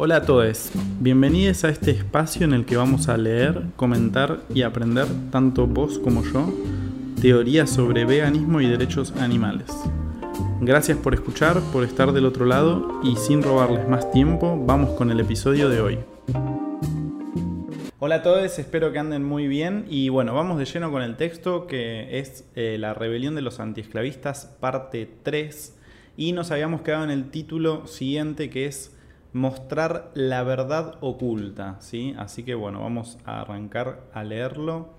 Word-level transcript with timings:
Hola 0.00 0.18
a 0.18 0.22
todos, 0.22 0.70
bienvenidos 1.00 1.64
a 1.64 1.70
este 1.70 1.90
espacio 1.90 2.44
en 2.44 2.52
el 2.52 2.64
que 2.64 2.76
vamos 2.76 3.08
a 3.08 3.16
leer, 3.16 3.62
comentar 3.74 4.38
y 4.54 4.62
aprender, 4.62 5.06
tanto 5.32 5.66
vos 5.66 5.98
como 5.98 6.22
yo, 6.22 6.54
teorías 7.20 7.68
sobre 7.68 8.04
veganismo 8.04 8.60
y 8.60 8.68
derechos 8.68 9.10
animales. 9.16 9.66
Gracias 10.60 10.98
por 10.98 11.14
escuchar, 11.14 11.60
por 11.72 11.82
estar 11.82 12.12
del 12.12 12.26
otro 12.26 12.46
lado 12.46 13.00
y 13.02 13.16
sin 13.16 13.42
robarles 13.42 13.88
más 13.88 14.08
tiempo, 14.12 14.56
vamos 14.64 14.90
con 14.90 15.10
el 15.10 15.18
episodio 15.18 15.68
de 15.68 15.80
hoy. 15.80 15.98
Hola 17.98 18.14
a 18.14 18.22
todos, 18.22 18.56
espero 18.60 18.92
que 18.92 19.00
anden 19.00 19.24
muy 19.24 19.48
bien 19.48 19.84
y 19.88 20.10
bueno, 20.10 20.32
vamos 20.32 20.58
de 20.58 20.64
lleno 20.64 20.92
con 20.92 21.02
el 21.02 21.16
texto 21.16 21.66
que 21.66 22.20
es 22.20 22.44
eh, 22.54 22.76
La 22.78 22.94
rebelión 22.94 23.34
de 23.34 23.42
los 23.42 23.58
antiesclavistas, 23.58 24.46
parte 24.60 25.10
3 25.24 25.76
y 26.16 26.30
nos 26.30 26.52
habíamos 26.52 26.82
quedado 26.82 27.02
en 27.02 27.10
el 27.10 27.32
título 27.32 27.88
siguiente 27.88 28.48
que 28.48 28.66
es 28.66 28.94
mostrar 29.32 30.10
la 30.14 30.42
verdad 30.42 30.96
oculta, 31.00 31.76
¿sí? 31.80 32.14
Así 32.18 32.42
que 32.42 32.54
bueno, 32.54 32.80
vamos 32.80 33.18
a 33.24 33.40
arrancar 33.40 34.00
a 34.12 34.24
leerlo 34.24 34.90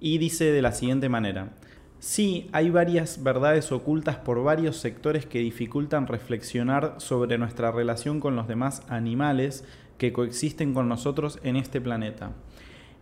y 0.00 0.18
dice 0.18 0.52
de 0.52 0.62
la 0.62 0.72
siguiente 0.72 1.08
manera. 1.08 1.50
Sí, 1.98 2.48
hay 2.52 2.70
varias 2.70 3.22
verdades 3.22 3.70
ocultas 3.70 4.16
por 4.16 4.42
varios 4.42 4.76
sectores 4.76 5.24
que 5.24 5.38
dificultan 5.38 6.08
reflexionar 6.08 6.96
sobre 6.98 7.38
nuestra 7.38 7.70
relación 7.70 8.18
con 8.18 8.34
los 8.34 8.48
demás 8.48 8.82
animales 8.88 9.64
que 9.98 10.12
coexisten 10.12 10.74
con 10.74 10.88
nosotros 10.88 11.38
en 11.44 11.54
este 11.54 11.80
planeta. 11.80 12.32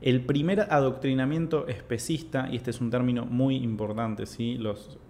El 0.01 0.23
primer 0.23 0.61
adoctrinamiento 0.61 1.69
especista, 1.69 2.49
y 2.51 2.57
este 2.57 2.71
es 2.71 2.81
un 2.81 2.91
término 2.91 3.27
muy 3.27 3.57
importante, 3.57 4.25
¿sí? 4.25 4.59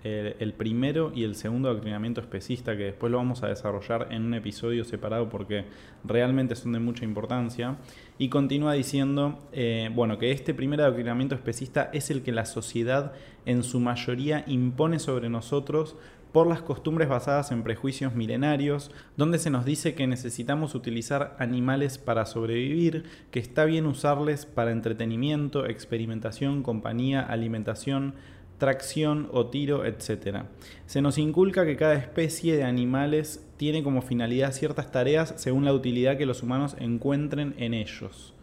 El 0.02 0.52
primero 0.54 1.12
y 1.14 1.22
el 1.22 1.36
segundo 1.36 1.68
adoctrinamiento 1.68 2.20
especista, 2.20 2.76
que 2.76 2.84
después 2.84 3.12
lo 3.12 3.18
vamos 3.18 3.44
a 3.44 3.46
desarrollar 3.46 4.08
en 4.10 4.24
un 4.24 4.34
episodio 4.34 4.84
separado 4.84 5.28
porque 5.28 5.66
realmente 6.02 6.56
son 6.56 6.72
de 6.72 6.80
mucha 6.80 7.04
importancia, 7.04 7.76
y 8.18 8.30
continúa 8.30 8.72
diciendo, 8.72 9.38
eh, 9.52 9.90
bueno, 9.94 10.18
que 10.18 10.32
este 10.32 10.54
primer 10.54 10.80
adoctrinamiento 10.80 11.36
especista 11.36 11.88
es 11.92 12.10
el 12.10 12.22
que 12.22 12.32
la 12.32 12.44
sociedad 12.44 13.12
en 13.46 13.62
su 13.62 13.78
mayoría 13.78 14.42
impone 14.48 14.98
sobre 14.98 15.28
nosotros 15.28 15.96
por 16.32 16.46
las 16.46 16.62
costumbres 16.62 17.08
basadas 17.08 17.50
en 17.52 17.62
prejuicios 17.62 18.14
milenarios, 18.14 18.90
donde 19.16 19.38
se 19.38 19.50
nos 19.50 19.64
dice 19.64 19.94
que 19.94 20.06
necesitamos 20.06 20.74
utilizar 20.74 21.36
animales 21.38 21.98
para 21.98 22.26
sobrevivir, 22.26 23.04
que 23.30 23.40
está 23.40 23.64
bien 23.64 23.86
usarles 23.86 24.46
para 24.46 24.70
entretenimiento, 24.72 25.66
experimentación, 25.66 26.62
compañía, 26.62 27.20
alimentación, 27.20 28.14
tracción 28.58 29.28
o 29.32 29.46
tiro, 29.46 29.84
etc. 29.84 30.44
Se 30.86 31.02
nos 31.02 31.18
inculca 31.18 31.66
que 31.66 31.76
cada 31.76 31.94
especie 31.94 32.56
de 32.56 32.64
animales 32.64 33.44
tiene 33.56 33.82
como 33.82 34.02
finalidad 34.02 34.52
ciertas 34.52 34.92
tareas 34.92 35.34
según 35.36 35.64
la 35.64 35.72
utilidad 35.72 36.16
que 36.16 36.26
los 36.26 36.42
humanos 36.42 36.76
encuentren 36.78 37.54
en 37.58 37.74
ellos. 37.74 38.34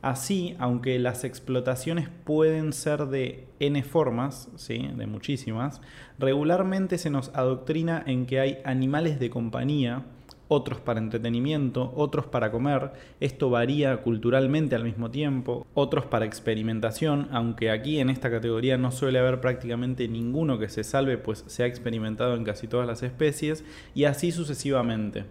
Así, 0.00 0.54
aunque 0.58 0.98
las 0.98 1.24
explotaciones 1.24 2.08
pueden 2.24 2.72
ser 2.72 3.06
de 3.06 3.48
n 3.58 3.82
formas, 3.82 4.48
¿sí? 4.56 4.88
de 4.94 5.06
muchísimas, 5.06 5.80
regularmente 6.18 6.98
se 6.98 7.10
nos 7.10 7.34
adoctrina 7.34 8.02
en 8.06 8.26
que 8.26 8.38
hay 8.38 8.58
animales 8.64 9.18
de 9.18 9.30
compañía, 9.30 10.04
otros 10.48 10.80
para 10.80 10.98
entretenimiento, 10.98 11.92
otros 11.94 12.26
para 12.26 12.50
comer, 12.50 12.92
esto 13.20 13.50
varía 13.50 13.98
culturalmente 13.98 14.74
al 14.74 14.84
mismo 14.84 15.10
tiempo, 15.10 15.66
otros 15.74 16.06
para 16.06 16.24
experimentación, 16.24 17.28
aunque 17.32 17.70
aquí 17.70 18.00
en 18.00 18.08
esta 18.08 18.30
categoría 18.30 18.78
no 18.78 18.90
suele 18.90 19.18
haber 19.18 19.40
prácticamente 19.40 20.08
ninguno 20.08 20.58
que 20.58 20.68
se 20.68 20.84
salve, 20.84 21.18
pues 21.18 21.44
se 21.46 21.64
ha 21.64 21.66
experimentado 21.66 22.34
en 22.34 22.44
casi 22.44 22.66
todas 22.66 22.86
las 22.86 23.02
especies, 23.02 23.64
y 23.94 24.04
así 24.04 24.32
sucesivamente. 24.32 25.24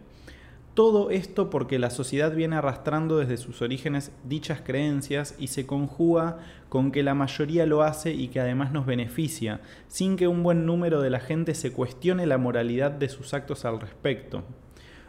Todo 0.78 1.10
esto 1.10 1.50
porque 1.50 1.80
la 1.80 1.90
sociedad 1.90 2.36
viene 2.36 2.56
arrastrando 2.56 3.18
desde 3.18 3.38
sus 3.38 3.64
orígenes 3.64 4.12
dichas 4.26 4.62
creencias 4.64 5.34
y 5.40 5.48
se 5.48 5.66
conjuga 5.66 6.38
con 6.70 6.92
que 6.92 7.02
la 7.02 7.16
mayoría 7.16 7.66
lo 7.66 7.82
hace 7.82 8.14
y 8.14 8.28
que 8.28 8.42
además 8.42 8.72
nos 8.72 8.86
beneficia, 8.86 9.60
sin 9.88 10.18
que 10.18 10.28
un 10.28 10.44
buen 10.44 10.68
número 10.68 11.02
de 11.02 11.10
la 11.10 11.20
gente 11.20 11.56
se 11.56 11.74
cuestione 11.74 12.28
la 12.28 12.38
moralidad 12.38 12.92
de 12.92 13.10
sus 13.10 13.34
actos 13.34 13.66
al 13.66 13.82
respecto. 13.82 14.44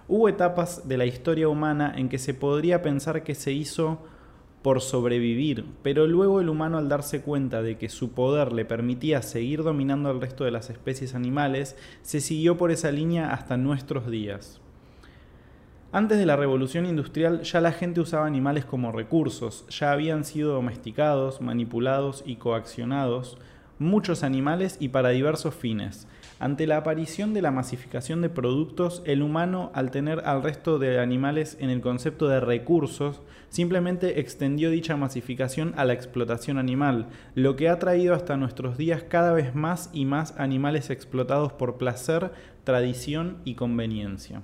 Hubo 0.08 0.30
etapas 0.30 0.88
de 0.88 0.96
la 0.96 1.04
historia 1.04 1.50
humana 1.50 1.92
en 1.94 2.08
que 2.08 2.16
se 2.16 2.32
podría 2.32 2.80
pensar 2.80 3.22
que 3.22 3.34
se 3.34 3.52
hizo 3.52 3.98
por 4.62 4.80
sobrevivir, 4.80 5.66
pero 5.82 6.06
luego 6.06 6.40
el 6.40 6.48
humano 6.48 6.78
al 6.78 6.88
darse 6.88 7.20
cuenta 7.20 7.60
de 7.60 7.76
que 7.76 7.90
su 7.90 8.12
poder 8.12 8.54
le 8.54 8.64
permitía 8.64 9.20
seguir 9.20 9.62
dominando 9.62 10.08
al 10.08 10.22
resto 10.22 10.44
de 10.44 10.50
las 10.50 10.70
especies 10.70 11.14
animales, 11.14 11.76
se 12.00 12.22
siguió 12.22 12.56
por 12.56 12.70
esa 12.70 12.90
línea 12.90 13.34
hasta 13.34 13.58
nuestros 13.58 14.10
días. 14.10 14.62
Antes 15.90 16.18
de 16.18 16.26
la 16.26 16.36
revolución 16.36 16.84
industrial 16.84 17.42
ya 17.42 17.62
la 17.62 17.72
gente 17.72 18.00
usaba 18.00 18.26
animales 18.26 18.66
como 18.66 18.92
recursos, 18.92 19.66
ya 19.68 19.90
habían 19.90 20.24
sido 20.24 20.52
domesticados, 20.52 21.40
manipulados 21.40 22.22
y 22.26 22.36
coaccionados 22.36 23.38
muchos 23.78 24.22
animales 24.22 24.76
y 24.80 24.88
para 24.88 25.10
diversos 25.10 25.54
fines. 25.54 26.06
Ante 26.40 26.66
la 26.66 26.78
aparición 26.78 27.34
de 27.34 27.42
la 27.42 27.50
masificación 27.50 28.20
de 28.20 28.28
productos, 28.28 29.02
el 29.06 29.22
humano, 29.22 29.70
al 29.74 29.90
tener 29.90 30.20
al 30.26 30.42
resto 30.42 30.78
de 30.78 31.00
animales 31.00 31.56
en 31.60 31.70
el 31.70 31.80
concepto 31.80 32.28
de 32.28 32.40
recursos, 32.40 33.22
simplemente 33.48 34.20
extendió 34.20 34.70
dicha 34.70 34.96
masificación 34.96 35.74
a 35.76 35.84
la 35.84 35.94
explotación 35.94 36.58
animal, 36.58 37.06
lo 37.34 37.56
que 37.56 37.68
ha 37.68 37.78
traído 37.78 38.14
hasta 38.14 38.36
nuestros 38.36 38.76
días 38.76 39.04
cada 39.04 39.32
vez 39.32 39.54
más 39.54 39.90
y 39.92 40.04
más 40.04 40.34
animales 40.38 40.90
explotados 40.90 41.52
por 41.52 41.78
placer, 41.78 42.30
tradición 42.64 43.38
y 43.44 43.54
conveniencia 43.54 44.42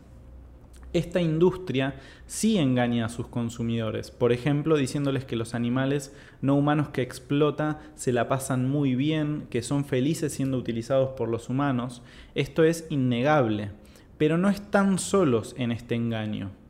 esta 0.94 1.20
industria 1.20 1.96
sí 2.26 2.56
engaña 2.56 3.04
a 3.04 3.08
sus 3.10 3.26
consumidores, 3.26 4.10
por 4.10 4.32
ejemplo 4.32 4.76
diciéndoles 4.76 5.24
que 5.24 5.36
los 5.36 5.54
animales 5.54 6.14
no 6.40 6.54
humanos 6.54 6.88
que 6.88 7.02
explota 7.02 7.80
se 7.96 8.12
la 8.12 8.28
pasan 8.28 8.70
muy 8.70 8.94
bien, 8.94 9.46
que 9.50 9.62
son 9.62 9.84
felices 9.84 10.32
siendo 10.32 10.56
utilizados 10.56 11.10
por 11.10 11.28
los 11.28 11.50
humanos. 11.50 12.02
Esto 12.34 12.64
es 12.64 12.86
innegable, 12.88 13.72
pero 14.16 14.38
no 14.38 14.48
están 14.48 14.98
solos 14.98 15.54
en 15.58 15.72
este 15.72 15.96
engaño. 15.96 16.63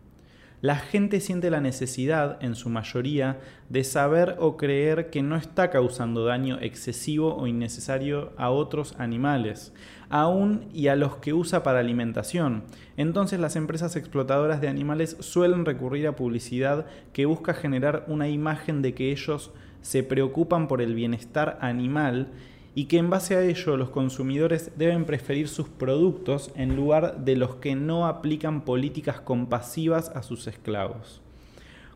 La 0.65 0.77
gente 0.77 1.21
siente 1.21 1.51
la 1.51 1.61
necesidad, 1.61 2.43
en 2.43 2.55
su 2.55 2.71
mayoría, 2.71 3.39
de 3.69 3.85
saber 3.85 4.37
o 4.39 4.57
creer 4.57 5.11
que 5.11 5.23
no 5.23 5.37
está 5.37 5.69
causando 5.69 6.25
daño 6.25 6.59
excesivo 6.59 7.37
o 7.37 7.47
innecesario 7.47 8.33
a 8.39 8.49
otros 8.49 8.95
animales, 8.99 9.75
aún 10.09 10.65
y 10.73 10.89
a 10.89 10.97
los 10.97 11.17
que 11.17 11.35
usa 11.35 11.63
para 11.63 11.81
alimentación. 11.81 12.65
Entonces 12.97 13.41
las 13.41 13.57
empresas 13.57 13.95
explotadoras 13.95 14.63
de 14.63 14.69
animales 14.69 15.19
suelen 15.21 15.67
recurrir 15.67 16.07
a 16.07 16.17
publicidad 16.17 16.87
que 17.13 17.27
busca 17.27 17.53
generar 17.53 18.07
una 18.09 18.31
imagen 18.31 18.81
de 18.81 18.95
que 18.95 19.13
ellos 19.13 19.53
se 19.83 20.03
preocupan 20.03 20.67
por 20.67 20.81
el 20.81 20.95
bienestar 20.95 21.59
animal 21.61 22.29
y 22.75 22.87
que 22.87 22.99
en 22.99 23.11
base 23.11 23.37
a 23.37 23.43
ello 23.43 23.77
los 23.77 23.91
consumidores 23.91 24.73
deben 24.77 25.05
preferir 25.05 25.49
sus 25.49 25.69
productos 25.69 26.51
en 26.57 26.75
lugar 26.75 27.25
de 27.25 27.37
los 27.37 27.57
que 27.57 27.75
no 27.75 28.07
aplican 28.07 28.65
políticas 28.65 29.21
compasivas 29.21 30.11
a 30.11 30.23
sus 30.23 30.47
esclavos. 30.47 31.21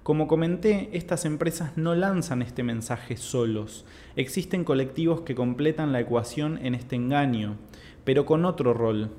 Como 0.03 0.27
comenté, 0.27 0.89
estas 0.93 1.25
empresas 1.25 1.77
no 1.77 1.95
lanzan 1.95 2.41
este 2.41 2.63
mensaje 2.63 3.17
solos. 3.17 3.85
Existen 4.17 4.65
colectivos 4.65 5.21
que 5.21 5.35
completan 5.35 5.93
la 5.93 6.01
ecuación 6.01 6.59
en 6.65 6.75
este 6.75 6.97
engaño, 6.97 7.57
pero 8.05 8.25
con 8.25 8.47
otro 8.47 8.73
rol, 8.73 9.11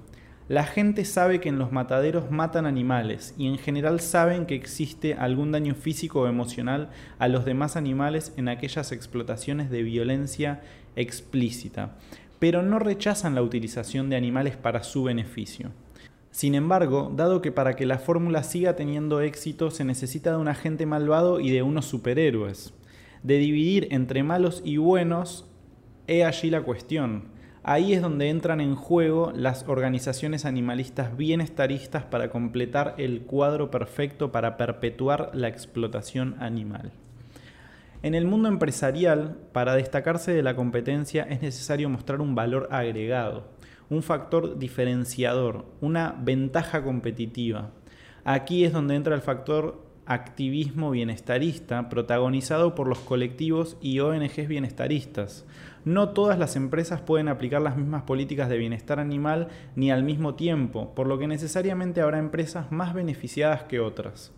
la 0.49 0.63
gente 0.63 1.05
sabe 1.05 1.39
que 1.39 1.49
en 1.49 1.59
los 1.59 1.71
mataderos 1.71 2.31
matan 2.31 2.65
animales 2.65 3.35
y 3.37 3.45
en 3.45 3.59
general 3.59 3.99
saben 3.99 4.47
que 4.47 4.55
existe 4.55 5.13
algún 5.13 5.51
daño 5.51 5.75
físico 5.75 6.21
o 6.21 6.27
emocional 6.27 6.89
a 7.19 7.27
los 7.27 7.45
demás 7.45 7.75
animales 7.75 8.33
en 8.35 8.47
aquellas 8.47 8.91
explotaciones 8.91 9.69
de 9.69 9.83
violencia 9.83 10.63
explícita, 10.95 11.97
pero 12.39 12.61
no 12.61 12.79
rechazan 12.79 13.35
la 13.35 13.41
utilización 13.41 14.09
de 14.09 14.15
animales 14.15 14.55
para 14.55 14.83
su 14.83 15.03
beneficio. 15.03 15.71
Sin 16.31 16.55
embargo, 16.55 17.11
dado 17.15 17.41
que 17.41 17.51
para 17.51 17.75
que 17.75 17.85
la 17.85 17.97
fórmula 17.97 18.43
siga 18.43 18.75
teniendo 18.75 19.21
éxito 19.21 19.71
se 19.71 19.83
necesita 19.83 20.31
de 20.31 20.37
un 20.37 20.47
agente 20.47 20.85
malvado 20.85 21.39
y 21.39 21.49
de 21.49 21.63
unos 21.63 21.85
superhéroes, 21.85 22.73
de 23.23 23.37
dividir 23.37 23.87
entre 23.91 24.23
malos 24.23 24.61
y 24.63 24.77
buenos, 24.77 25.49
he 26.07 26.23
allí 26.23 26.49
la 26.49 26.61
cuestión. 26.61 27.25
Ahí 27.63 27.93
es 27.93 28.01
donde 28.01 28.29
entran 28.29 28.61
en 28.61 28.75
juego 28.75 29.33
las 29.35 29.67
organizaciones 29.67 30.45
animalistas 30.45 31.17
bienestaristas 31.17 32.03
para 32.03 32.29
completar 32.29 32.95
el 32.97 33.21
cuadro 33.21 33.69
perfecto 33.69 34.31
para 34.31 34.55
perpetuar 34.55 35.31
la 35.33 35.49
explotación 35.49 36.35
animal. 36.39 36.93
En 38.01 38.15
el 38.15 38.25
mundo 38.25 38.47
empresarial, 38.47 39.37
para 39.51 39.75
destacarse 39.75 40.31
de 40.31 40.41
la 40.41 40.55
competencia 40.55 41.23
es 41.23 41.41
necesario 41.41 41.89
mostrar 41.89 42.21
un 42.21 42.33
valor 42.33 42.69
agregado, 42.71 43.49
un 43.89 44.03
factor 44.03 44.57
diferenciador, 44.57 45.65
una 45.81 46.15
ventaja 46.17 46.81
competitiva. 46.81 47.71
Aquí 48.23 48.63
es 48.63 48.71
donde 48.71 48.95
entra 48.95 49.15
el 49.15 49.21
factor 49.21 49.83
activismo 50.05 50.91
bienestarista 50.91 51.89
protagonizado 51.89 52.73
por 52.73 52.87
los 52.87 52.99
colectivos 52.99 53.75
y 53.81 53.99
ONGs 53.99 54.47
bienestaristas. 54.47 55.45
No 55.83 56.09
todas 56.09 56.39
las 56.39 56.55
empresas 56.55 57.01
pueden 57.01 57.27
aplicar 57.27 57.61
las 57.61 57.75
mismas 57.75 58.03
políticas 58.03 58.47
de 58.47 58.57
bienestar 58.57 59.01
animal 59.01 59.49
ni 59.75 59.91
al 59.91 60.03
mismo 60.03 60.35
tiempo, 60.35 60.95
por 60.95 61.05
lo 61.05 61.19
que 61.19 61.27
necesariamente 61.27 61.99
habrá 61.99 62.17
empresas 62.17 62.71
más 62.71 62.93
beneficiadas 62.93 63.63
que 63.63 63.81
otras. 63.81 64.31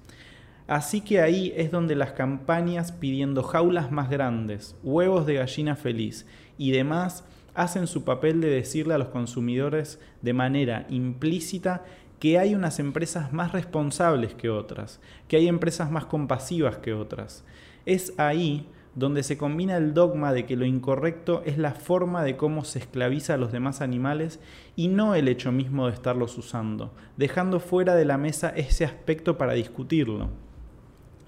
Así 0.67 1.01
que 1.01 1.21
ahí 1.21 1.53
es 1.55 1.71
donde 1.71 1.95
las 1.95 2.13
campañas 2.13 2.91
pidiendo 2.91 3.43
jaulas 3.43 3.91
más 3.91 4.09
grandes, 4.09 4.75
huevos 4.83 5.25
de 5.25 5.35
gallina 5.35 5.75
feliz 5.75 6.25
y 6.57 6.71
demás 6.71 7.25
hacen 7.53 7.87
su 7.87 8.03
papel 8.03 8.39
de 8.41 8.49
decirle 8.49 8.93
a 8.93 8.97
los 8.97 9.09
consumidores 9.09 9.99
de 10.21 10.33
manera 10.33 10.85
implícita 10.89 11.83
que 12.19 12.37
hay 12.37 12.53
unas 12.55 12.79
empresas 12.79 13.33
más 13.33 13.51
responsables 13.51 14.35
que 14.35 14.49
otras, 14.49 15.01
que 15.27 15.37
hay 15.37 15.47
empresas 15.47 15.91
más 15.91 16.05
compasivas 16.05 16.77
que 16.77 16.93
otras. 16.93 17.43
Es 17.85 18.13
ahí 18.19 18.67
donde 18.93 19.23
se 19.23 19.37
combina 19.37 19.77
el 19.77 19.93
dogma 19.93 20.33
de 20.33 20.45
que 20.45 20.55
lo 20.55 20.65
incorrecto 20.65 21.41
es 21.45 21.57
la 21.57 21.71
forma 21.71 22.23
de 22.23 22.37
cómo 22.37 22.63
se 22.63 22.79
esclaviza 22.79 23.33
a 23.33 23.37
los 23.37 23.51
demás 23.51 23.81
animales 23.81 24.39
y 24.75 24.89
no 24.89 25.15
el 25.15 25.27
hecho 25.27 25.51
mismo 25.51 25.87
de 25.87 25.93
estarlos 25.93 26.37
usando, 26.37 26.93
dejando 27.17 27.59
fuera 27.59 27.95
de 27.95 28.05
la 28.05 28.17
mesa 28.17 28.49
ese 28.49 28.85
aspecto 28.85 29.37
para 29.37 29.53
discutirlo. 29.53 30.29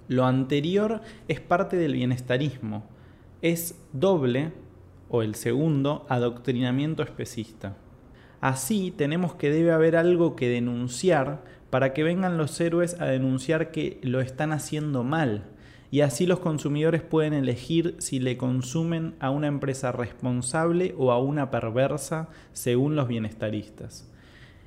Lo 0.07 0.25
anterior 0.25 1.01
es 1.27 1.39
parte 1.39 1.77
del 1.77 1.93
bienestarismo, 1.93 2.83
es 3.41 3.79
doble, 3.93 4.51
o 5.09 5.21
el 5.21 5.35
segundo, 5.35 6.05
adoctrinamiento 6.09 7.03
especista. 7.03 7.77
Así 8.41 8.91
tenemos 8.91 9.35
que 9.35 9.49
debe 9.49 9.71
haber 9.71 9.95
algo 9.95 10.35
que 10.35 10.49
denunciar 10.49 11.43
para 11.69 11.93
que 11.93 12.03
vengan 12.03 12.37
los 12.37 12.59
héroes 12.59 12.99
a 12.99 13.05
denunciar 13.05 13.71
que 13.71 13.99
lo 14.03 14.19
están 14.19 14.51
haciendo 14.51 15.03
mal, 15.03 15.45
y 15.89 16.01
así 16.01 16.25
los 16.25 16.39
consumidores 16.39 17.03
pueden 17.03 17.33
elegir 17.33 17.95
si 17.99 18.19
le 18.19 18.35
consumen 18.35 19.15
a 19.19 19.29
una 19.29 19.47
empresa 19.47 19.91
responsable 19.91 20.95
o 20.97 21.11
a 21.11 21.19
una 21.21 21.51
perversa 21.51 22.29
según 22.51 22.95
los 22.95 23.07
bienestaristas. 23.07 24.11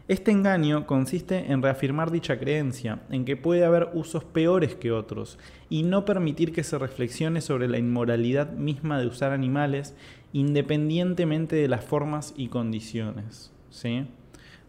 Este 0.08 0.31
engaño 0.31 0.87
consiste 0.87 1.50
en 1.50 1.62
reafirmar 1.62 2.12
dicha 2.12 2.38
creencia, 2.38 3.00
en 3.11 3.25
que 3.25 3.37
puede 3.37 3.64
haber 3.64 3.91
usos 3.93 4.23
peores 4.23 4.76
que 4.76 4.93
otros, 4.93 5.37
y 5.69 5.82
no 5.82 6.05
permitir 6.05 6.53
que 6.53 6.62
se 6.62 6.79
reflexione 6.79 7.41
sobre 7.41 7.67
la 7.67 7.79
inmoralidad 7.79 8.53
misma 8.53 9.00
de 9.00 9.08
usar 9.08 9.32
animales 9.32 9.97
independientemente 10.32 11.56
de 11.56 11.67
las 11.67 11.85
formas 11.85 12.35
y 12.37 12.47
condiciones. 12.49 13.53
¿sí? 13.70 14.06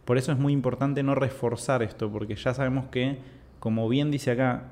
Por 0.06 0.18
eso 0.18 0.31
es 0.31 0.39
muy 0.39 0.54
importante 0.54 1.04
no 1.04 1.13
reforzar 1.13 1.84
esto, 1.84 2.12
porque 2.12 2.36
ya 2.36 2.56
sabemos 2.56 2.86
que, 2.88 3.19
como 3.60 3.88
bien 3.88 4.10
dice 4.10 4.31
acá, 4.31 4.72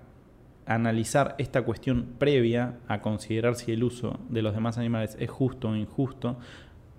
analizar 0.66 1.36
esta 1.38 1.62
cuestión 1.62 2.16
previa 2.18 2.80
a 2.88 3.02
considerar 3.02 3.56
si 3.56 3.72
el 3.72 3.84
uso 3.84 4.20
de 4.30 4.42
los 4.42 4.56
demás 4.56 4.80
animales 4.80 5.16
es 5.20 5.30
justo 5.30 5.70
o 5.70 5.76
injusto, 5.76 6.38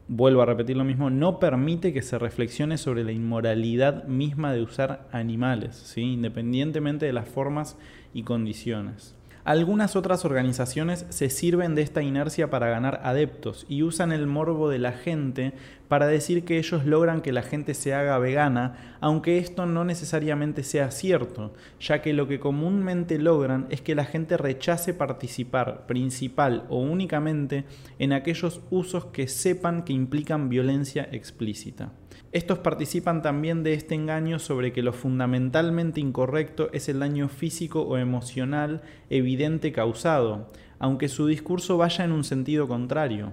vuelvo 0.09 0.43
a 0.43 0.47
repetir 0.47 0.77
lo 0.77 0.85
mismo, 0.85 1.11
no 1.11 1.39
permite 1.39 1.93
que 1.93 2.03
se 2.03 2.19
reflexione 2.19 2.79
sobre 2.79 3.05
la 3.05 3.13
inmoralidad 3.13 4.05
misma 4.05 4.53
de 4.53 4.63
usar 4.63 5.09
animales, 5.13 5.77
¿sí? 5.77 6.03
independientemente 6.03 7.07
de 7.07 7.13
las 7.13 7.29
formas 7.29 7.77
y 8.15 8.23
condiciones. 8.23 9.15
Algunas 9.47 9.95
otras 9.95 10.25
organizaciones 10.25 11.07
se 11.11 11.31
sirven 11.31 11.77
de 11.77 11.83
esta 11.83 12.03
inercia 12.03 12.51
para 12.51 12.69
ganar 12.69 13.01
adeptos 13.05 13.65
y 13.69 13.85
usan 13.85 14.11
el 14.11 14.27
morbo 14.27 14.69
de 14.69 14.81
la 14.81 14.91
gente 14.91 15.53
para 15.87 16.09
decir 16.09 16.45
que 16.45 16.59
ellos 16.59 16.85
logran 16.85 17.21
que 17.21 17.31
la 17.31 17.43
gente 17.43 17.75
se 17.75 17.95
haga 17.95 18.19
vegana, 18.19 18.97
aunque 19.01 19.39
esto 19.39 19.65
no 19.65 19.85
necesariamente 19.85 20.65
sea 20.65 20.91
cierto, 20.91 21.55
ya 21.79 22.03
que 22.03 22.13
lo 22.13 22.27
que 22.27 22.41
comúnmente 22.41 23.21
logran 23.21 23.69
es 23.71 23.83
que 23.83 23.95
la 23.95 24.05
gente 24.05 24.37
rechace 24.37 24.95
participar 24.95 25.87
principal 25.87 26.65
o 26.69 26.81
únicamente 26.81 27.67
en 28.01 28.15
aquellos 28.15 28.63
usos 28.71 29.05
que 29.05 29.29
sepan 29.29 29.85
que 29.85 29.93
implican 29.93 30.49
violencia 30.49 31.09
explícita. 31.13 31.93
Estos 32.37 32.59
participan 32.59 33.23
también 33.23 33.63
de 33.63 33.73
este 33.73 33.95
engaño 33.95 34.39
sobre 34.39 34.71
que 34.71 34.83
lo 34.83 34.93
fundamentalmente 34.93 36.03
incorrecto 36.03 36.69
es 36.75 36.87
el 36.91 37.01
daño 37.01 37.31
físico 37.31 37.81
o 37.81 37.97
emocional 37.97 38.83
evidente 39.09 39.73
causado, 39.73 40.53
aunque 40.79 41.09
su 41.09 41.29
discurso 41.29 41.79
vaya 41.79 42.05
en 42.05 42.13
un 42.13 42.25
sentido 42.25 42.69
contrario. 42.69 43.33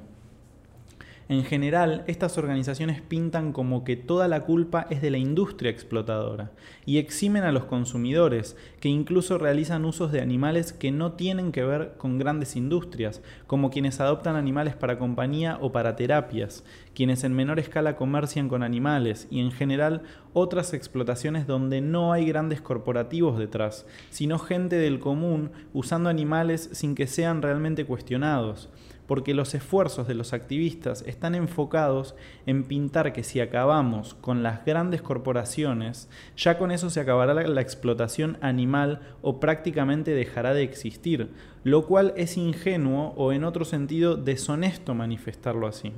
En 1.34 1.44
general, 1.46 2.04
estas 2.06 2.38
organizaciones 2.38 3.02
pintan 3.02 3.54
como 3.54 3.84
que 3.84 3.96
toda 3.96 4.28
la 4.28 4.42
culpa 4.42 4.86
es 4.92 5.02
de 5.02 5.10
la 5.10 5.18
industria 5.18 5.72
explotadora 5.72 6.52
y 6.86 7.00
eximen 7.00 7.44
a 7.44 7.52
los 7.52 7.66
consumidores, 7.66 8.56
que 8.80 8.90
incluso 8.90 9.40
realizan 9.40 9.84
usos 9.84 10.12
de 10.12 10.22
animales 10.22 10.74
que 10.74 10.92
no 10.92 11.14
tienen 11.14 11.52
que 11.52 11.64
ver 11.64 11.96
con 11.98 12.20
grandes 12.20 12.56
industrias, 12.56 13.24
como 13.48 13.72
quienes 13.72 14.00
adoptan 14.00 14.36
animales 14.36 14.76
para 14.76 15.00
compañía 15.00 15.58
o 15.60 15.72
para 15.72 15.96
terapias, 15.96 16.64
quienes 16.94 17.24
en 17.24 17.34
menor 17.34 17.58
escala 17.58 17.96
comercian 17.96 18.48
con 18.48 18.62
animales 18.62 19.28
y 19.32 19.40
en 19.40 19.52
general 19.52 20.04
otras 20.34 20.76
explotaciones 20.76 21.48
donde 21.48 21.82
no 21.82 22.14
hay 22.14 22.28
grandes 22.28 22.62
corporativos 22.62 23.40
detrás, 23.40 23.88
sino 24.12 24.38
gente 24.38 24.76
del 24.76 25.00
común 25.00 25.50
usando 25.74 26.10
animales 26.10 26.70
sin 26.74 26.94
que 26.94 27.08
sean 27.08 27.42
realmente 27.42 27.86
cuestionados 27.86 28.70
porque 29.08 29.34
los 29.34 29.54
esfuerzos 29.54 30.08
de 30.08 30.14
los 30.14 30.34
activistas 30.34 31.04
están 31.06 31.36
enfocados 31.36 32.16
en 32.46 32.64
pintar 32.64 33.14
que 33.14 33.24
si 33.24 33.40
acabamos 33.40 34.14
con 34.14 34.44
las 34.44 34.66
grandes 34.66 35.02
corporaciones, 35.02 36.10
ya 36.38 36.58
con 36.58 36.72
eso 36.72 36.90
se 36.90 37.02
acabará 37.02 37.34
la, 37.34 37.62
explotación 37.62 38.38
animal 38.42 39.02
o 39.22 39.40
prácticamente 39.40 40.12
dejará 40.12 40.54
de 40.54 40.64
existir, 40.64 41.30
lo 41.64 41.86
cual 41.86 42.14
es 42.16 42.38
ingenuo 42.38 43.14
o 43.18 43.34
en 43.34 43.44
otro 43.44 43.66
sentido 43.66 44.16
deshonesto 44.16 44.94
manifestarlo 44.94 45.68
así. 45.68 45.92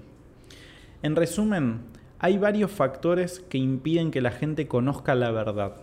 En 1.03 1.15
resumen, 1.15 1.81
hay 2.19 2.37
varios 2.37 2.71
factores 2.71 3.39
que 3.39 3.57
impiden 3.57 4.11
que 4.11 4.21
la 4.21 4.31
gente 4.31 4.67
conozca 4.67 5.15
la 5.15 5.31
verdad. 5.31 5.75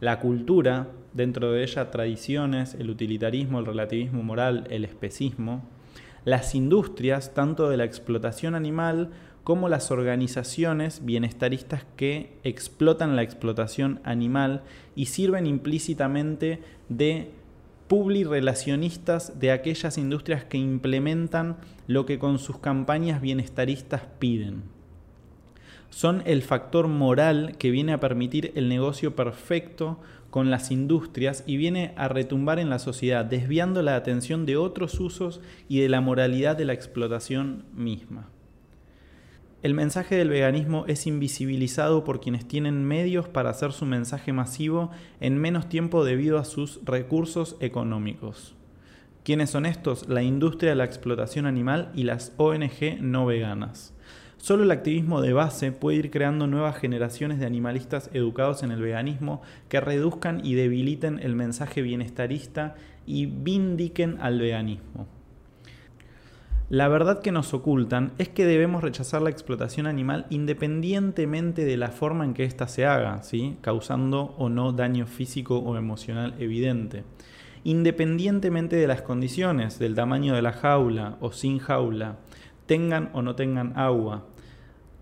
La 0.00 0.20
cultura, 0.20 0.88
dentro 1.14 1.52
de 1.52 1.62
ella 1.62 1.90
tradiciones, 1.90 2.74
el 2.74 2.90
utilitarismo, 2.90 3.60
el 3.60 3.66
relativismo 3.66 4.22
moral, 4.22 4.66
el 4.68 4.84
especismo, 4.84 5.64
las 6.26 6.56
industrias, 6.56 7.32
tanto 7.34 7.70
de 7.70 7.76
la 7.76 7.84
explotación 7.84 8.56
animal 8.56 9.10
como 9.44 9.68
las 9.68 9.92
organizaciones 9.92 11.04
bienestaristas 11.04 11.86
que 11.94 12.36
explotan 12.42 13.14
la 13.14 13.22
explotación 13.22 14.00
animal 14.02 14.64
y 14.96 15.06
sirven 15.06 15.46
implícitamente 15.46 16.60
de 16.88 17.30
publirelacionistas 17.86 19.38
de 19.38 19.52
aquellas 19.52 19.98
industrias 19.98 20.44
que 20.44 20.58
implementan 20.58 21.58
lo 21.86 22.06
que 22.06 22.18
con 22.18 22.40
sus 22.40 22.58
campañas 22.58 23.20
bienestaristas 23.20 24.02
piden. 24.18 24.64
Son 25.90 26.24
el 26.26 26.42
factor 26.42 26.88
moral 26.88 27.54
que 27.56 27.70
viene 27.70 27.92
a 27.92 28.00
permitir 28.00 28.50
el 28.56 28.68
negocio 28.68 29.14
perfecto 29.14 30.00
con 30.36 30.50
las 30.50 30.70
industrias 30.70 31.44
y 31.46 31.56
viene 31.56 31.94
a 31.96 32.08
retumbar 32.08 32.58
en 32.58 32.68
la 32.68 32.78
sociedad, 32.78 33.24
desviando 33.24 33.80
la 33.80 33.96
atención 33.96 34.44
de 34.44 34.58
otros 34.58 35.00
usos 35.00 35.40
y 35.66 35.80
de 35.80 35.88
la 35.88 36.02
moralidad 36.02 36.58
de 36.58 36.66
la 36.66 36.74
explotación 36.74 37.64
misma. 37.74 38.28
El 39.62 39.72
mensaje 39.72 40.14
del 40.14 40.28
veganismo 40.28 40.84
es 40.88 41.06
invisibilizado 41.06 42.04
por 42.04 42.20
quienes 42.20 42.46
tienen 42.46 42.84
medios 42.84 43.28
para 43.28 43.48
hacer 43.48 43.72
su 43.72 43.86
mensaje 43.86 44.34
masivo 44.34 44.90
en 45.20 45.38
menos 45.38 45.70
tiempo 45.70 46.04
debido 46.04 46.36
a 46.36 46.44
sus 46.44 46.84
recursos 46.84 47.56
económicos. 47.60 48.54
¿Quiénes 49.24 49.48
son 49.48 49.64
estos? 49.64 50.06
La 50.06 50.22
industria 50.22 50.68
de 50.68 50.76
la 50.76 50.84
explotación 50.84 51.46
animal 51.46 51.90
y 51.94 52.02
las 52.02 52.34
ONG 52.36 53.00
no 53.00 53.24
veganas. 53.24 53.95
Solo 54.46 54.62
el 54.62 54.70
activismo 54.70 55.22
de 55.22 55.32
base 55.32 55.72
puede 55.72 55.96
ir 55.96 56.12
creando 56.12 56.46
nuevas 56.46 56.76
generaciones 56.76 57.40
de 57.40 57.46
animalistas 57.46 58.10
educados 58.12 58.62
en 58.62 58.70
el 58.70 58.80
veganismo 58.80 59.42
que 59.68 59.80
reduzcan 59.80 60.40
y 60.46 60.54
debiliten 60.54 61.18
el 61.18 61.34
mensaje 61.34 61.82
bienestarista 61.82 62.76
y 63.06 63.26
vindiquen 63.26 64.18
al 64.20 64.38
veganismo. 64.38 65.08
La 66.68 66.86
verdad 66.86 67.22
que 67.22 67.32
nos 67.32 67.54
ocultan 67.54 68.12
es 68.18 68.28
que 68.28 68.46
debemos 68.46 68.84
rechazar 68.84 69.20
la 69.20 69.30
explotación 69.30 69.88
animal 69.88 70.26
independientemente 70.30 71.64
de 71.64 71.76
la 71.76 71.88
forma 71.88 72.24
en 72.24 72.32
que 72.32 72.44
ésta 72.44 72.68
se 72.68 72.86
haga, 72.86 73.24
¿sí? 73.24 73.56
causando 73.62 74.36
o 74.38 74.48
no 74.48 74.70
daño 74.70 75.06
físico 75.06 75.58
o 75.58 75.76
emocional 75.76 76.36
evidente. 76.38 77.02
Independientemente 77.64 78.76
de 78.76 78.86
las 78.86 79.02
condiciones, 79.02 79.80
del 79.80 79.96
tamaño 79.96 80.36
de 80.36 80.42
la 80.42 80.52
jaula 80.52 81.16
o 81.18 81.32
sin 81.32 81.58
jaula, 81.58 82.18
tengan 82.66 83.10
o 83.12 83.22
no 83.22 83.34
tengan 83.34 83.76
agua. 83.76 84.24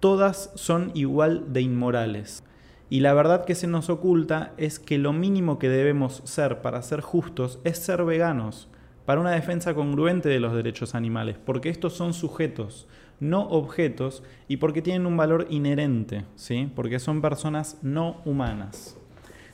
Todas 0.04 0.50
son 0.54 0.90
igual 0.92 1.54
de 1.54 1.62
inmorales. 1.62 2.44
Y 2.90 3.00
la 3.00 3.14
verdad 3.14 3.46
que 3.46 3.54
se 3.54 3.66
nos 3.66 3.88
oculta 3.88 4.52
es 4.58 4.78
que 4.78 4.98
lo 4.98 5.14
mínimo 5.14 5.58
que 5.58 5.70
debemos 5.70 6.20
ser 6.26 6.60
para 6.60 6.82
ser 6.82 7.00
justos 7.00 7.58
es 7.64 7.78
ser 7.78 8.04
veganos, 8.04 8.68
para 9.06 9.22
una 9.22 9.30
defensa 9.30 9.72
congruente 9.72 10.28
de 10.28 10.40
los 10.40 10.54
derechos 10.54 10.94
animales, 10.94 11.38
porque 11.42 11.70
estos 11.70 11.94
son 11.94 12.12
sujetos, 12.12 12.86
no 13.18 13.48
objetos, 13.48 14.22
y 14.46 14.58
porque 14.58 14.82
tienen 14.82 15.06
un 15.06 15.16
valor 15.16 15.46
inherente, 15.48 16.26
¿sí? 16.36 16.70
porque 16.76 16.98
son 16.98 17.22
personas 17.22 17.78
no 17.80 18.20
humanas. 18.26 18.98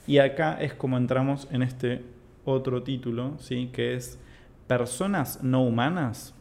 Y 0.09 0.19
acá 0.19 0.61
es 0.61 0.75
como 0.75 0.97
entramos 0.97 1.47
en 1.53 1.63
este 1.63 2.05
otro 2.45 2.83
título, 2.83 3.37
¿sí? 3.39 3.71
que 3.73 3.95
es 3.95 4.19
Personas 4.67 5.45
no 5.45 5.63
humanas. 5.63 6.35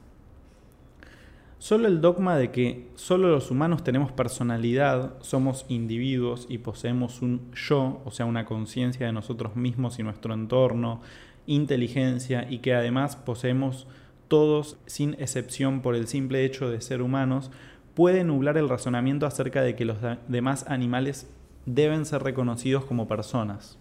Solo 1.59 1.89
el 1.89 1.99
dogma 1.99 2.37
de 2.37 2.51
que 2.51 2.87
solo 2.95 3.27
los 3.27 3.51
humanos 3.51 3.83
tenemos 3.83 4.13
personalidad, 4.13 5.15
somos 5.19 5.65
individuos 5.67 6.47
y 6.49 6.59
poseemos 6.59 7.21
un 7.21 7.51
yo, 7.53 8.01
o 8.05 8.11
sea, 8.11 8.25
una 8.25 8.45
conciencia 8.45 9.05
de 9.05 9.11
nosotros 9.11 9.57
mismos 9.57 9.99
y 9.99 10.03
nuestro 10.03 10.33
entorno, 10.33 11.01
inteligencia 11.47 12.47
y 12.49 12.59
que 12.59 12.73
además 12.73 13.17
poseemos 13.17 13.87
todos, 14.29 14.77
sin 14.85 15.15
excepción 15.15 15.81
por 15.81 15.95
el 15.95 16.07
simple 16.07 16.45
hecho 16.45 16.69
de 16.69 16.79
ser 16.79 17.01
humanos, 17.01 17.51
puede 17.93 18.23
nublar 18.23 18.57
el 18.57 18.69
razonamiento 18.69 19.25
acerca 19.25 19.61
de 19.61 19.75
que 19.75 19.83
los 19.83 19.97
demás 20.29 20.65
animales 20.69 21.29
deben 21.65 22.05
ser 22.05 22.23
reconocidos 22.23 22.85
como 22.85 23.09
personas. 23.09 23.77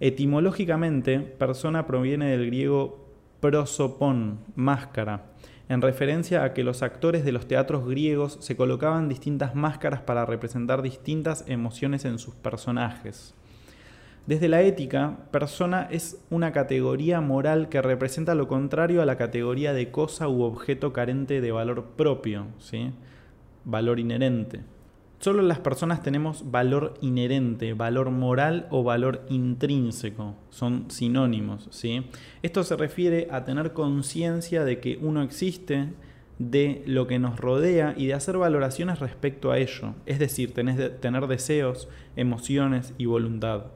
Etimológicamente, 0.00 1.20
persona 1.20 1.86
proviene 1.86 2.30
del 2.30 2.46
griego 2.46 3.06
prosopon, 3.38 4.40
máscara, 4.56 5.26
en 5.68 5.80
referencia 5.80 6.44
a 6.44 6.52
que 6.52 6.64
los 6.64 6.82
actores 6.82 7.24
de 7.24 7.32
los 7.32 7.48
teatros 7.48 7.86
griegos 7.86 8.36
se 8.40 8.56
colocaban 8.56 9.08
distintas 9.08 9.54
máscaras 9.54 10.02
para 10.02 10.26
representar 10.26 10.82
distintas 10.82 11.44
emociones 11.48 12.04
en 12.04 12.18
sus 12.18 12.34
personajes. 12.34 13.34
Desde 14.26 14.48
la 14.48 14.62
ética, 14.62 15.18
persona 15.30 15.86
es 15.90 16.18
una 16.30 16.52
categoría 16.52 17.20
moral 17.20 17.68
que 17.68 17.82
representa 17.82 18.34
lo 18.34 18.48
contrario 18.48 19.02
a 19.02 19.06
la 19.06 19.18
categoría 19.18 19.74
de 19.74 19.90
cosa 19.90 20.28
u 20.28 20.42
objeto 20.42 20.94
carente 20.94 21.42
de 21.42 21.52
valor 21.52 21.84
propio, 21.96 22.46
¿sí? 22.58 22.92
valor 23.64 24.00
inherente. 24.00 24.60
Solo 25.18 25.42
las 25.42 25.58
personas 25.58 26.02
tenemos 26.02 26.50
valor 26.50 26.94
inherente, 27.00 27.72
valor 27.72 28.10
moral 28.10 28.66
o 28.70 28.82
valor 28.82 29.24
intrínseco. 29.30 30.34
Son 30.50 30.90
sinónimos. 30.90 31.68
¿sí? 31.70 32.04
Esto 32.42 32.62
se 32.62 32.76
refiere 32.76 33.28
a 33.30 33.44
tener 33.44 33.72
conciencia 33.72 34.64
de 34.64 34.80
que 34.80 34.98
uno 35.00 35.22
existe, 35.22 35.88
de 36.38 36.82
lo 36.86 37.06
que 37.06 37.18
nos 37.18 37.38
rodea 37.38 37.94
y 37.96 38.06
de 38.06 38.14
hacer 38.14 38.36
valoraciones 38.36 38.98
respecto 38.98 39.50
a 39.50 39.58
ello. 39.58 39.94
Es 40.04 40.18
decir, 40.18 40.52
tener 40.52 41.26
deseos, 41.26 41.88
emociones 42.16 42.92
y 42.98 43.06
voluntad. 43.06 43.66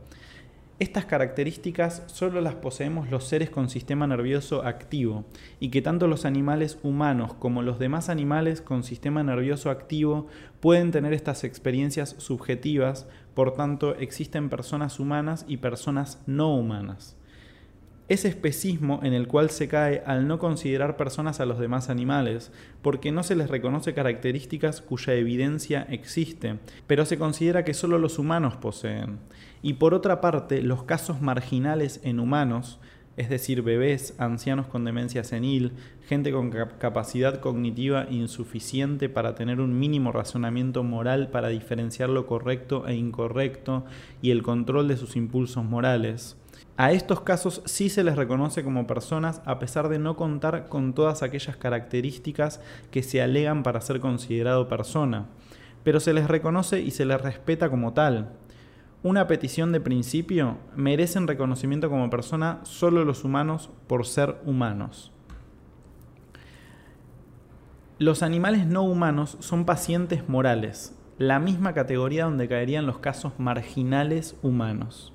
Estas 0.80 1.06
características 1.06 2.04
solo 2.06 2.40
las 2.40 2.54
poseemos 2.54 3.10
los 3.10 3.24
seres 3.24 3.50
con 3.50 3.68
sistema 3.68 4.06
nervioso 4.06 4.62
activo 4.62 5.24
y 5.58 5.70
que 5.70 5.82
tanto 5.82 6.06
los 6.06 6.24
animales 6.24 6.78
humanos 6.84 7.34
como 7.34 7.62
los 7.62 7.80
demás 7.80 8.08
animales 8.08 8.60
con 8.60 8.84
sistema 8.84 9.24
nervioso 9.24 9.70
activo 9.70 10.28
pueden 10.60 10.92
tener 10.92 11.12
estas 11.12 11.42
experiencias 11.42 12.14
subjetivas, 12.18 13.08
por 13.34 13.54
tanto 13.54 13.96
existen 13.96 14.50
personas 14.50 15.00
humanas 15.00 15.44
y 15.48 15.56
personas 15.56 16.22
no 16.26 16.54
humanas 16.54 17.17
ese 18.08 18.28
especismo 18.28 19.00
en 19.02 19.12
el 19.12 19.28
cual 19.28 19.50
se 19.50 19.68
cae 19.68 20.02
al 20.06 20.26
no 20.26 20.38
considerar 20.38 20.96
personas 20.96 21.40
a 21.40 21.46
los 21.46 21.58
demás 21.58 21.90
animales, 21.90 22.50
porque 22.80 23.12
no 23.12 23.22
se 23.22 23.36
les 23.36 23.50
reconoce 23.50 23.92
características 23.92 24.80
cuya 24.80 25.14
evidencia 25.14 25.86
existe, 25.90 26.58
pero 26.86 27.04
se 27.04 27.18
considera 27.18 27.64
que 27.64 27.74
solo 27.74 27.98
los 27.98 28.18
humanos 28.18 28.56
poseen. 28.56 29.18
Y 29.62 29.74
por 29.74 29.92
otra 29.92 30.20
parte, 30.20 30.62
los 30.62 30.84
casos 30.84 31.20
marginales 31.20 32.00
en 32.02 32.20
humanos, 32.20 32.80
es 33.18 33.28
decir, 33.28 33.62
bebés, 33.62 34.14
ancianos 34.18 34.68
con 34.68 34.84
demencia 34.84 35.24
senil, 35.24 35.72
gente 36.06 36.30
con 36.30 36.50
capacidad 36.50 37.40
cognitiva 37.40 38.06
insuficiente 38.08 39.08
para 39.08 39.34
tener 39.34 39.60
un 39.60 39.76
mínimo 39.76 40.12
razonamiento 40.12 40.84
moral 40.84 41.28
para 41.28 41.48
diferenciar 41.48 42.10
lo 42.10 42.26
correcto 42.26 42.86
e 42.86 42.94
incorrecto 42.94 43.84
y 44.22 44.30
el 44.30 44.44
control 44.44 44.86
de 44.86 44.96
sus 44.96 45.16
impulsos 45.16 45.64
morales, 45.64 46.36
a 46.78 46.92
estos 46.92 47.22
casos 47.22 47.60
sí 47.64 47.88
se 47.88 48.04
les 48.04 48.14
reconoce 48.14 48.62
como 48.62 48.86
personas 48.86 49.42
a 49.44 49.58
pesar 49.58 49.88
de 49.88 49.98
no 49.98 50.14
contar 50.14 50.68
con 50.68 50.94
todas 50.94 51.24
aquellas 51.24 51.56
características 51.56 52.60
que 52.92 53.02
se 53.02 53.20
alegan 53.20 53.64
para 53.64 53.80
ser 53.80 53.98
considerado 53.98 54.68
persona, 54.68 55.26
pero 55.82 55.98
se 55.98 56.12
les 56.12 56.28
reconoce 56.28 56.80
y 56.80 56.92
se 56.92 57.04
les 57.04 57.20
respeta 57.20 57.68
como 57.68 57.94
tal. 57.94 58.30
Una 59.02 59.26
petición 59.26 59.72
de 59.72 59.80
principio 59.80 60.58
merecen 60.76 61.26
reconocimiento 61.26 61.90
como 61.90 62.10
persona 62.10 62.60
solo 62.62 63.04
los 63.04 63.24
humanos 63.24 63.70
por 63.88 64.06
ser 64.06 64.36
humanos. 64.44 65.10
Los 67.98 68.22
animales 68.22 68.68
no 68.68 68.84
humanos 68.84 69.36
son 69.40 69.64
pacientes 69.64 70.28
morales, 70.28 70.96
la 71.18 71.40
misma 71.40 71.74
categoría 71.74 72.26
donde 72.26 72.46
caerían 72.46 72.86
los 72.86 73.00
casos 73.00 73.32
marginales 73.36 74.36
humanos. 74.42 75.12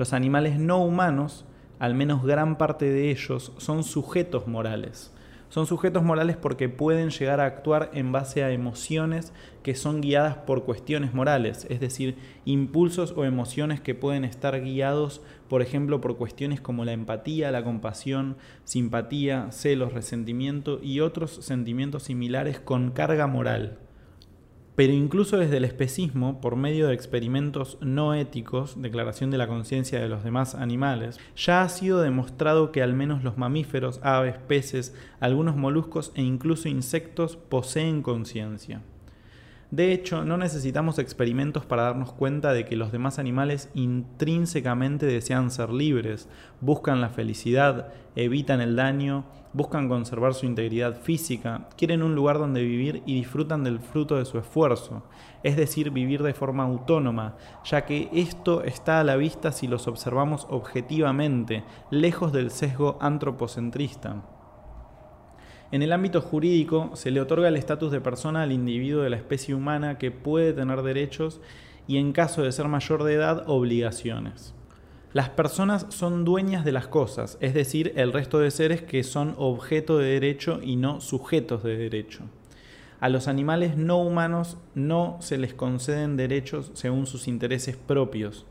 Los 0.00 0.14
animales 0.14 0.58
no 0.58 0.82
humanos, 0.82 1.44
al 1.78 1.94
menos 1.94 2.24
gran 2.24 2.56
parte 2.56 2.86
de 2.86 3.10
ellos, 3.10 3.52
son 3.58 3.84
sujetos 3.84 4.46
morales. 4.46 5.12
Son 5.50 5.66
sujetos 5.66 6.02
morales 6.02 6.38
porque 6.38 6.70
pueden 6.70 7.10
llegar 7.10 7.38
a 7.38 7.44
actuar 7.44 7.90
en 7.92 8.10
base 8.10 8.42
a 8.42 8.50
emociones 8.50 9.34
que 9.62 9.74
son 9.74 10.00
guiadas 10.00 10.38
por 10.38 10.64
cuestiones 10.64 11.12
morales, 11.12 11.66
es 11.68 11.80
decir, 11.80 12.16
impulsos 12.46 13.12
o 13.14 13.26
emociones 13.26 13.82
que 13.82 13.94
pueden 13.94 14.24
estar 14.24 14.58
guiados, 14.62 15.20
por 15.50 15.60
ejemplo, 15.60 16.00
por 16.00 16.16
cuestiones 16.16 16.62
como 16.62 16.86
la 16.86 16.92
empatía, 16.92 17.50
la 17.50 17.62
compasión, 17.62 18.38
simpatía, 18.64 19.52
celos, 19.52 19.92
resentimiento 19.92 20.80
y 20.82 21.00
otros 21.00 21.30
sentimientos 21.44 22.04
similares 22.04 22.58
con 22.58 22.92
carga 22.92 23.26
moral 23.26 23.89
pero 24.80 24.94
incluso 24.94 25.36
desde 25.36 25.58
el 25.58 25.66
especismo, 25.66 26.40
por 26.40 26.56
medio 26.56 26.88
de 26.88 26.94
experimentos 26.94 27.76
no 27.82 28.14
éticos, 28.14 28.80
declaración 28.80 29.30
de 29.30 29.36
la 29.36 29.46
conciencia 29.46 30.00
de 30.00 30.08
los 30.08 30.24
demás 30.24 30.54
animales, 30.54 31.20
ya 31.36 31.60
ha 31.60 31.68
sido 31.68 32.00
demostrado 32.00 32.72
que 32.72 32.82
al 32.82 32.94
menos 32.94 33.22
los 33.22 33.36
mamíferos, 33.36 34.00
aves, 34.02 34.38
peces, 34.38 34.94
algunos 35.20 35.54
moluscos 35.54 36.12
e 36.14 36.22
incluso 36.22 36.70
insectos 36.70 37.36
poseen 37.36 38.00
conciencia. 38.00 38.80
De 39.70 39.92
hecho, 39.92 40.24
no 40.24 40.36
necesitamos 40.36 40.98
experimentos 40.98 41.64
para 41.64 41.84
darnos 41.84 42.12
cuenta 42.12 42.52
de 42.52 42.64
que 42.64 42.74
los 42.74 42.90
demás 42.90 43.20
animales 43.20 43.70
intrínsecamente 43.74 45.06
desean 45.06 45.52
ser 45.52 45.70
libres, 45.70 46.28
buscan 46.60 47.00
la 47.00 47.10
felicidad, 47.10 47.92
evitan 48.16 48.60
el 48.60 48.74
daño, 48.74 49.26
buscan 49.52 49.88
conservar 49.88 50.34
su 50.34 50.46
integridad 50.46 51.00
física, 51.00 51.68
quieren 51.76 52.02
un 52.02 52.16
lugar 52.16 52.38
donde 52.38 52.64
vivir 52.64 53.04
y 53.06 53.14
disfrutan 53.14 53.62
del 53.62 53.78
fruto 53.78 54.16
de 54.16 54.24
su 54.24 54.38
esfuerzo, 54.38 55.04
es 55.44 55.56
decir, 55.56 55.92
vivir 55.92 56.24
de 56.24 56.34
forma 56.34 56.64
autónoma, 56.64 57.36
ya 57.64 57.86
que 57.86 58.08
esto 58.12 58.64
está 58.64 58.98
a 58.98 59.04
la 59.04 59.14
vista 59.14 59.52
si 59.52 59.68
los 59.68 59.86
observamos 59.86 60.48
objetivamente, 60.50 61.62
lejos 61.92 62.32
del 62.32 62.50
sesgo 62.50 62.98
antropocentrista. 63.00 64.39
En 65.72 65.82
el 65.82 65.92
ámbito 65.92 66.20
jurídico 66.20 66.90
se 66.94 67.12
le 67.12 67.20
otorga 67.20 67.46
el 67.46 67.56
estatus 67.56 67.92
de 67.92 68.00
persona 68.00 68.42
al 68.42 68.50
individuo 68.50 69.02
de 69.02 69.10
la 69.10 69.16
especie 69.16 69.54
humana 69.54 69.98
que 69.98 70.10
puede 70.10 70.52
tener 70.52 70.82
derechos 70.82 71.40
y 71.86 71.98
en 71.98 72.12
caso 72.12 72.42
de 72.42 72.50
ser 72.50 72.66
mayor 72.66 73.04
de 73.04 73.14
edad 73.14 73.44
obligaciones. 73.46 74.52
Las 75.12 75.28
personas 75.28 75.86
son 75.88 76.24
dueñas 76.24 76.64
de 76.64 76.72
las 76.72 76.88
cosas, 76.88 77.38
es 77.40 77.54
decir, 77.54 77.92
el 77.96 78.12
resto 78.12 78.40
de 78.40 78.50
seres 78.50 78.82
que 78.82 79.04
son 79.04 79.34
objeto 79.38 79.98
de 79.98 80.10
derecho 80.10 80.60
y 80.62 80.76
no 80.76 81.00
sujetos 81.00 81.62
de 81.62 81.76
derecho. 81.76 82.24
A 83.00 83.08
los 83.08 83.28
animales 83.28 83.76
no 83.76 83.98
humanos 83.98 84.58
no 84.74 85.18
se 85.20 85.38
les 85.38 85.54
conceden 85.54 86.16
derechos 86.16 86.70
según 86.74 87.06
sus 87.06 87.28
intereses 87.28 87.76
propios, 87.76 88.44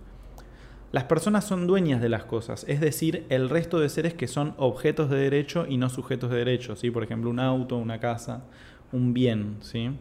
las 0.91 1.03
personas 1.03 1.45
son 1.45 1.67
dueñas 1.67 2.01
de 2.01 2.09
las 2.09 2.23
cosas, 2.23 2.65
es 2.67 2.79
decir, 2.79 3.25
el 3.29 3.49
resto 3.49 3.79
de 3.79 3.89
seres 3.89 4.15
que 4.15 4.27
son 4.27 4.55
objetos 4.57 5.09
de 5.09 5.17
derecho 5.17 5.67
y 5.69 5.77
no 5.77 5.89
sujetos 5.89 6.31
de 6.31 6.37
derecho, 6.37 6.75
¿sí? 6.75 6.89
por 6.89 7.03
ejemplo, 7.03 7.29
un 7.29 7.39
auto, 7.39 7.77
una 7.77 7.99
casa, 7.99 8.45
un 8.91 9.13
bien. 9.13 9.57
¿sí? 9.61 9.91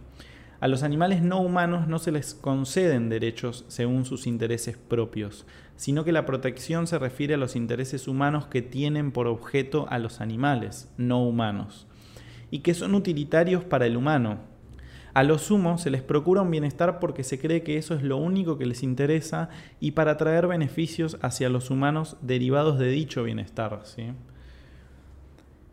A 0.61 0.66
los 0.66 0.83
animales 0.83 1.23
no 1.23 1.40
humanos 1.40 1.88
no 1.88 1.99
se 1.99 2.11
les 2.11 2.35
conceden 2.35 3.11
derechos 3.11 3.66
según 3.68 4.07
sus 4.07 4.26
intereses 4.26 4.78
propios, 4.78 5.47
sino 5.76 6.04
que 6.04 6.12
la 6.12 6.26
protección 6.26 6.87
se 6.87 6.99
refiere 6.99 7.35
a 7.35 7.38
los 7.38 7.54
intereses 7.54 8.09
humanos 8.09 8.47
que 8.47 8.62
tienen 8.62 9.12
por 9.12 9.26
objeto 9.26 9.87
a 9.90 9.99
los 9.99 10.21
animales 10.23 10.90
no 10.97 11.23
humanos, 11.23 11.87
y 12.50 12.61
que 12.61 12.73
son 12.73 12.95
utilitarios 12.95 13.62
para 13.62 13.87
el 13.87 13.97
humano, 13.97 14.38
a 15.18 15.25
lo 15.25 15.37
sumo 15.37 15.78
se 15.78 15.90
les 15.90 16.00
procura 16.00 16.42
un 16.42 16.50
bienestar 16.52 17.00
porque 17.00 17.25
se 17.25 17.40
cree 17.40 17.64
que 17.64 17.76
eso 17.76 17.92
es 17.94 18.04
lo 18.04 18.18
único 18.18 18.56
que 18.56 18.66
les 18.66 18.84
interesa 18.84 19.48
y 19.80 19.90
para 19.90 20.16
traer 20.16 20.46
beneficios 20.46 21.18
hacia 21.22 21.48
los 21.48 21.70
humanos 21.70 22.16
derivados 22.20 22.78
de 22.78 22.87
dicho 22.90 23.25
bienestar. 23.25 23.82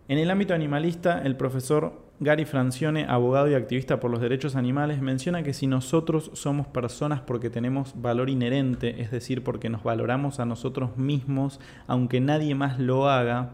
En 0.08 0.18
el 0.18 0.32
ámbito 0.32 0.56
animalista, 0.56 1.22
el 1.24 1.36
profesor 1.36 2.02
Gary 2.20 2.46
Francione, 2.46 3.06
abogado 3.08 3.48
y 3.48 3.54
activista 3.54 4.00
por 4.00 4.10
los 4.10 4.20
derechos 4.20 4.56
animales, 4.56 5.00
menciona 5.00 5.44
que 5.44 5.54
si 5.54 5.68
nosotros 5.68 6.32
somos 6.34 6.66
personas 6.66 7.22
porque 7.22 7.52
tenemos 7.52 8.02
valor 8.02 8.32
inherente, 8.32 9.00
es 9.00 9.12
decir, 9.12 9.44
porque 9.44 9.70
nos 9.70 9.84
valoramos 9.84 10.40
a 10.40 10.46
nosotros 10.46 10.98
mismos, 10.98 11.60
aunque 11.86 12.20
nadie 12.20 12.56
más 12.56 12.80
lo 12.80 13.08
haga, 13.12 13.52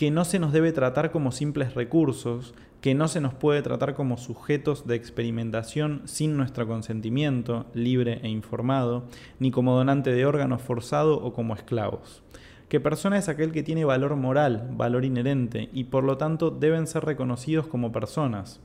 que 0.00 0.10
no 0.10 0.24
se 0.24 0.38
nos 0.38 0.54
debe 0.54 0.72
tratar 0.72 1.10
como 1.10 1.30
simples 1.30 1.74
recursos, 1.74 2.54
que 2.80 2.94
no 2.94 3.06
se 3.06 3.20
nos 3.20 3.34
puede 3.34 3.60
tratar 3.60 3.92
como 3.92 4.16
sujetos 4.16 4.86
de 4.86 4.94
experimentación 4.94 6.00
sin 6.06 6.38
nuestro 6.38 6.66
consentimiento, 6.66 7.66
libre 7.74 8.18
e 8.22 8.30
informado, 8.30 9.04
ni 9.40 9.50
como 9.50 9.76
donante 9.76 10.10
de 10.10 10.24
órganos 10.24 10.62
forzado 10.62 11.22
o 11.22 11.34
como 11.34 11.54
esclavos, 11.54 12.22
que 12.70 12.80
persona 12.80 13.18
es 13.18 13.28
aquel 13.28 13.52
que 13.52 13.62
tiene 13.62 13.84
valor 13.84 14.16
moral, 14.16 14.70
valor 14.72 15.04
inherente, 15.04 15.68
y 15.74 15.84
por 15.84 16.02
lo 16.02 16.16
tanto 16.16 16.50
deben 16.50 16.86
ser 16.86 17.04
reconocidos 17.04 17.66
como 17.66 17.92
personas. 17.92 18.58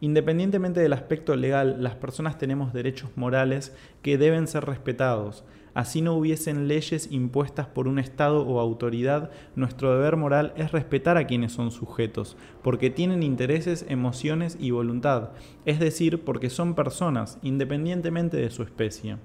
Independientemente 0.00 0.80
del 0.80 0.94
aspecto 0.94 1.36
legal, 1.36 1.82
las 1.82 1.96
personas 1.96 2.38
tenemos 2.38 2.72
derechos 2.72 3.10
morales 3.14 3.76
que 4.00 4.16
deben 4.16 4.46
ser 4.46 4.64
respetados. 4.64 5.44
Así 5.76 6.00
no 6.00 6.14
hubiesen 6.14 6.68
leyes 6.68 7.12
impuestas 7.12 7.66
por 7.66 7.86
un 7.86 7.98
Estado 7.98 8.40
o 8.46 8.60
autoridad, 8.60 9.30
nuestro 9.56 9.92
deber 9.92 10.16
moral 10.16 10.54
es 10.56 10.72
respetar 10.72 11.18
a 11.18 11.26
quienes 11.26 11.52
son 11.52 11.70
sujetos, 11.70 12.38
porque 12.62 12.88
tienen 12.88 13.22
intereses, 13.22 13.84
emociones 13.90 14.56
y 14.58 14.70
voluntad, 14.70 15.32
es 15.66 15.78
decir, 15.78 16.24
porque 16.24 16.48
son 16.48 16.74
personas, 16.74 17.38
independientemente 17.42 18.38
de 18.38 18.48
su 18.48 18.62
especie. 18.62 19.18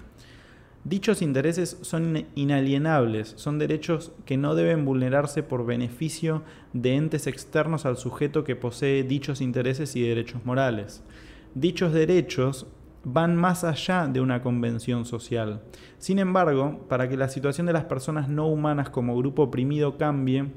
Dichos 0.84 1.22
intereses 1.22 1.78
son 1.80 2.26
inalienables, 2.34 3.32
son 3.38 3.58
derechos 3.58 4.12
que 4.26 4.36
no 4.36 4.54
deben 4.54 4.84
vulnerarse 4.84 5.42
por 5.42 5.64
beneficio 5.64 6.42
de 6.74 6.96
entes 6.96 7.26
externos 7.26 7.86
al 7.86 7.96
sujeto 7.96 8.44
que 8.44 8.56
posee 8.56 9.04
dichos 9.04 9.40
intereses 9.40 9.96
y 9.96 10.06
derechos 10.06 10.44
morales. 10.44 11.02
Dichos 11.54 11.94
derechos 11.94 12.66
van 13.04 13.36
más 13.36 13.64
allá 13.64 14.06
de 14.06 14.20
una 14.20 14.42
convención 14.42 15.04
social. 15.04 15.62
Sin 15.98 16.18
embargo, 16.18 16.86
para 16.88 17.08
que 17.08 17.16
la 17.16 17.28
situación 17.28 17.66
de 17.66 17.72
las 17.72 17.84
personas 17.84 18.28
no 18.28 18.46
humanas 18.46 18.90
como 18.90 19.16
grupo 19.16 19.42
oprimido 19.42 19.98
cambie, 19.98 20.52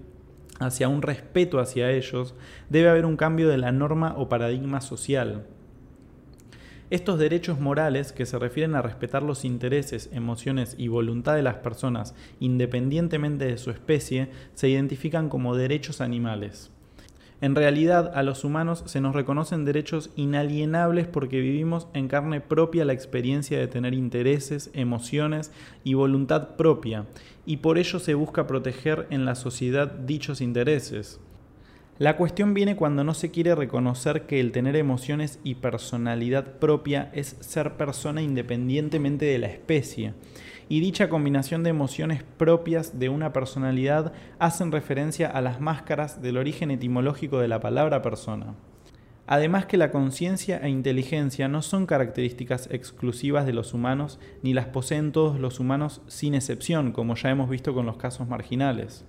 hacia 0.59 0.87
un 0.87 1.01
respeto 1.01 1.59
hacia 1.59 1.91
ellos, 1.91 2.35
debe 2.69 2.89
haber 2.89 3.05
un 3.05 3.17
cambio 3.17 3.49
de 3.49 3.57
la 3.57 3.71
norma 3.71 4.15
o 4.17 4.29
paradigma 4.29 4.81
social. 4.81 5.45
Estos 6.91 7.17
derechos 7.17 7.59
morales, 7.59 8.11
que 8.11 8.27
se 8.27 8.37
refieren 8.37 8.75
a 8.75 8.81
respetar 8.81 9.23
los 9.23 9.43
intereses, 9.43 10.09
emociones 10.13 10.75
y 10.77 10.87
voluntad 10.87 11.35
de 11.35 11.41
las 11.41 11.55
personas 11.55 12.13
independientemente 12.39 13.45
de 13.45 13.57
su 13.57 13.71
especie, 13.71 14.29
se 14.53 14.69
identifican 14.69 15.27
como 15.27 15.55
derechos 15.55 15.99
animales. 15.99 16.71
En 17.45 17.53
realidad, 17.53 18.11
a 18.15 18.23
los 18.23 18.43
humanos 18.43 18.81
se 18.87 19.01
nos 19.01 19.13
reconocen 19.13 19.65
derechos 19.65 20.09
inalienables 20.15 21.05
porque 21.05 21.41
vivimos 21.41 21.87
en 21.93 22.07
carne 22.07 22.41
propia 22.41 22.85
la 22.85 22.93
experiencia 22.93 23.59
de 23.59 23.67
tener 23.67 23.93
intereses, 23.93 24.71
emociones 24.73 25.51
y 25.83 25.93
voluntad 25.93 26.55
propia, 26.55 27.05
y 27.45 27.57
por 27.57 27.77
ello 27.77 27.99
se 27.99 28.15
busca 28.15 28.47
proteger 28.47 29.05
en 29.11 29.25
la 29.25 29.35
sociedad 29.35 29.91
dichos 29.91 30.41
intereses. 30.41 31.19
La 31.99 32.17
cuestión 32.17 32.55
viene 32.55 32.75
cuando 32.75 33.03
no 33.03 33.13
se 33.13 33.29
quiere 33.29 33.53
reconocer 33.53 34.23
que 34.23 34.39
el 34.39 34.51
tener 34.51 34.75
emociones 34.75 35.37
y 35.43 35.53
personalidad 35.53 36.53
propia 36.53 37.11
es 37.13 37.37
ser 37.41 37.73
persona 37.73 38.23
independientemente 38.23 39.25
de 39.25 39.37
la 39.37 39.47
especie, 39.47 40.15
y 40.67 40.79
dicha 40.79 41.09
combinación 41.09 41.63
de 41.63 41.69
emociones 41.69 42.23
propias 42.23 42.97
de 42.99 43.09
una 43.09 43.33
personalidad 43.33 44.13
hacen 44.39 44.71
referencia 44.71 45.29
a 45.29 45.41
las 45.41 45.61
máscaras 45.61 46.21
del 46.21 46.37
origen 46.37 46.71
etimológico 46.71 47.39
de 47.39 47.47
la 47.47 47.59
palabra 47.59 48.01
persona. 48.01 48.55
Además 49.27 49.65
que 49.65 49.77
la 49.77 49.91
conciencia 49.91 50.59
e 50.59 50.69
inteligencia 50.69 51.47
no 51.47 51.63
son 51.63 51.87
características 51.87 52.69
exclusivas 52.71 53.45
de 53.45 53.53
los 53.53 53.73
humanos, 53.73 54.19
ni 54.43 54.53
las 54.53 54.67
poseen 54.67 55.11
todos 55.11 55.39
los 55.39 55.59
humanos 55.59 56.01
sin 56.07 56.35
excepción, 56.35 56.91
como 56.91 57.15
ya 57.15 57.31
hemos 57.31 57.49
visto 57.49 57.73
con 57.73 57.87
los 57.87 57.97
casos 57.97 58.27
marginales. 58.27 59.03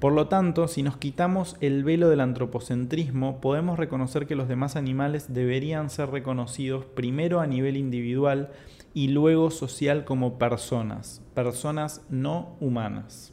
Por 0.00 0.14
lo 0.14 0.28
tanto, 0.28 0.66
si 0.66 0.82
nos 0.82 0.96
quitamos 0.96 1.56
el 1.60 1.84
velo 1.84 2.08
del 2.08 2.20
antropocentrismo, 2.20 3.40
podemos 3.40 3.78
reconocer 3.78 4.26
que 4.26 4.34
los 4.34 4.48
demás 4.48 4.74
animales 4.74 5.32
deberían 5.32 5.90
ser 5.90 6.08
reconocidos 6.08 6.86
primero 6.86 7.38
a 7.38 7.46
nivel 7.46 7.76
individual 7.76 8.50
y 8.94 9.08
luego 9.08 9.50
social 9.50 10.04
como 10.04 10.38
personas, 10.38 11.22
personas 11.34 12.04
no 12.08 12.56
humanas. 12.60 13.32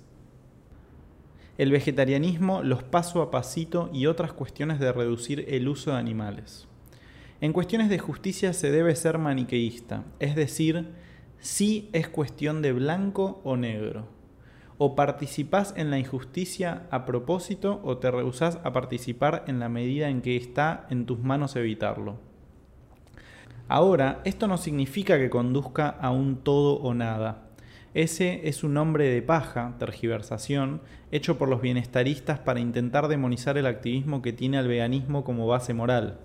El 1.57 1.71
vegetarianismo, 1.71 2.61
los 2.61 2.83
paso 2.83 3.21
a 3.21 3.31
pasito 3.31 3.89
y 3.91 4.05
otras 4.05 4.33
cuestiones 4.33 4.79
de 4.79 4.91
reducir 4.91 5.45
el 5.47 5.67
uso 5.67 5.91
de 5.91 5.97
animales. 5.97 6.67
En 7.41 7.53
cuestiones 7.53 7.89
de 7.89 7.99
justicia 7.99 8.53
se 8.53 8.71
debe 8.71 8.95
ser 8.95 9.17
maniqueísta, 9.17 10.03
es 10.19 10.35
decir, 10.35 10.89
si 11.39 11.89
es 11.93 12.09
cuestión 12.09 12.61
de 12.61 12.73
blanco 12.73 13.41
o 13.43 13.57
negro 13.57 14.07
o 14.77 14.95
participás 14.95 15.73
en 15.75 15.89
la 15.89 15.97
injusticia 15.97 16.87
a 16.91 17.05
propósito 17.05 17.81
o 17.83 17.97
te 17.97 18.11
rehusás 18.11 18.59
a 18.63 18.73
participar 18.73 19.43
en 19.47 19.59
la 19.59 19.69
medida 19.69 20.09
en 20.09 20.21
que 20.21 20.35
está 20.35 20.85
en 20.89 21.05
tus 21.05 21.19
manos 21.19 21.55
evitarlo. 21.55 22.26
Ahora, 23.69 24.21
esto 24.23 24.47
no 24.47 24.57
significa 24.57 25.17
que 25.17 25.29
conduzca 25.29 25.89
a 25.89 26.11
un 26.11 26.37
todo 26.37 26.75
o 26.75 26.93
nada. 26.93 27.49
Ese 27.93 28.47
es 28.47 28.63
un 28.63 28.73
nombre 28.73 29.09
de 29.09 29.21
paja, 29.21 29.75
tergiversación, 29.77 30.81
hecho 31.11 31.37
por 31.37 31.49
los 31.49 31.61
bienestaristas 31.61 32.39
para 32.39 32.61
intentar 32.61 33.09
demonizar 33.09 33.57
el 33.57 33.65
activismo 33.65 34.21
que 34.21 34.31
tiene 34.31 34.57
al 34.57 34.69
veganismo 34.69 35.25
como 35.25 35.47
base 35.47 35.73
moral. 35.73 36.19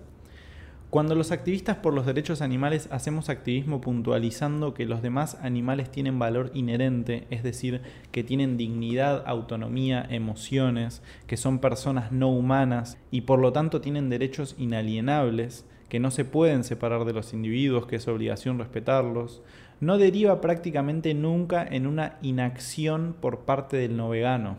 Cuando 0.89 1.15
los 1.15 1.31
activistas 1.31 1.77
por 1.77 1.93
los 1.93 2.05
derechos 2.05 2.41
animales 2.41 2.87
hacemos 2.91 3.27
activismo 3.27 3.81
puntualizando 3.81 4.75
que 4.75 4.85
los 4.85 5.01
demás 5.01 5.39
animales 5.41 5.91
tienen 5.91 6.19
valor 6.19 6.51
inherente, 6.53 7.25
es 7.31 7.41
decir, 7.41 7.81
que 8.11 8.23
tienen 8.23 8.55
dignidad, 8.55 9.23
autonomía, 9.25 10.05
emociones, 10.07 11.01
que 11.25 11.35
son 11.35 11.59
personas 11.59 12.11
no 12.11 12.29
humanas 12.29 12.99
y 13.09 13.21
por 13.21 13.39
lo 13.39 13.51
tanto 13.51 13.81
tienen 13.81 14.09
derechos 14.09 14.55
inalienables, 14.59 15.65
que 15.93 15.99
no 15.99 16.09
se 16.09 16.25
pueden 16.25 16.63
separar 16.63 17.05
de 17.05 17.13
los 17.13 17.33
individuos, 17.33 17.85
que 17.85 17.97
es 17.97 18.07
obligación 18.07 18.57
respetarlos, 18.57 19.43
no 19.79 19.99
deriva 19.99 20.41
prácticamente 20.41 21.13
nunca 21.13 21.63
en 21.63 21.85
una 21.85 22.17
inacción 22.23 23.15
por 23.21 23.41
parte 23.41 23.77
del 23.77 23.95
no 23.95 24.09
vegano. 24.09 24.57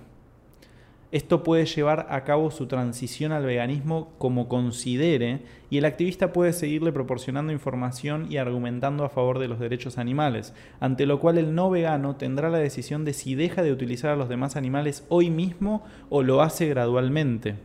Esto 1.10 1.42
puede 1.42 1.66
llevar 1.66 2.06
a 2.08 2.22
cabo 2.22 2.52
su 2.52 2.68
transición 2.68 3.32
al 3.32 3.44
veganismo 3.44 4.12
como 4.18 4.48
considere 4.48 5.40
y 5.70 5.78
el 5.78 5.86
activista 5.86 6.32
puede 6.32 6.52
seguirle 6.52 6.92
proporcionando 6.92 7.52
información 7.52 8.30
y 8.30 8.36
argumentando 8.36 9.02
a 9.04 9.08
favor 9.08 9.40
de 9.40 9.48
los 9.48 9.58
derechos 9.58 9.98
animales, 9.98 10.54
ante 10.78 11.04
lo 11.04 11.18
cual 11.18 11.36
el 11.38 11.52
no 11.56 11.68
vegano 11.68 12.14
tendrá 12.14 12.48
la 12.48 12.58
decisión 12.58 13.04
de 13.04 13.12
si 13.12 13.34
deja 13.34 13.64
de 13.64 13.72
utilizar 13.72 14.12
a 14.12 14.16
los 14.16 14.28
demás 14.28 14.54
animales 14.54 15.04
hoy 15.08 15.30
mismo 15.30 15.82
o 16.10 16.22
lo 16.22 16.42
hace 16.42 16.68
gradualmente. 16.68 17.56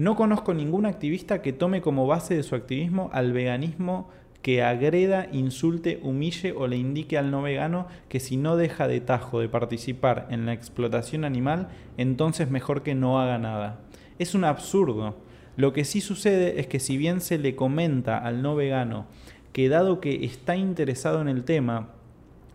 No 0.00 0.16
conozco 0.16 0.54
ningún 0.54 0.86
activista 0.86 1.42
que 1.42 1.52
tome 1.52 1.82
como 1.82 2.06
base 2.06 2.34
de 2.34 2.42
su 2.42 2.54
activismo 2.54 3.10
al 3.12 3.34
veganismo 3.34 4.08
que 4.40 4.62
agreda, 4.62 5.28
insulte, 5.30 6.00
humille 6.02 6.52
o 6.52 6.66
le 6.68 6.78
indique 6.78 7.18
al 7.18 7.30
no 7.30 7.42
vegano 7.42 7.86
que 8.08 8.18
si 8.18 8.38
no 8.38 8.56
deja 8.56 8.88
de 8.88 9.02
tajo 9.02 9.40
de 9.40 9.50
participar 9.50 10.26
en 10.30 10.46
la 10.46 10.54
explotación 10.54 11.26
animal, 11.26 11.68
entonces 11.98 12.50
mejor 12.50 12.82
que 12.82 12.94
no 12.94 13.20
haga 13.20 13.36
nada. 13.36 13.80
Es 14.18 14.34
un 14.34 14.44
absurdo. 14.44 15.18
Lo 15.58 15.74
que 15.74 15.84
sí 15.84 16.00
sucede 16.00 16.60
es 16.60 16.66
que 16.66 16.80
si 16.80 16.96
bien 16.96 17.20
se 17.20 17.36
le 17.36 17.54
comenta 17.54 18.16
al 18.16 18.40
no 18.40 18.56
vegano 18.56 19.04
que 19.52 19.68
dado 19.68 20.00
que 20.00 20.24
está 20.24 20.56
interesado 20.56 21.20
en 21.20 21.28
el 21.28 21.44
tema, 21.44 21.90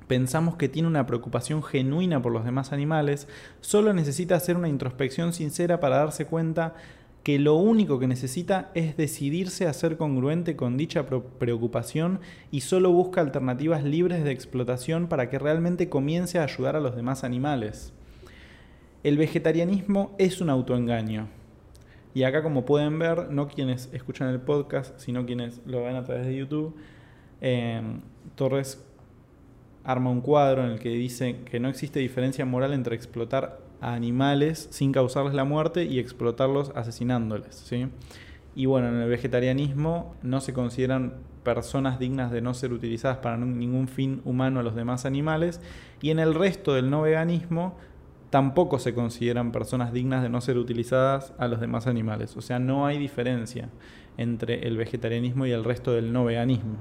pensamos 0.08 0.56
que 0.56 0.68
tiene 0.68 0.88
una 0.88 1.06
preocupación 1.06 1.62
genuina 1.62 2.24
por 2.24 2.32
los 2.32 2.44
demás 2.44 2.74
animales, 2.74 3.28
solo 3.62 3.94
necesita 3.94 4.34
hacer 4.34 4.58
una 4.58 4.68
introspección 4.68 5.32
sincera 5.32 5.80
para 5.80 5.98
darse 5.98 6.26
cuenta 6.26 6.74
que 7.26 7.40
lo 7.40 7.56
único 7.56 7.98
que 7.98 8.06
necesita 8.06 8.70
es 8.76 8.98
decidirse 8.98 9.66
a 9.66 9.74
ser 9.74 9.98
congruente 9.98 10.56
con 10.56 10.78
dicha 10.78 11.08
preocupación 11.08 12.20
y 12.52 12.62
solo 12.62 12.92
busca 12.92 13.20
alternativas 13.20 13.84
libres 13.84 14.24
de 14.24 14.30
explotación 14.30 15.08
para 15.08 15.28
que 15.28 15.40
realmente 15.40 15.90
comience 15.90 16.38
a 16.38 16.44
ayudar 16.44 16.76
a 16.76 16.80
los 16.80 16.96
demás 16.96 17.24
animales. 17.24 17.94
El 19.02 19.18
vegetarianismo 19.18 20.14
es 20.20 20.40
un 20.40 20.52
autoengaño. 20.52 21.28
Y 22.14 22.26
acá 22.26 22.44
como 22.44 22.64
pueden 22.64 23.00
ver, 23.00 23.32
no 23.32 23.48
quienes 23.48 23.90
escuchan 23.92 24.28
el 24.28 24.42
podcast, 24.42 25.00
sino 25.00 25.26
quienes 25.26 25.62
lo 25.66 25.84
ven 25.84 25.96
a 25.96 26.04
través 26.04 26.28
de 26.28 26.36
YouTube, 26.36 26.76
eh, 27.42 27.82
Torres 28.36 28.86
arma 29.84 30.12
un 30.12 30.22
cuadro 30.22 30.64
en 30.64 30.74
el 30.74 30.80
que 30.80 30.90
dice 30.90 31.38
que 31.50 31.60
no 31.60 31.70
existe 31.70 32.00
diferencia 32.00 32.46
moral 32.46 32.72
entre 32.72 32.96
explotar 32.96 33.65
a 33.82 33.94
animales 33.94 34.68
sin 34.72 34.92
causarles 34.92 35.34
la 35.34 35.44
muerte 35.44 35.86
y 35.86 36.00
explotarlos 36.00 36.72
asesinándoles. 36.76 37.56
¿sí? 37.56 37.88
Y 38.56 38.68
bueno, 38.68 38.88
en 38.88 38.96
el 38.96 39.10
vegetarianismo 39.10 40.16
no 40.24 40.42
se 40.42 40.54
consideran 40.54 41.16
personas 41.44 42.00
dignas 42.00 42.32
de 42.32 42.42
no 42.42 42.54
ser 42.54 42.74
utilizadas 42.74 43.18
para 43.18 43.38
ningún 43.38 43.88
fin 43.88 44.22
humano 44.26 44.60
a 44.60 44.64
los 44.64 44.76
demás 44.76 45.06
animales 45.06 45.62
y 46.02 46.10
en 46.10 46.20
el 46.20 46.34
resto 46.34 46.74
del 46.74 46.90
no 46.90 47.02
veganismo 47.04 47.78
tampoco 48.30 48.80
se 48.80 48.94
consideran 48.94 49.52
personas 49.52 49.94
dignas 49.94 50.24
de 50.24 50.30
no 50.30 50.42
ser 50.42 50.58
utilizadas 50.58 51.34
a 51.38 51.48
los 51.48 51.60
demás 51.60 51.88
animales. 51.88 52.36
O 52.36 52.42
sea, 52.42 52.60
no 52.60 52.86
hay 52.86 52.98
diferencia 52.98 53.70
entre 54.18 54.68
el 54.68 54.78
vegetarianismo 54.78 55.46
y 55.46 55.52
el 55.52 55.64
resto 55.64 55.94
del 55.94 56.12
no 56.12 56.26
veganismo. 56.26 56.78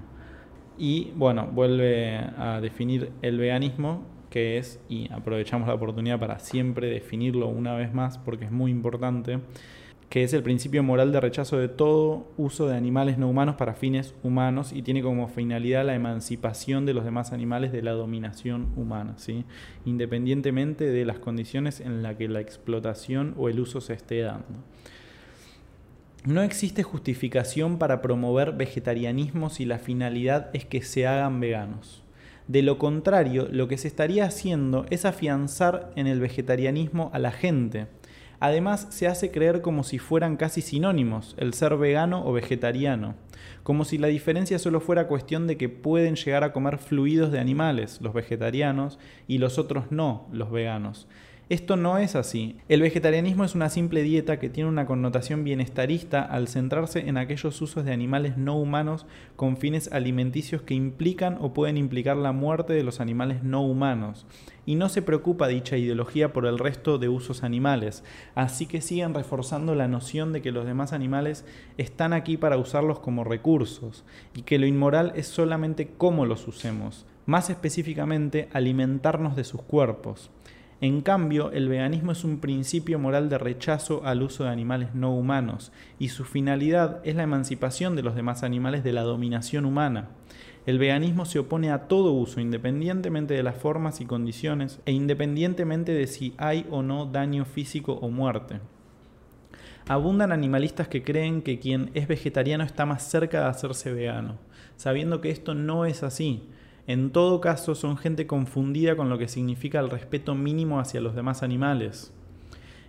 Y 0.79 1.13
bueno, 1.15 1.49
vuelve 1.53 2.19
a 2.39 2.61
definir 2.61 3.13
el 3.23 3.39
veganismo 3.39 4.03
que 4.35 4.59
es, 4.59 4.81
y 4.89 5.09
aprovechamos 5.13 5.69
la 5.69 5.75
oportunidad 5.75 6.19
para 6.19 6.41
siempre 6.41 6.89
definirlo 6.89 7.47
una 7.47 7.77
vez 7.77 7.95
más 7.95 8.19
porque 8.19 8.47
es 8.47 8.51
muy 8.51 8.73
importante, 8.73 9.39
que 10.09 10.25
es 10.25 10.33
el 10.33 10.43
principio 10.43 10.83
moral 10.83 11.13
de 11.13 11.21
rechazo 11.21 11.57
de 11.57 11.69
todo 11.69 12.27
uso 12.37 12.67
de 12.67 12.77
animales 12.77 13.17
no 13.17 13.29
humanos 13.29 13.55
para 13.55 13.75
fines 13.75 14.13
humanos 14.25 14.73
y 14.73 14.83
tiene 14.83 15.03
como 15.03 15.29
finalidad 15.29 15.87
la 15.87 15.95
emancipación 15.95 16.85
de 16.85 16.95
los 16.95 17.05
demás 17.05 17.33
animales 17.33 17.71
de 17.71 17.83
la 17.83 17.93
dominación 17.93 18.73
humana, 18.75 19.15
¿sí? 19.19 19.45
independientemente 19.85 20.91
de 20.91 21.05
las 21.05 21.21
condiciones 21.21 21.79
en 21.79 22.03
las 22.03 22.17
que 22.17 22.27
la 22.27 22.41
explotación 22.41 23.35
o 23.39 23.49
el 23.49 23.61
uso 23.61 23.81
se 23.81 23.93
esté 23.93 24.23
dando. 24.23 24.65
No 26.25 26.43
existe 26.43 26.83
justificación 26.83 27.79
para 27.79 28.03
promover 28.03 28.51
vegetarianismo 28.51 29.49
si 29.49 29.65
la 29.65 29.79
finalidad 29.79 30.51
es 30.55 30.65
que 30.65 30.83
se 30.83 31.07
hagan 31.07 31.39
veganos. 31.39 32.04
De 32.49 32.63
lo 32.63 32.79
contrario, 32.79 33.49
lo 33.51 33.69
que 33.69 33.79
se 33.79 33.89
estaría 33.89 34.25
haciendo 34.25 34.87
es 34.91 35.05
afianzar 35.05 35.93
en 35.97 36.07
el 36.07 36.21
vegetarianismo 36.21 37.11
a 37.13 37.19
la 37.19 37.33
gente, 37.33 37.87
Además, 38.41 38.89
se 38.91 39.07
hace 39.07 39.31
creer 39.31 39.63
como 39.63 39.85
si 39.85 39.99
fueran 39.99 40.37
casi 40.37 40.61
sinónimos, 40.61 41.35
el 41.39 41.55
ser 41.55 41.79
vegano 41.79 42.27
o 42.27 42.33
vegetariano, 42.35 43.15
como 43.63 43.87
si 43.87 43.97
la 43.97 44.09
diferencia 44.09 44.59
solo 44.59 44.81
fuera 44.81 45.07
cuestión 45.07 45.47
de 45.47 45.57
que 45.57 45.71
pueden 45.71 46.17
llegar 46.17 46.45
a 46.45 46.53
comer 46.53 46.77
fluidos 46.77 47.33
de 47.33 47.41
animales, 47.41 48.01
los 48.03 48.13
vegetarianos, 48.13 48.99
y 49.27 49.39
los 49.39 49.59
otros 49.59 49.91
no, 49.91 50.29
los 50.31 50.51
veganos. 50.51 51.09
Esto 51.51 51.77
no 51.77 51.99
es 51.99 52.17
así. 52.17 52.57
El 52.71 52.81
vegetarianismo 52.81 53.45
es 53.45 53.55
una 53.55 53.69
simple 53.69 54.03
dieta 54.03 54.39
que 54.39 54.49
tiene 54.49 54.71
una 54.71 54.87
connotación 54.87 55.45
bienestarista 55.45 56.23
al 56.23 56.49
centrarse 56.49 57.07
en 57.07 57.19
aquellos 57.19 57.61
usos 57.61 57.85
de 57.85 57.93
animales 57.93 58.39
no 58.39 58.57
humanos 58.57 59.05
con 59.37 59.59
fines 59.59 59.93
alimenticios 59.93 60.63
que 60.63 60.73
implican 60.73 61.37
o 61.39 61.53
pueden 61.53 61.77
implicar 61.77 62.17
la 62.17 62.33
muerte 62.33 62.73
de 62.73 62.83
los 62.83 62.99
animales 62.99 63.43
no 63.43 63.61
humanos. 63.61 64.25
Y 64.65 64.77
no 64.77 64.89
se 64.89 65.03
preocupa 65.03 65.47
dicha 65.47 65.77
ideología 65.77 66.33
por 66.33 66.47
el 66.47 66.59
resto 66.59 66.97
de 66.97 67.11
usos 67.11 67.43
animales, 67.43 68.05
así 68.35 68.65
que 68.65 68.81
siguen 68.81 69.13
reforzando 69.13 69.75
la 69.75 69.87
noción 69.87 70.33
de 70.33 70.41
que 70.41 70.51
los 70.51 70.65
demás 70.65 70.95
animales 70.95 71.45
están 71.77 72.15
aquí 72.15 72.39
para 72.39 72.57
usarlos 72.57 73.01
como 73.01 73.23
recursos 73.23 74.03
y 74.35 74.43
que 74.43 74.59
lo 74.59 74.65
inmoral 74.65 75.13
es 75.15 75.27
solamente 75.27 75.91
cómo 75.99 76.25
los 76.25 76.49
usemos, 76.49 77.05
más 77.27 77.51
específicamente 77.51 78.49
alimentarnos 78.55 79.37
de 79.37 79.45
sus 79.45 79.61
cuerpos. 79.61 80.31
En 80.85 81.01
cambio, 81.01 81.51
el 81.53 81.71
veganismo 81.71 82.13
es 82.13 82.25
un 82.25 82.41
principio 82.41 82.99
moral 82.99 83.31
de 83.31 83.39
rechazo 83.39 84.03
al 84.05 84.23
uso 84.23 84.45
de 84.45 84.51
animales 84.51 84.95
no 84.95 85.15
humanos, 85.15 85.73
y 85.99 86.11
su 86.11 86.27
finalidad 86.27 87.01
es 87.05 87.15
la 87.17 87.23
emancipación 87.23 87.97
de 87.97 88.03
los 88.03 88.15
demás 88.15 88.43
animales 88.43 88.85
de 88.85 88.93
la 88.93 89.01
dominación 89.01 89.65
humana. 89.65 90.11
El 90.67 90.79
veganismo 90.79 91.25
se 91.25 91.39
opone 91.39 91.71
a 91.71 91.89
todo 91.89 92.13
uso, 92.13 92.39
independientemente 92.39 93.33
de 93.33 93.43
las 93.43 93.57
formas 93.57 94.03
y 94.03 94.05
condiciones, 94.05 94.79
e 94.85 94.93
independientemente 94.93 95.93
de 95.93 96.07
si 96.07 96.35
hay 96.37 96.67
o 96.69 96.83
no 96.83 97.07
daño 97.07 97.47
físico 97.47 97.95
o 97.95 98.11
muerte. 98.11 98.61
Abundan 99.89 100.33
animalistas 100.33 100.89
que 100.89 101.03
creen 101.03 101.41
que 101.41 101.61
quien 101.61 101.93
es 101.95 102.09
vegetariano 102.09 102.63
está 102.63 102.85
más 102.85 103.05
cerca 103.05 103.41
de 103.41 103.47
hacerse 103.47 103.91
vegano, 103.91 104.37
sabiendo 104.77 105.23
que 105.23 105.31
esto 105.31 105.55
no 105.55 105.87
es 105.87 106.03
así. 106.03 106.43
En 106.87 107.11
todo 107.11 107.41
caso, 107.41 107.75
son 107.75 107.97
gente 107.97 108.27
confundida 108.27 108.97
con 108.97 109.09
lo 109.09 109.19
que 109.19 109.29
significa 109.29 109.81
el 109.81 109.91
respeto 109.91 110.35
mínimo 110.35 110.81
hacia 110.81 111.01
los 111.01 111.15
demás 111.15 111.43
animales. 111.43 112.13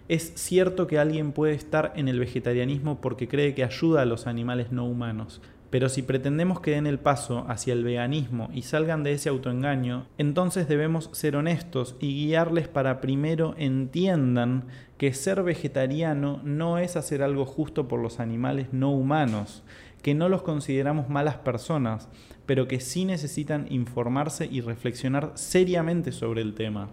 Es 0.07 0.33
cierto 0.35 0.85
que 0.85 0.99
alguien 0.99 1.31
puede 1.31 1.53
estar 1.53 1.93
en 1.95 2.07
el 2.07 2.19
vegetarianismo 2.19 3.01
porque 3.01 3.27
cree 3.27 3.55
que 3.55 3.63
ayuda 3.63 4.01
a 4.01 4.05
los 4.05 4.27
animales 4.27 4.71
no 4.71 4.85
humanos, 4.85 5.41
pero 5.71 5.89
si 5.89 6.03
pretendemos 6.03 6.59
que 6.59 6.71
den 6.71 6.87
el 6.87 6.99
paso 6.99 7.43
hacia 7.47 7.73
el 7.73 7.83
veganismo 7.83 8.49
y 8.53 8.61
salgan 8.61 9.03
de 9.03 9.13
ese 9.13 9.29
autoengaño, 9.29 10.05
entonces 10.17 10.67
debemos 10.67 11.09
ser 11.13 11.35
honestos 11.35 11.95
y 11.99 12.13
guiarles 12.13 12.67
para 12.67 13.01
primero 13.01 13.55
entiendan 13.57 14.65
que 14.97 15.13
ser 15.13 15.41
vegetariano 15.41 16.39
no 16.43 16.77
es 16.77 16.95
hacer 16.95 17.23
algo 17.23 17.45
justo 17.45 17.87
por 17.87 17.99
los 17.99 18.19
animales 18.19 18.67
no 18.71 18.91
humanos, 18.91 19.63
que 20.01 20.13
no 20.13 20.29
los 20.29 20.43
consideramos 20.43 21.09
malas 21.09 21.37
personas, 21.37 22.09
pero 22.45 22.67
que 22.67 22.79
sí 22.79 23.05
necesitan 23.05 23.67
informarse 23.69 24.47
y 24.51 24.61
reflexionar 24.61 25.31
seriamente 25.35 26.11
sobre 26.11 26.41
el 26.41 26.53
tema. 26.53 26.89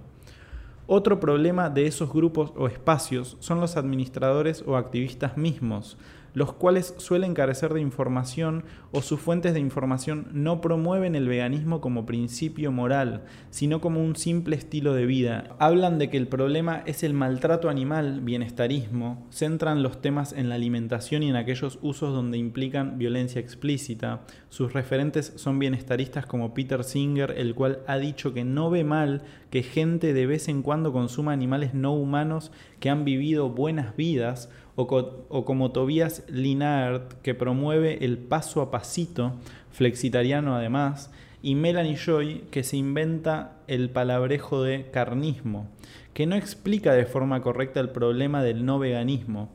Otro 0.86 1.20
problema 1.20 1.70
de 1.70 1.86
esos 1.86 2.12
grupos 2.12 2.52
o 2.56 2.66
espacios 2.66 3.36
son 3.40 3.60
los 3.60 3.76
administradores 3.76 4.64
o 4.66 4.76
activistas 4.76 5.36
mismos, 5.36 5.96
los 6.34 6.52
cuales 6.52 6.94
suelen 6.98 7.34
carecer 7.34 7.74
de 7.74 7.80
información 7.80 8.64
o 8.90 9.02
sus 9.02 9.20
fuentes 9.20 9.54
de 9.54 9.60
información 9.60 10.28
no 10.32 10.60
promueven 10.60 11.14
el 11.14 11.28
veganismo 11.28 11.80
como 11.80 12.06
principio 12.06 12.72
moral, 12.72 13.24
sino 13.50 13.80
como 13.80 14.02
un 14.02 14.16
simple 14.16 14.56
estilo 14.56 14.94
de 14.94 15.06
vida. 15.06 15.56
Hablan 15.58 15.98
de 15.98 16.10
que 16.10 16.16
el 16.16 16.28
problema 16.28 16.82
es 16.86 17.02
el 17.02 17.14
maltrato 17.14 17.68
animal, 17.68 18.20
bienestarismo, 18.20 19.26
centran 19.30 19.82
los 19.82 20.00
temas 20.00 20.32
en 20.32 20.48
la 20.48 20.54
alimentación 20.54 21.22
y 21.22 21.28
en 21.28 21.36
aquellos 21.36 21.78
usos 21.82 22.14
donde 22.14 22.38
implican 22.38 22.98
violencia 22.98 23.40
explícita. 23.40 24.22
Sus 24.48 24.72
referentes 24.72 25.32
son 25.36 25.58
bienestaristas 25.58 26.26
como 26.26 26.54
Peter 26.54 26.84
Singer, 26.84 27.34
el 27.36 27.54
cual 27.54 27.80
ha 27.86 27.98
dicho 27.98 28.32
que 28.32 28.44
no 28.44 28.70
ve 28.70 28.84
mal 28.84 29.22
que 29.50 29.62
gente 29.62 30.12
de 30.12 30.26
vez 30.26 30.48
en 30.48 30.62
cuando 30.62 30.92
consuma 30.92 31.32
animales 31.32 31.74
no 31.74 31.94
humanos 31.94 32.52
que 32.80 32.90
han 32.90 33.04
vivido 33.04 33.50
buenas 33.50 33.96
vidas 33.96 34.50
o, 34.76 35.44
como 35.44 35.72
Tobias 35.72 36.24
Linard, 36.28 37.02
que 37.22 37.34
promueve 37.34 38.04
el 38.04 38.18
paso 38.18 38.62
a 38.62 38.70
pasito, 38.70 39.32
flexitariano 39.70 40.56
además, 40.56 41.10
y 41.42 41.54
Melanie 41.54 41.96
Joy, 41.96 42.44
que 42.50 42.62
se 42.62 42.76
inventa 42.76 43.56
el 43.66 43.90
palabrejo 43.90 44.62
de 44.62 44.90
carnismo, 44.90 45.68
que 46.14 46.26
no 46.26 46.36
explica 46.36 46.94
de 46.94 47.04
forma 47.04 47.42
correcta 47.42 47.80
el 47.80 47.90
problema 47.90 48.42
del 48.42 48.64
no 48.64 48.78
veganismo. 48.78 49.50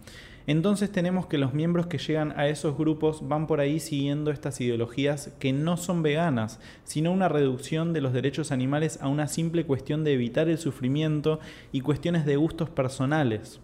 Entonces 0.48 0.90
tenemos 0.92 1.28
que 1.28 1.38
los 1.38 1.54
miembros 1.54 1.88
que 1.88 1.98
llegan 1.98 2.34
a 2.38 2.48
esos 2.48 2.78
grupos 2.78 3.28
van 3.28 3.48
por 3.48 3.60
ahí 3.60 3.82
siguiendo 3.82 4.32
estas 4.32 4.62
ideologías 4.62 5.34
que 5.40 5.52
no 5.52 5.76
son 5.76 6.04
veganas, 6.04 6.62
sino 6.86 7.12
una 7.12 7.28
reducción 7.28 7.92
de 7.92 8.00
los 8.00 8.14
derechos 8.14 8.54
animales 8.54 8.98
a 9.02 9.10
una 9.10 9.28
simple 9.28 9.66
cuestión 9.66 10.06
de 10.06 10.14
evitar 10.14 10.48
el 10.48 10.58
sufrimiento 10.58 11.42
y 11.74 11.82
cuestiones 11.82 12.26
de 12.26 12.38
gustos 12.38 12.70
personales 12.70 13.60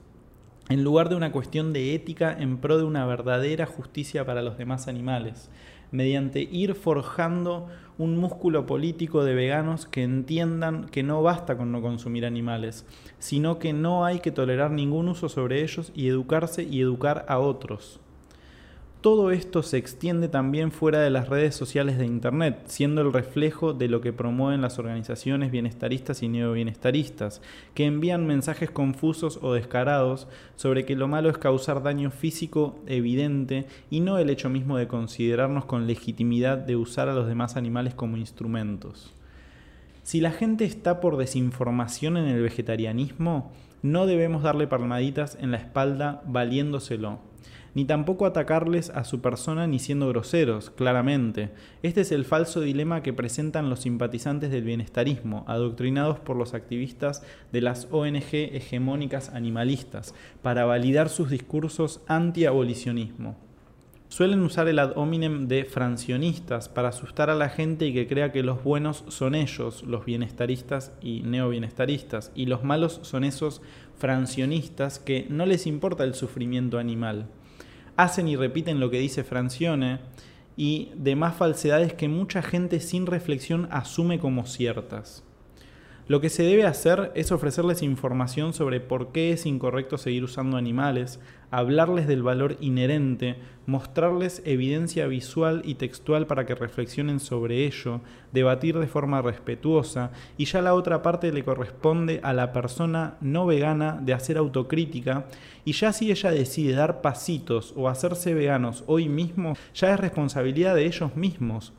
en 0.69 0.83
lugar 0.83 1.09
de 1.09 1.15
una 1.15 1.31
cuestión 1.31 1.73
de 1.73 1.93
ética 1.93 2.35
en 2.37 2.57
pro 2.57 2.77
de 2.77 2.83
una 2.83 3.05
verdadera 3.05 3.65
justicia 3.65 4.25
para 4.25 4.41
los 4.41 4.57
demás 4.57 4.87
animales, 4.87 5.49
mediante 5.91 6.41
ir 6.41 6.73
forjando 6.73 7.67
un 7.97 8.17
músculo 8.17 8.65
político 8.65 9.23
de 9.23 9.35
veganos 9.35 9.85
que 9.85 10.03
entiendan 10.03 10.85
que 10.85 11.03
no 11.03 11.21
basta 11.21 11.57
con 11.57 11.71
no 11.71 11.81
consumir 11.81 12.25
animales, 12.25 12.85
sino 13.19 13.59
que 13.59 13.73
no 13.73 14.05
hay 14.05 14.19
que 14.19 14.31
tolerar 14.31 14.71
ningún 14.71 15.09
uso 15.09 15.29
sobre 15.29 15.61
ellos 15.61 15.91
y 15.93 16.07
educarse 16.07 16.63
y 16.63 16.81
educar 16.81 17.25
a 17.27 17.39
otros. 17.39 17.99
Todo 19.03 19.31
esto 19.31 19.63
se 19.63 19.75
extiende 19.75 20.29
también 20.29 20.71
fuera 20.71 21.01
de 21.01 21.09
las 21.09 21.27
redes 21.27 21.55
sociales 21.55 21.97
de 21.97 22.05
Internet, 22.05 22.61
siendo 22.67 23.01
el 23.01 23.11
reflejo 23.11 23.73
de 23.73 23.89
lo 23.89 23.99
que 23.99 24.13
promueven 24.13 24.61
las 24.61 24.79
organizaciones 24.79 25.51
bienestaristas 25.51 26.23
y 26.23 26.29
neobienestaristas, 26.29 27.41
que 27.73 27.85
envían 27.85 28.25
mensajes 28.25 28.71
confusos 28.71 29.39
o 29.41 29.51
descarados 29.51 30.29
sobre 30.55 30.85
que 30.85 30.95
lo 30.95 31.09
malo 31.09 31.29
es 31.29 31.37
causar 31.37 31.83
daño 31.83 32.11
físico 32.11 32.79
evidente 32.87 33.65
y 33.89 33.99
no 33.99 34.19
el 34.19 34.29
hecho 34.29 34.49
mismo 34.49 34.77
de 34.77 34.87
considerarnos 34.87 35.65
con 35.65 35.85
legitimidad 35.85 36.57
de 36.57 36.77
usar 36.77 37.09
a 37.09 37.13
los 37.13 37.27
demás 37.27 37.57
animales 37.57 37.93
como 37.95 38.15
instrumentos. 38.15 39.11
Si 40.03 40.21
la 40.21 40.31
gente 40.31 40.63
está 40.63 41.01
por 41.01 41.17
desinformación 41.17 42.15
en 42.15 42.27
el 42.27 42.41
vegetarianismo, 42.41 43.51
no 43.81 44.05
debemos 44.05 44.43
darle 44.43 44.65
palmaditas 44.65 45.37
en 45.41 45.51
la 45.51 45.57
espalda 45.57 46.21
valiéndoselo 46.25 47.32
ni 47.75 47.85
tampoco 47.85 48.25
atacarles 48.25 48.89
a 48.91 49.03
su 49.03 49.21
persona 49.21 49.67
ni 49.67 49.79
siendo 49.79 50.07
groseros, 50.09 50.69
claramente. 50.69 51.49
Este 51.81 52.01
es 52.01 52.11
el 52.11 52.25
falso 52.25 52.61
dilema 52.61 53.01
que 53.01 53.13
presentan 53.13 53.69
los 53.69 53.81
simpatizantes 53.81 54.51
del 54.51 54.63
bienestarismo, 54.63 55.43
adoctrinados 55.47 56.19
por 56.19 56.35
los 56.35 56.53
activistas 56.53 57.23
de 57.51 57.61
las 57.61 57.87
ONG 57.91 58.33
hegemónicas 58.33 59.29
animalistas, 59.29 60.13
para 60.41 60.65
validar 60.65 61.09
sus 61.09 61.29
discursos 61.29 62.01
anti-abolicionismo. 62.07 63.35
Suelen 64.09 64.41
usar 64.41 64.67
el 64.67 64.77
ad 64.77 64.95
hominem 64.95 65.47
de 65.47 65.65
francionistas 65.65 66.69
para 66.69 66.89
asustar 66.89 67.31
a 67.31 67.35
la 67.35 67.49
gente 67.49 67.87
y 67.87 67.93
que 67.93 68.07
crea 68.07 68.31
que 68.31 68.43
los 68.43 68.63
buenos 68.63 69.03
son 69.07 69.33
ellos, 69.33 69.81
los 69.81 70.05
bienestaristas 70.05 70.93
y 71.01 71.21
neobienestaristas, 71.21 72.31
y 72.35 72.45
los 72.45 72.63
malos 72.63 72.99
son 73.01 73.23
esos 73.23 73.63
francionistas 73.97 74.99
que 74.99 75.25
no 75.31 75.47
les 75.47 75.65
importa 75.65 76.03
el 76.03 76.13
sufrimiento 76.13 76.77
animal 76.77 77.25
hacen 77.97 78.27
y 78.27 78.35
repiten 78.35 78.79
lo 78.79 78.89
que 78.89 78.99
dice 78.99 79.23
Francione 79.23 79.99
y 80.55 80.91
demás 80.95 81.35
falsedades 81.35 81.93
que 81.93 82.07
mucha 82.07 82.41
gente 82.41 82.79
sin 82.79 83.05
reflexión 83.05 83.67
asume 83.71 84.19
como 84.19 84.45
ciertas. 84.45 85.23
Lo 86.05 86.19
que 86.19 86.29
se 86.29 86.43
debe 86.43 86.65
hacer 86.65 87.13
es 87.15 87.31
ofrecerles 87.31 87.81
información 87.81 88.51
sobre 88.51 88.81
por 88.81 89.13
qué 89.13 89.31
es 89.31 89.45
incorrecto 89.45 89.97
seguir 89.97 90.25
usando 90.25 90.57
animales, 90.57 91.21
hablarles 91.49 92.07
del 92.07 92.23
valor 92.23 92.57
inherente, 92.59 93.37
mostrarles 93.67 94.41
evidencia 94.43 95.07
visual 95.07 95.61
y 95.63 95.75
textual 95.75 96.27
para 96.27 96.45
que 96.45 96.55
reflexionen 96.55 97.21
sobre 97.21 97.65
ello, 97.65 98.01
debatir 98.33 98.77
de 98.79 98.87
forma 98.87 99.21
respetuosa 99.21 100.11
y 100.37 100.43
ya 100.43 100.61
la 100.61 100.73
otra 100.73 101.01
parte 101.01 101.31
le 101.31 101.45
corresponde 101.45 102.19
a 102.21 102.33
la 102.33 102.51
persona 102.51 103.15
no 103.21 103.45
vegana 103.45 103.97
de 104.01 104.13
hacer 104.13 104.37
autocrítica 104.37 105.27
y 105.63 105.71
ya 105.71 105.93
si 105.93 106.11
ella 106.11 106.31
decide 106.31 106.73
dar 106.73 106.99
pasitos 106.99 107.73
o 107.77 107.87
hacerse 107.87 108.33
veganos 108.33 108.83
hoy 108.87 109.07
mismo, 109.07 109.55
ya 109.73 109.93
es 109.93 109.99
responsabilidad 110.01 110.75
de 110.75 110.85
ellos 110.85 111.15
mismos 111.15 111.71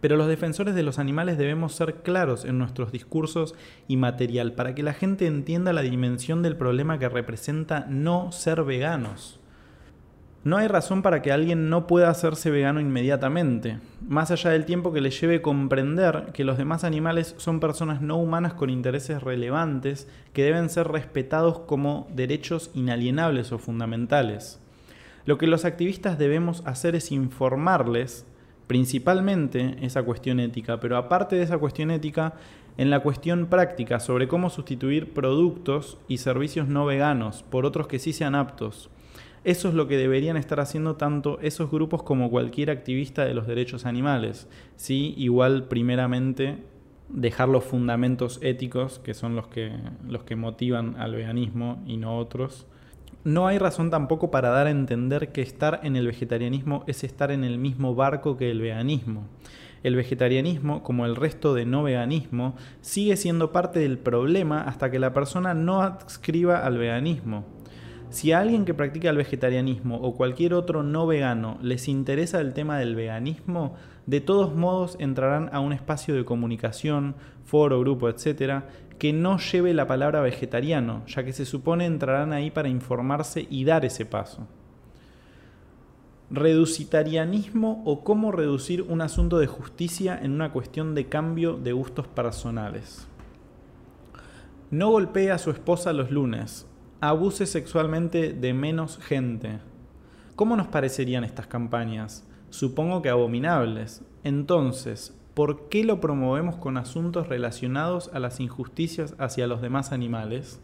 pero 0.00 0.16
los 0.16 0.28
defensores 0.28 0.74
de 0.74 0.82
los 0.82 0.98
animales 0.98 1.38
debemos 1.38 1.74
ser 1.74 1.96
claros 2.02 2.44
en 2.44 2.58
nuestros 2.58 2.92
discursos 2.92 3.54
y 3.88 3.96
material 3.96 4.52
para 4.52 4.74
que 4.74 4.82
la 4.82 4.94
gente 4.94 5.26
entienda 5.26 5.72
la 5.72 5.82
dimensión 5.82 6.42
del 6.42 6.56
problema 6.56 6.98
que 6.98 7.08
representa 7.08 7.86
no 7.88 8.32
ser 8.32 8.64
veganos. 8.64 9.40
No 10.44 10.56
hay 10.56 10.68
razón 10.68 11.02
para 11.02 11.20
que 11.20 11.32
alguien 11.32 11.68
no 11.68 11.88
pueda 11.88 12.10
hacerse 12.10 12.50
vegano 12.50 12.80
inmediatamente, 12.80 13.80
más 14.00 14.30
allá 14.30 14.50
del 14.50 14.64
tiempo 14.64 14.92
que 14.92 15.00
le 15.00 15.10
lleve 15.10 15.42
comprender 15.42 16.30
que 16.32 16.44
los 16.44 16.56
demás 16.56 16.84
animales 16.84 17.34
son 17.38 17.58
personas 17.58 18.00
no 18.00 18.16
humanas 18.16 18.54
con 18.54 18.70
intereses 18.70 19.22
relevantes 19.22 20.08
que 20.32 20.44
deben 20.44 20.70
ser 20.70 20.86
respetados 20.88 21.58
como 21.58 22.06
derechos 22.14 22.70
inalienables 22.72 23.50
o 23.50 23.58
fundamentales. 23.58 24.60
Lo 25.26 25.38
que 25.38 25.48
los 25.48 25.64
activistas 25.64 26.18
debemos 26.18 26.62
hacer 26.64 26.94
es 26.94 27.10
informarles 27.10 28.24
principalmente 28.68 29.76
esa 29.80 30.04
cuestión 30.04 30.38
ética, 30.38 30.78
pero 30.78 30.96
aparte 30.96 31.34
de 31.34 31.42
esa 31.42 31.58
cuestión 31.58 31.90
ética, 31.90 32.34
en 32.76 32.90
la 32.90 33.00
cuestión 33.00 33.46
práctica 33.46 33.98
sobre 33.98 34.28
cómo 34.28 34.50
sustituir 34.50 35.12
productos 35.12 35.98
y 36.06 36.18
servicios 36.18 36.68
no 36.68 36.86
veganos 36.86 37.42
por 37.42 37.66
otros 37.66 37.88
que 37.88 37.98
sí 37.98 38.12
sean 38.12 38.36
aptos. 38.36 38.88
Eso 39.42 39.68
es 39.68 39.74
lo 39.74 39.88
que 39.88 39.96
deberían 39.96 40.36
estar 40.36 40.60
haciendo 40.60 40.96
tanto 40.96 41.40
esos 41.40 41.70
grupos 41.70 42.02
como 42.02 42.30
cualquier 42.30 42.70
activista 42.70 43.24
de 43.24 43.34
los 43.34 43.46
derechos 43.46 43.86
animales. 43.86 44.48
Sí, 44.76 45.14
igual 45.16 45.64
primeramente 45.64 46.58
dejar 47.08 47.48
los 47.48 47.64
fundamentos 47.64 48.38
éticos, 48.42 48.98
que 48.98 49.14
son 49.14 49.34
los 49.34 49.48
que, 49.48 49.72
los 50.06 50.24
que 50.24 50.36
motivan 50.36 50.96
al 50.98 51.14
veganismo 51.14 51.82
y 51.86 51.96
no 51.96 52.18
otros, 52.18 52.66
no 53.24 53.46
hay 53.46 53.58
razón 53.58 53.90
tampoco 53.90 54.30
para 54.30 54.50
dar 54.50 54.66
a 54.66 54.70
entender 54.70 55.32
que 55.32 55.42
estar 55.42 55.80
en 55.82 55.96
el 55.96 56.06
vegetarianismo 56.06 56.84
es 56.86 57.04
estar 57.04 57.30
en 57.30 57.44
el 57.44 57.58
mismo 57.58 57.94
barco 57.94 58.36
que 58.36 58.50
el 58.50 58.60
veganismo. 58.60 59.26
El 59.82 59.96
vegetarianismo, 59.96 60.82
como 60.82 61.06
el 61.06 61.16
resto 61.16 61.54
de 61.54 61.64
no 61.64 61.82
veganismo, 61.82 62.56
sigue 62.80 63.16
siendo 63.16 63.52
parte 63.52 63.80
del 63.80 63.98
problema 63.98 64.62
hasta 64.62 64.90
que 64.90 64.98
la 64.98 65.12
persona 65.12 65.54
no 65.54 65.82
adscriba 65.82 66.64
al 66.64 66.78
veganismo. 66.78 67.44
Si 68.10 68.32
a 68.32 68.40
alguien 68.40 68.64
que 68.64 68.72
practica 68.72 69.10
el 69.10 69.18
vegetarianismo 69.18 69.96
o 69.96 70.14
cualquier 70.14 70.54
otro 70.54 70.82
no 70.82 71.06
vegano 71.06 71.58
les 71.60 71.88
interesa 71.88 72.40
el 72.40 72.54
tema 72.54 72.78
del 72.78 72.96
veganismo, 72.96 73.74
de 74.06 74.22
todos 74.22 74.54
modos 74.54 74.96
entrarán 74.98 75.50
a 75.52 75.60
un 75.60 75.74
espacio 75.74 76.14
de 76.14 76.24
comunicación, 76.24 77.14
foro, 77.44 77.78
grupo, 77.80 78.08
etc., 78.08 78.62
que 78.98 79.12
no 79.12 79.38
lleve 79.38 79.74
la 79.74 79.86
palabra 79.86 80.20
vegetariano, 80.20 81.04
ya 81.06 81.24
que 81.24 81.32
se 81.32 81.44
supone 81.44 81.86
entrarán 81.86 82.32
ahí 82.32 82.50
para 82.50 82.68
informarse 82.68 83.46
y 83.48 83.64
dar 83.64 83.84
ese 83.84 84.04
paso. 84.04 84.46
Reducitarianismo 86.30 87.82
o 87.86 88.04
cómo 88.04 88.32
reducir 88.32 88.82
un 88.82 89.00
asunto 89.00 89.38
de 89.38 89.46
justicia 89.46 90.18
en 90.20 90.32
una 90.32 90.52
cuestión 90.52 90.94
de 90.94 91.06
cambio 91.06 91.54
de 91.54 91.72
gustos 91.72 92.06
personales. 92.06 93.06
No 94.70 94.90
golpee 94.90 95.30
a 95.30 95.38
su 95.38 95.50
esposa 95.50 95.94
los 95.94 96.10
lunes. 96.10 96.66
Abuse 97.00 97.46
sexualmente 97.46 98.34
de 98.34 98.52
menos 98.52 98.98
gente. 98.98 99.60
¿Cómo 100.36 100.56
nos 100.56 100.66
parecerían 100.66 101.24
estas 101.24 101.46
campañas? 101.46 102.26
Supongo 102.50 103.00
que 103.00 103.08
abominables. 103.08 104.02
Entonces, 104.24 105.17
¿por 105.38 105.68
qué 105.68 105.84
lo 105.84 106.00
promovemos 106.00 106.56
con 106.56 106.76
asuntos 106.76 107.28
relacionados 107.28 108.10
a 108.12 108.18
las 108.18 108.40
injusticias 108.40 109.14
hacia 109.18 109.46
los 109.46 109.62
demás 109.62 109.92
animales? 109.92 110.60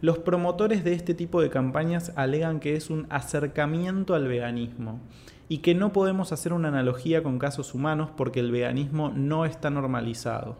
Los 0.00 0.18
promotores 0.18 0.84
de 0.84 0.92
este 0.92 1.14
tipo 1.14 1.40
de 1.40 1.50
campañas 1.50 2.12
alegan 2.14 2.60
que 2.60 2.76
es 2.76 2.90
un 2.90 3.08
acercamiento 3.10 4.14
al 4.14 4.28
veganismo 4.28 5.00
y 5.48 5.58
que 5.58 5.74
no 5.74 5.92
podemos 5.92 6.30
hacer 6.30 6.52
una 6.52 6.68
analogía 6.68 7.24
con 7.24 7.40
casos 7.40 7.74
humanos 7.74 8.10
porque 8.16 8.38
el 8.38 8.52
veganismo 8.52 9.10
no 9.10 9.44
está 9.44 9.68
normalizado. 9.68 10.54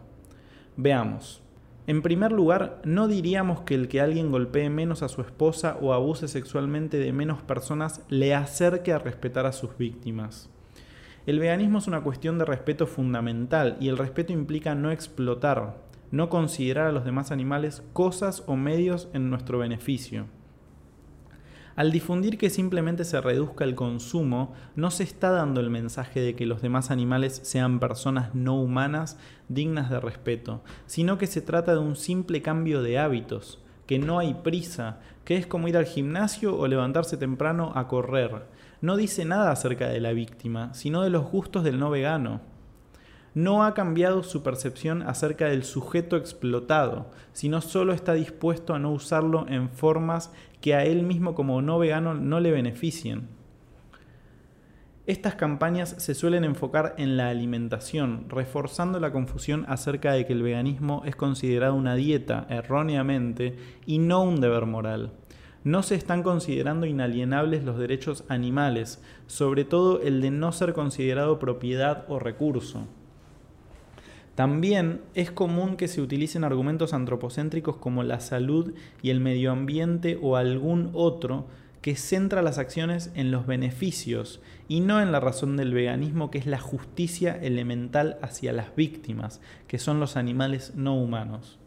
Veamos. 0.75 1.41
En 1.87 2.01
primer 2.01 2.33
lugar, 2.33 2.81
no 2.83 3.07
diríamos 3.07 3.61
que 3.61 3.75
el 3.75 3.87
que 3.87 4.01
alguien 4.01 4.31
golpee 4.31 4.69
menos 4.69 5.01
a 5.01 5.07
su 5.07 5.21
esposa 5.21 5.77
o 5.79 5.93
abuse 5.93 6.27
sexualmente 6.27 6.97
de 6.97 7.13
menos 7.13 7.41
personas 7.41 8.01
le 8.09 8.35
acerque 8.35 8.91
a 8.91 8.99
respetar 8.99 9.45
a 9.45 9.53
sus 9.53 9.77
víctimas. 9.77 10.49
El 11.25 11.39
veganismo 11.39 11.79
es 11.79 11.87
una 11.87 12.01
cuestión 12.01 12.39
de 12.39 12.45
respeto 12.45 12.87
fundamental 12.87 13.77
y 13.79 13.89
el 13.89 13.97
respeto 13.97 14.33
implica 14.33 14.75
no 14.75 14.91
explotar, 14.91 15.77
no 16.11 16.29
considerar 16.29 16.87
a 16.87 16.91
los 16.91 17.05
demás 17.05 17.31
animales 17.31 17.83
cosas 17.93 18.43
o 18.47 18.55
medios 18.55 19.09
en 19.13 19.29
nuestro 19.29 19.59
beneficio. 19.59 20.25
Al 21.79 21.93
difundir 21.93 22.37
que 22.37 22.49
simplemente 22.49 23.05
se 23.05 23.21
reduzca 23.21 23.63
el 23.63 23.73
consumo, 23.73 24.53
no 24.75 24.91
se 24.91 25.03
está 25.03 25.29
dando 25.29 25.61
el 25.61 25.69
mensaje 25.69 26.19
de 26.19 26.35
que 26.35 26.45
los 26.45 26.61
demás 26.61 26.91
animales 26.91 27.39
sean 27.43 27.79
personas 27.79 28.35
no 28.35 28.59
humanas 28.59 29.17
dignas 29.47 29.89
de 29.89 30.01
respeto, 30.01 30.61
sino 30.87 31.17
que 31.17 31.25
se 31.25 31.41
trata 31.41 31.71
de 31.71 31.79
un 31.79 31.95
simple 31.95 32.41
cambio 32.41 32.81
de 32.81 32.99
hábitos, 32.99 33.63
que 33.87 33.97
no 33.97 34.19
hay 34.19 34.33
prisa, 34.33 34.99
que 35.23 35.37
es 35.37 35.47
como 35.47 35.69
ir 35.69 35.77
al 35.77 35.85
gimnasio 35.85 36.57
o 36.57 36.67
levantarse 36.67 37.15
temprano 37.15 37.71
a 37.75 37.87
correr, 37.87 38.43
no 38.81 38.95
dice 38.95 39.25
nada 39.25 39.51
acerca 39.51 39.89
de 39.89 39.99
la 39.99 40.13
víctima, 40.13 40.73
sino 40.73 41.01
de 41.01 41.09
los 41.09 41.29
gustos 41.29 41.63
del 41.63 41.79
no 41.79 41.89
vegano. 41.89 42.41
No 43.33 43.63
ha 43.63 43.73
cambiado 43.73 44.23
su 44.23 44.41
percepción 44.41 45.01
acerca 45.03 45.45
del 45.45 45.63
sujeto 45.63 46.15
explotado, 46.15 47.11
sino 47.33 47.61
solo 47.61 47.93
está 47.93 48.13
dispuesto 48.13 48.73
a 48.73 48.79
no 48.79 48.91
usarlo 48.91 49.45
en 49.49 49.69
formas 49.69 50.31
que 50.61 50.75
a 50.75 50.83
él 50.83 51.03
mismo 51.03 51.35
como 51.35 51.61
no 51.61 51.77
vegano 51.77 52.13
no 52.13 52.39
le 52.39 52.51
beneficien. 52.51 53.27
Estas 55.05 55.35
campañas 55.35 55.95
se 55.97 56.13
suelen 56.13 56.43
enfocar 56.43 56.93
en 56.97 57.17
la 57.17 57.29
alimentación, 57.29 58.25
reforzando 58.29 58.99
la 58.99 59.11
confusión 59.11 59.65
acerca 59.67 60.13
de 60.13 60.25
que 60.25 60.33
el 60.33 60.43
veganismo 60.43 61.01
es 61.05 61.15
considerado 61.15 61.75
una 61.75 61.95
dieta 61.95 62.45
erróneamente 62.49 63.57
y 63.85 63.97
no 63.97 64.21
un 64.21 64.39
deber 64.39 64.65
moral 64.65 65.13
no 65.63 65.83
se 65.83 65.95
están 65.95 66.23
considerando 66.23 66.85
inalienables 66.85 67.63
los 67.63 67.77
derechos 67.77 68.23
animales, 68.29 69.01
sobre 69.27 69.65
todo 69.65 70.01
el 70.01 70.21
de 70.21 70.31
no 70.31 70.51
ser 70.51 70.73
considerado 70.73 71.39
propiedad 71.39 72.05
o 72.07 72.19
recurso. 72.19 72.87
También 74.35 75.01
es 75.15 75.31
común 75.31 75.75
que 75.75 75.89
se 75.89 76.01
utilicen 76.01 76.45
argumentos 76.45 76.93
antropocéntricos 76.93 77.75
como 77.75 78.03
la 78.03 78.21
salud 78.21 78.73
y 79.01 79.09
el 79.09 79.19
medio 79.19 79.51
ambiente 79.51 80.17
o 80.21 80.37
algún 80.37 80.91
otro 80.93 81.45
que 81.81 81.95
centra 81.95 82.41
las 82.41 82.57
acciones 82.57 83.11
en 83.15 83.31
los 83.31 83.47
beneficios 83.47 84.41
y 84.69 84.79
no 84.79 85.01
en 85.01 85.11
la 85.11 85.19
razón 85.19 85.57
del 85.57 85.73
veganismo 85.73 86.31
que 86.31 86.37
es 86.37 86.45
la 86.45 86.59
justicia 86.59 87.37
elemental 87.41 88.17
hacia 88.21 88.53
las 88.53 88.75
víctimas, 88.75 89.41
que 89.67 89.77
son 89.77 89.99
los 89.99 90.15
animales 90.15 90.73
no 90.75 90.95
humanos. 90.95 91.59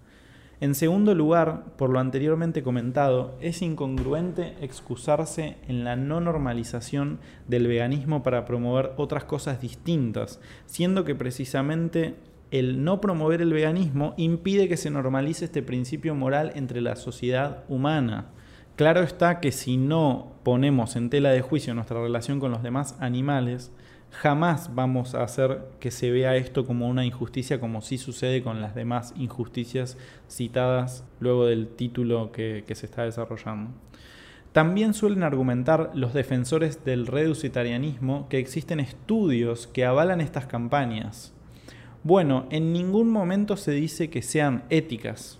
En 0.62 0.77
segundo 0.77 1.16
lugar, 1.16 1.64
por 1.77 1.90
lo 1.90 1.98
anteriormente 1.98 2.62
comentado, 2.62 3.37
es 3.40 3.62
incongruente 3.62 4.55
excusarse 4.61 5.57
en 5.66 5.83
la 5.83 5.96
no 5.96 6.20
normalización 6.20 7.18
del 7.48 7.66
veganismo 7.66 8.22
para 8.22 8.44
promover 8.44 8.92
otras 8.96 9.25
cosas 9.25 9.61
distintas, 9.61 10.40
siendo 10.66 11.05
que 11.05 11.16
precisamente 11.16 12.14
el 12.53 12.85
no 12.85 13.01
promover 13.01 13.42
el 13.42 13.53
veganismo 13.53 14.14
impide 14.16 14.68
que 14.68 14.77
se 14.77 14.90
normalice 14.90 15.46
este 15.46 15.64
principio 15.64 16.14
moral 16.14 16.53
entre 16.55 16.81
la 16.81 16.94
sociedad 16.94 17.64
humana. 17.68 18.29
Claro 18.77 19.01
está 19.01 19.40
que 19.40 19.51
si 19.51 19.77
no 19.77 20.37
ponemos 20.44 20.94
en 20.94 21.11
tela 21.11 21.31
de 21.31 21.40
juicio 21.40 21.75
nuestra 21.75 22.01
relación 22.01 22.38
con 22.38 22.53
los 22.53 22.62
demás 22.62 22.96
animales, 23.01 23.72
Jamás 24.12 24.75
vamos 24.75 25.14
a 25.14 25.22
hacer 25.22 25.62
que 25.81 25.90
se 25.90 26.11
vea 26.11 26.37
esto 26.37 26.66
como 26.66 26.87
una 26.87 27.05
injusticia 27.05 27.59
como 27.59 27.81
sí 27.81 27.96
sucede 27.96 28.42
con 28.42 28.61
las 28.61 28.75
demás 28.75 29.14
injusticias 29.16 29.96
citadas 30.29 31.05
luego 31.18 31.46
del 31.46 31.66
título 31.68 32.31
que, 32.31 32.62
se 32.75 32.87
está 32.87 33.05
desarrollando. 33.05 33.70
También 34.53 34.92
suelen 34.92 35.22
argumentar 35.22 35.92
los 35.94 36.12
defensores 36.12 36.85
del 36.85 37.07
reducitarianismo 37.07 38.29
que 38.29 38.38
existen 38.38 38.81
estudios 38.81 39.66
que 39.66 39.87
avalan 39.87 40.20
estas 40.20 40.44
campañas. 40.44 41.33
Bueno, 42.05 42.46
en 42.51 42.75
ningún 42.75 43.11
momento 43.11 43.57
se 43.57 43.72
dice 43.72 44.11
que 44.11 44.20
sean 44.20 44.64
éticas. 44.68 45.38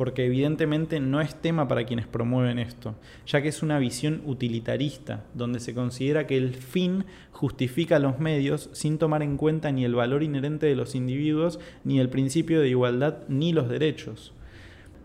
Porque 0.00 0.24
evidentemente 0.24 0.98
no 0.98 1.20
es 1.20 1.34
tema 1.34 1.68
para 1.68 1.84
quienes 1.84 2.06
promueven 2.06 2.58
esto, 2.58 2.94
ya 3.26 3.42
que 3.42 3.50
es 3.50 3.62
una 3.62 3.78
visión 3.78 4.22
utilitarista, 4.24 5.26
donde 5.34 5.60
se 5.60 5.74
considera 5.74 6.26
que 6.26 6.38
el 6.38 6.54
fin 6.54 7.04
justifica 7.32 7.98
los 7.98 8.18
medios 8.18 8.70
sin 8.72 8.96
tomar 8.96 9.22
en 9.22 9.36
cuenta 9.36 9.70
ni 9.72 9.84
el 9.84 9.94
valor 9.94 10.22
inherente 10.22 10.64
de 10.64 10.74
los 10.74 10.94
individuos, 10.94 11.60
ni 11.84 12.00
el 12.00 12.08
principio 12.08 12.62
de 12.62 12.70
igualdad, 12.70 13.28
ni 13.28 13.52
los 13.52 13.68
derechos. 13.68 14.32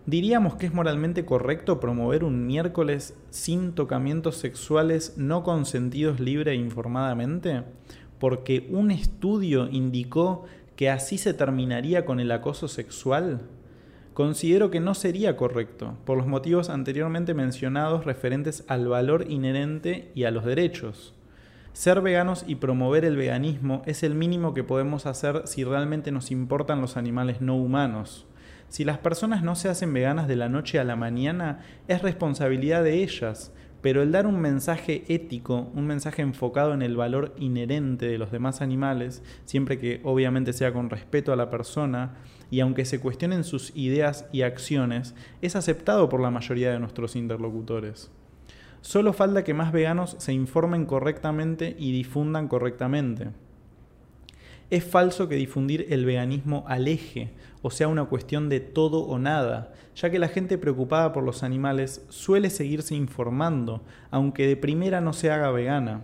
¿Diríamos 0.05 0.55
que 0.55 0.67
es 0.67 0.73
moralmente 0.73 1.25
correcto 1.25 1.81
promover 1.81 2.23
un 2.23 2.47
miércoles 2.47 3.17
sin 3.31 3.73
tocamientos 3.73 4.37
sexuales 4.37 5.15
no 5.17 5.43
consentidos 5.43 6.21
libre 6.21 6.53
e 6.53 6.55
informadamente? 6.55 7.63
Porque 8.17 8.65
un 8.69 8.91
estudio 8.91 9.67
indicó 9.69 10.45
que 10.77 10.89
así 10.89 11.17
se 11.17 11.33
terminaría 11.33 12.05
con 12.05 12.21
el 12.21 12.31
acoso 12.31 12.69
sexual? 12.69 13.41
Considero 14.15 14.71
que 14.71 14.79
no 14.79 14.93
sería 14.93 15.35
correcto, 15.35 15.97
por 16.05 16.17
los 16.17 16.25
motivos 16.25 16.69
anteriormente 16.69 17.33
mencionados 17.33 18.05
referentes 18.05 18.63
al 18.69 18.87
valor 18.87 19.25
inherente 19.27 20.09
y 20.15 20.23
a 20.23 20.31
los 20.31 20.45
derechos. 20.45 21.13
Ser 21.73 21.99
veganos 21.99 22.45
y 22.47 22.55
promover 22.55 23.03
el 23.03 23.17
veganismo 23.17 23.81
es 23.85 24.03
el 24.03 24.15
mínimo 24.15 24.53
que 24.53 24.63
podemos 24.63 25.05
hacer 25.05 25.41
si 25.43 25.65
realmente 25.65 26.13
nos 26.13 26.31
importan 26.31 26.79
los 26.79 26.95
animales 26.95 27.41
no 27.41 27.57
humanos. 27.57 28.25
Si 28.69 28.85
las 28.85 28.99
personas 28.99 29.43
no 29.43 29.53
se 29.57 29.67
hacen 29.67 29.93
veganas 29.93 30.29
de 30.29 30.37
la 30.37 30.47
noche 30.47 30.79
a 30.79 30.85
la 30.85 30.95
mañana, 30.95 31.59
es 31.89 32.01
responsabilidad 32.01 32.85
de 32.85 33.03
ellas, 33.03 33.51
pero 33.81 34.01
el 34.01 34.13
dar 34.13 34.27
un 34.27 34.39
mensaje 34.39 35.03
ético, 35.09 35.69
un 35.75 35.87
mensaje 35.87 36.21
enfocado 36.21 36.73
en 36.73 36.83
el 36.83 36.95
valor 36.95 37.35
inherente 37.37 38.05
de 38.05 38.17
los 38.17 38.31
demás 38.31 38.61
animales, 38.61 39.21
siempre 39.43 39.77
que 39.77 39.99
obviamente 40.05 40.53
sea 40.53 40.71
con 40.71 40.89
respeto 40.89 41.33
a 41.33 41.35
la 41.35 41.49
persona, 41.49 42.13
y 42.55 42.61
aunque 42.61 42.85
se 42.85 43.01
cuestionen 43.01 43.43
sus 43.43 43.73
ideas 43.75 44.29
y 44.31 44.43
acciones, 44.43 45.13
es 45.41 45.57
aceptado 45.57 46.07
por 46.07 46.21
la 46.21 46.31
mayoría 46.31 46.71
de 46.71 46.79
nuestros 46.79 47.17
interlocutores. 47.17 48.09
Solo 48.79 49.11
falta 49.11 49.43
que 49.43 49.53
más 49.53 49.73
veganos 49.73 50.15
se 50.19 50.31
informen 50.31 50.85
correctamente 50.85 51.75
y 51.77 51.91
difundan 51.91 52.47
correctamente. 52.47 53.31
Es 54.69 54.85
falso 54.85 55.27
que 55.27 55.35
difundir 55.35 55.87
el 55.89 56.05
veganismo 56.05 56.63
aleje, 56.69 57.33
o 57.61 57.71
sea, 57.71 57.89
una 57.89 58.05
cuestión 58.05 58.47
de 58.47 58.61
todo 58.61 58.99
o 59.01 59.19
nada, 59.19 59.73
ya 59.93 60.09
que 60.09 60.17
la 60.17 60.29
gente 60.29 60.57
preocupada 60.57 61.11
por 61.11 61.25
los 61.25 61.43
animales 61.43 62.05
suele 62.07 62.49
seguirse 62.49 62.95
informando, 62.95 63.81
aunque 64.11 64.47
de 64.47 64.55
primera 64.55 65.01
no 65.01 65.11
se 65.11 65.29
haga 65.29 65.51
vegana. 65.51 66.03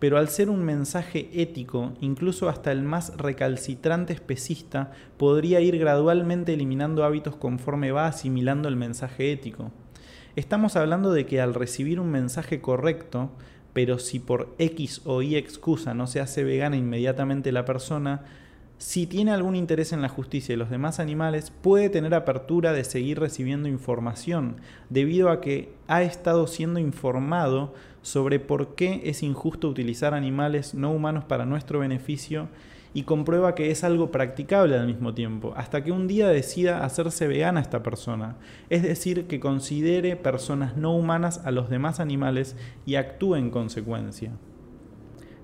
Pero 0.00 0.18
al 0.18 0.28
ser 0.28 0.50
un 0.50 0.64
mensaje 0.64 1.28
ético, 1.32 1.92
incluso 2.00 2.48
hasta 2.48 2.72
el 2.72 2.82
más 2.82 3.16
recalcitrante 3.16 4.12
especista 4.14 4.90
podría 5.18 5.60
ir 5.60 5.78
gradualmente 5.78 6.54
eliminando 6.54 7.04
hábitos 7.04 7.36
conforme 7.36 7.92
va 7.92 8.06
asimilando 8.06 8.68
el 8.68 8.76
mensaje 8.76 9.30
ético. 9.30 9.70
Estamos 10.36 10.74
hablando 10.76 11.12
de 11.12 11.26
que 11.26 11.40
al 11.40 11.54
recibir 11.54 12.00
un 12.00 12.10
mensaje 12.10 12.62
correcto, 12.62 13.30
pero 13.74 13.98
si 13.98 14.18
por 14.18 14.54
X 14.58 15.02
o 15.04 15.22
Y 15.22 15.36
excusa 15.36 15.92
no 15.92 16.06
se 16.06 16.20
hace 16.20 16.44
vegana 16.44 16.76
inmediatamente 16.76 17.52
la 17.52 17.66
persona, 17.66 18.24
si 18.80 19.06
tiene 19.06 19.30
algún 19.30 19.56
interés 19.56 19.92
en 19.92 20.00
la 20.00 20.08
justicia 20.08 20.54
y 20.54 20.56
los 20.56 20.70
demás 20.70 21.00
animales, 21.00 21.50
puede 21.50 21.90
tener 21.90 22.14
apertura 22.14 22.72
de 22.72 22.84
seguir 22.84 23.20
recibiendo 23.20 23.68
información, 23.68 24.56
debido 24.88 25.28
a 25.28 25.42
que 25.42 25.70
ha 25.86 26.02
estado 26.02 26.46
siendo 26.46 26.80
informado 26.80 27.74
sobre 28.00 28.40
por 28.40 28.74
qué 28.76 29.02
es 29.04 29.22
injusto 29.22 29.68
utilizar 29.68 30.14
animales 30.14 30.72
no 30.72 30.92
humanos 30.92 31.24
para 31.24 31.44
nuestro 31.44 31.80
beneficio 31.80 32.48
y 32.94 33.02
comprueba 33.02 33.54
que 33.54 33.70
es 33.70 33.84
algo 33.84 34.10
practicable 34.10 34.78
al 34.78 34.86
mismo 34.86 35.12
tiempo, 35.12 35.52
hasta 35.58 35.84
que 35.84 35.92
un 35.92 36.08
día 36.08 36.28
decida 36.28 36.82
hacerse 36.82 37.28
vegana 37.28 37.60
esta 37.60 37.82
persona, 37.82 38.36
es 38.70 38.82
decir, 38.82 39.26
que 39.26 39.40
considere 39.40 40.16
personas 40.16 40.78
no 40.78 40.96
humanas 40.96 41.42
a 41.44 41.50
los 41.50 41.68
demás 41.68 42.00
animales 42.00 42.56
y 42.86 42.94
actúe 42.94 43.34
en 43.34 43.50
consecuencia. 43.50 44.32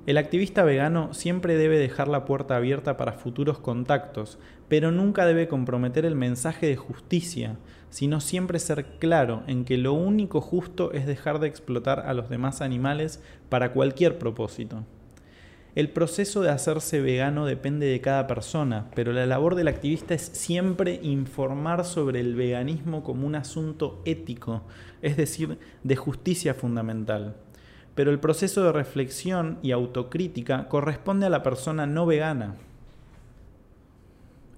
El 0.07 0.19
activista 0.19 0.63
vegano 0.63 1.13
siempre 1.15 1.57
debe 1.57 1.79
dejar 1.79 2.07
la 2.07 2.25
puerta 2.25 2.55
abierta 2.55 2.97
para 2.97 3.15
futuros 3.15 3.59
contactos, 3.59 4.39
pero 4.69 4.93
nunca 4.93 5.27
debe 5.27 5.49
comprometer 5.49 6.07
el 6.07 6.15
mensaje 6.15 6.67
de 6.67 6.77
justicia, 6.77 7.57
sino 7.91 8.21
siempre 8.21 8.61
ser 8.61 8.87
claro 9.01 9.43
en 9.49 9.65
que 9.65 9.77
lo 9.79 9.95
único 9.95 10.41
justo 10.41 10.93
es 10.93 11.07
dejar 11.07 11.41
de 11.41 11.49
explotar 11.49 12.05
a 12.07 12.15
los 12.15 12.29
demás 12.29 12.63
animales 12.63 13.21
para 13.49 13.73
cualquier 13.73 14.17
propósito. 14.17 14.85
El 15.75 15.91
proceso 15.91 16.41
de 16.41 16.51
hacerse 16.51 17.01
vegano 17.01 17.45
depende 17.45 17.87
de 17.87 18.01
cada 18.01 18.29
persona, 18.29 18.89
pero 18.95 19.13
la 19.13 19.27
labor 19.27 19.57
del 19.57 19.67
activista 19.67 20.15
es 20.15 20.23
siempre 20.23 21.01
informar 21.03 21.85
sobre 21.85 22.21
el 22.21 22.37
veganismo 22.37 23.03
como 23.03 23.27
un 23.27 23.35
asunto 23.35 24.01
ético, 24.05 24.63
es 25.03 25.17
decir, 25.17 25.59
de 25.83 25.97
justicia 25.97 26.55
fundamental. 26.55 27.35
Pero 27.97 28.13
el 28.13 28.21
proceso 28.21 28.63
de 28.63 28.71
reflexión 28.71 29.59
y 29.63 29.73
autocrítica 29.73 30.69
corresponde 30.69 31.27
a 31.27 31.31
la 31.31 31.43
persona 31.43 31.87
no 31.87 32.07
vegana. 32.07 32.55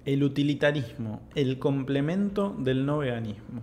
El 0.05 0.23
utilitarismo, 0.23 1.21
el 1.33 1.57
complemento 1.57 2.55
del 2.59 2.85
no 2.85 2.99
veganismo. 2.99 3.61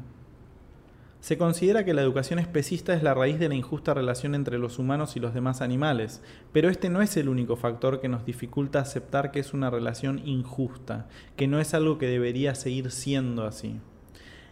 Se 1.27 1.37
considera 1.37 1.85
que 1.85 1.93
la 1.93 2.03
educación 2.03 2.39
especista 2.39 2.95
es 2.95 3.03
la 3.03 3.12
raíz 3.12 3.39
de 3.39 3.49
la 3.49 3.57
injusta 3.57 3.95
relación 3.95 4.35
entre 4.35 4.59
los 4.59 4.79
humanos 4.79 5.17
y 5.17 5.21
los 5.21 5.35
demás 5.35 5.61
animales, 5.61 6.23
pero 6.53 6.69
este 6.71 6.89
no 6.89 7.03
es 7.03 7.17
el 7.17 7.29
único 7.29 7.57
factor 7.57 8.01
que 8.01 8.09
nos 8.09 8.25
dificulta 8.25 8.79
aceptar 8.79 9.33
que 9.33 9.41
es 9.41 9.53
una 9.53 9.69
relación 9.69 10.23
injusta, 10.25 11.09
que 11.35 11.49
no 11.49 11.59
es 11.59 11.75
algo 11.75 11.99
que 11.99 12.07
debería 12.07 12.55
seguir 12.55 12.93
siendo 12.93 13.45
así. 13.45 13.81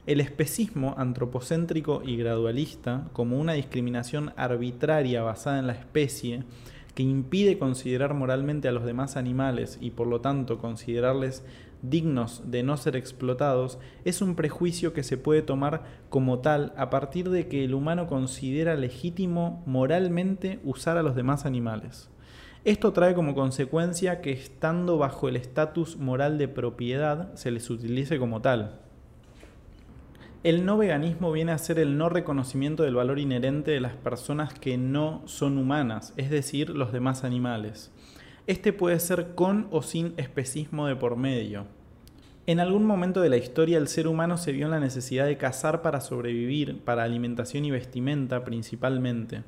El 0.06 0.20
especismo 0.20 0.94
antropocéntrico 0.98 2.02
y 2.04 2.18
gradualista, 2.18 3.08
como 3.14 3.38
una 3.38 3.54
discriminación 3.54 4.34
arbitraria 4.36 5.22
basada 5.22 5.58
en 5.58 5.66
la 5.66 5.72
especie, 5.72 6.42
que 6.94 7.02
impide 7.02 7.58
considerar 7.58 8.12
moralmente 8.12 8.68
a 8.68 8.72
los 8.72 8.84
demás 8.84 9.16
animales 9.16 9.78
y 9.80 9.92
por 9.92 10.06
lo 10.06 10.20
tanto 10.20 10.58
considerarles 10.58 11.42
dignos 11.80 12.42
de 12.50 12.62
no 12.62 12.76
ser 12.76 12.96
explotados, 12.96 13.78
es 14.04 14.20
un 14.20 14.34
prejuicio 14.36 14.92
que 14.92 15.02
se 15.02 15.16
puede 15.16 15.40
tomar 15.40 15.84
como 16.10 16.40
tal 16.40 16.74
a 16.76 16.90
partir 16.90 17.30
de 17.30 17.48
que 17.48 17.64
el 17.64 17.72
humano 17.72 18.06
considera 18.06 18.74
legítimo 18.74 19.62
moralmente 19.64 20.60
usar 20.64 20.98
a 20.98 21.02
los 21.02 21.14
demás 21.14 21.46
animales. 21.46 22.10
Esto 22.64 22.92
trae 22.92 23.14
como 23.14 23.34
consecuencia 23.34 24.20
que 24.20 24.32
estando 24.32 24.98
bajo 24.98 25.28
el 25.28 25.36
estatus 25.36 25.96
moral 25.96 26.36
de 26.36 26.48
propiedad 26.48 27.34
se 27.36 27.50
les 27.50 27.70
utilice 27.70 28.18
como 28.18 28.42
tal. 28.42 28.80
El 30.44 30.66
no 30.66 30.76
veganismo 30.76 31.32
viene 31.32 31.52
a 31.52 31.58
ser 31.58 31.78
el 31.78 31.96
no 31.96 32.10
reconocimiento 32.10 32.82
del 32.82 32.96
valor 32.96 33.18
inherente 33.18 33.70
de 33.70 33.80
las 33.80 33.96
personas 33.96 34.52
que 34.52 34.76
no 34.76 35.22
son 35.24 35.56
humanas, 35.56 36.12
es 36.18 36.28
decir, 36.28 36.68
los 36.68 36.92
demás 36.92 37.24
animales. 37.24 37.90
Este 38.46 38.74
puede 38.74 39.00
ser 39.00 39.34
con 39.34 39.68
o 39.70 39.80
sin 39.80 40.12
especismo 40.18 40.86
de 40.86 40.96
por 40.96 41.16
medio. 41.16 41.64
En 42.46 42.60
algún 42.60 42.84
momento 42.84 43.22
de 43.22 43.30
la 43.30 43.38
historia 43.38 43.78
el 43.78 43.88
ser 43.88 44.06
humano 44.06 44.36
se 44.36 44.52
vio 44.52 44.66
en 44.66 44.72
la 44.72 44.80
necesidad 44.80 45.24
de 45.24 45.38
cazar 45.38 45.80
para 45.80 46.02
sobrevivir, 46.02 46.78
para 46.84 47.04
alimentación 47.04 47.64
y 47.64 47.70
vestimenta 47.70 48.44
principalmente. 48.44 49.44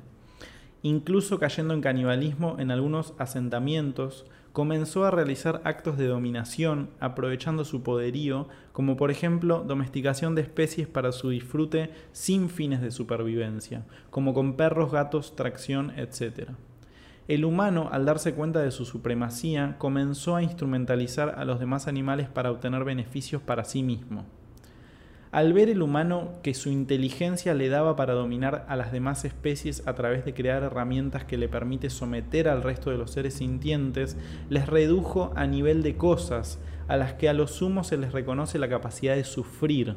Incluso 0.81 1.37
cayendo 1.37 1.75
en 1.75 1.81
canibalismo 1.81 2.55
en 2.57 2.71
algunos 2.71 3.13
asentamientos, 3.19 4.25
comenzó 4.57 5.05
a 5.05 5.11
realizar 5.11 5.61
actos 5.65 5.99
de 5.99 6.07
dominación 6.07 6.89
aprovechando 6.99 7.63
su 7.63 7.83
poderío, 7.83 8.47
como 8.71 8.97
por 8.97 9.11
ejemplo 9.11 9.63
domesticación 9.63 10.33
de 10.33 10.41
especies 10.41 10.87
para 10.87 11.11
su 11.11 11.29
disfrute 11.29 11.91
sin 12.11 12.49
fines 12.49 12.81
de 12.81 12.89
supervivencia, 12.89 13.85
como 14.09 14.33
con 14.33 14.53
perros, 14.53 14.91
gatos, 14.91 15.35
tracción, 15.35 15.93
etc. 15.95 16.49
El 17.27 17.45
humano, 17.45 17.89
al 17.91 18.05
darse 18.05 18.33
cuenta 18.33 18.59
de 18.59 18.71
su 18.71 18.85
supremacía, 18.85 19.75
comenzó 19.77 20.35
a 20.35 20.41
instrumentalizar 20.41 21.35
a 21.37 21.45
los 21.45 21.59
demás 21.59 21.87
animales 21.87 22.27
para 22.27 22.49
obtener 22.49 22.83
beneficios 22.83 23.43
para 23.43 23.63
sí 23.63 23.83
mismo. 23.83 24.25
Al 25.31 25.51
ver 25.51 25.69
el 25.69 25.81
humano 25.81 26.29
que 26.41 26.53
su 26.53 26.69
inteligencia 26.69 27.53
le 27.53 27.67
daba 27.67 27.97
para 27.97 28.13
dominar 28.13 28.65
a 28.69 28.77
las 28.77 28.93
demás 28.93 29.25
especies 29.25 29.85
a 29.85 29.93
través 29.93 30.23
de 30.23 30.33
crear 30.33 30.63
herramientas 30.63 31.25
que 31.25 31.37
le 31.37 31.49
permite 31.49 31.89
someter 31.89 32.47
al 32.47 32.63
resto 32.63 32.91
de 32.91 32.97
los 32.97 33.11
seres 33.11 33.33
sintientes, 33.33 34.15
les 34.49 34.67
redujo 34.67 35.33
a 35.35 35.45
nivel 35.45 35.83
de 35.83 35.97
cosas, 35.97 36.59
a 36.87 36.95
las 36.95 37.13
que 37.13 37.27
a 37.27 37.33
lo 37.33 37.47
sumo 37.47 37.83
se 37.83 37.97
les 37.97 38.13
reconoce 38.13 38.57
la 38.57 38.69
capacidad 38.69 39.15
de 39.15 39.25
sufrir. 39.25 39.95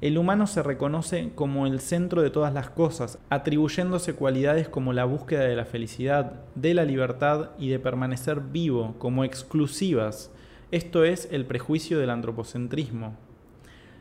El 0.00 0.18
humano 0.18 0.46
se 0.46 0.62
reconoce 0.62 1.32
como 1.34 1.66
el 1.66 1.80
centro 1.80 2.22
de 2.22 2.30
todas 2.30 2.54
las 2.54 2.70
cosas, 2.70 3.18
atribuyéndose 3.28 4.14
cualidades 4.14 4.68
como 4.68 4.92
la 4.92 5.04
búsqueda 5.04 5.44
de 5.44 5.56
la 5.56 5.64
felicidad, 5.64 6.44
de 6.54 6.74
la 6.74 6.84
libertad 6.84 7.50
y 7.58 7.68
de 7.68 7.78
permanecer 7.78 8.40
vivo 8.40 8.94
como 8.98 9.24
exclusivas. 9.24 10.30
Esto 10.70 11.04
es 11.04 11.28
el 11.32 11.46
prejuicio 11.46 11.98
del 11.98 12.10
antropocentrismo. 12.10 13.25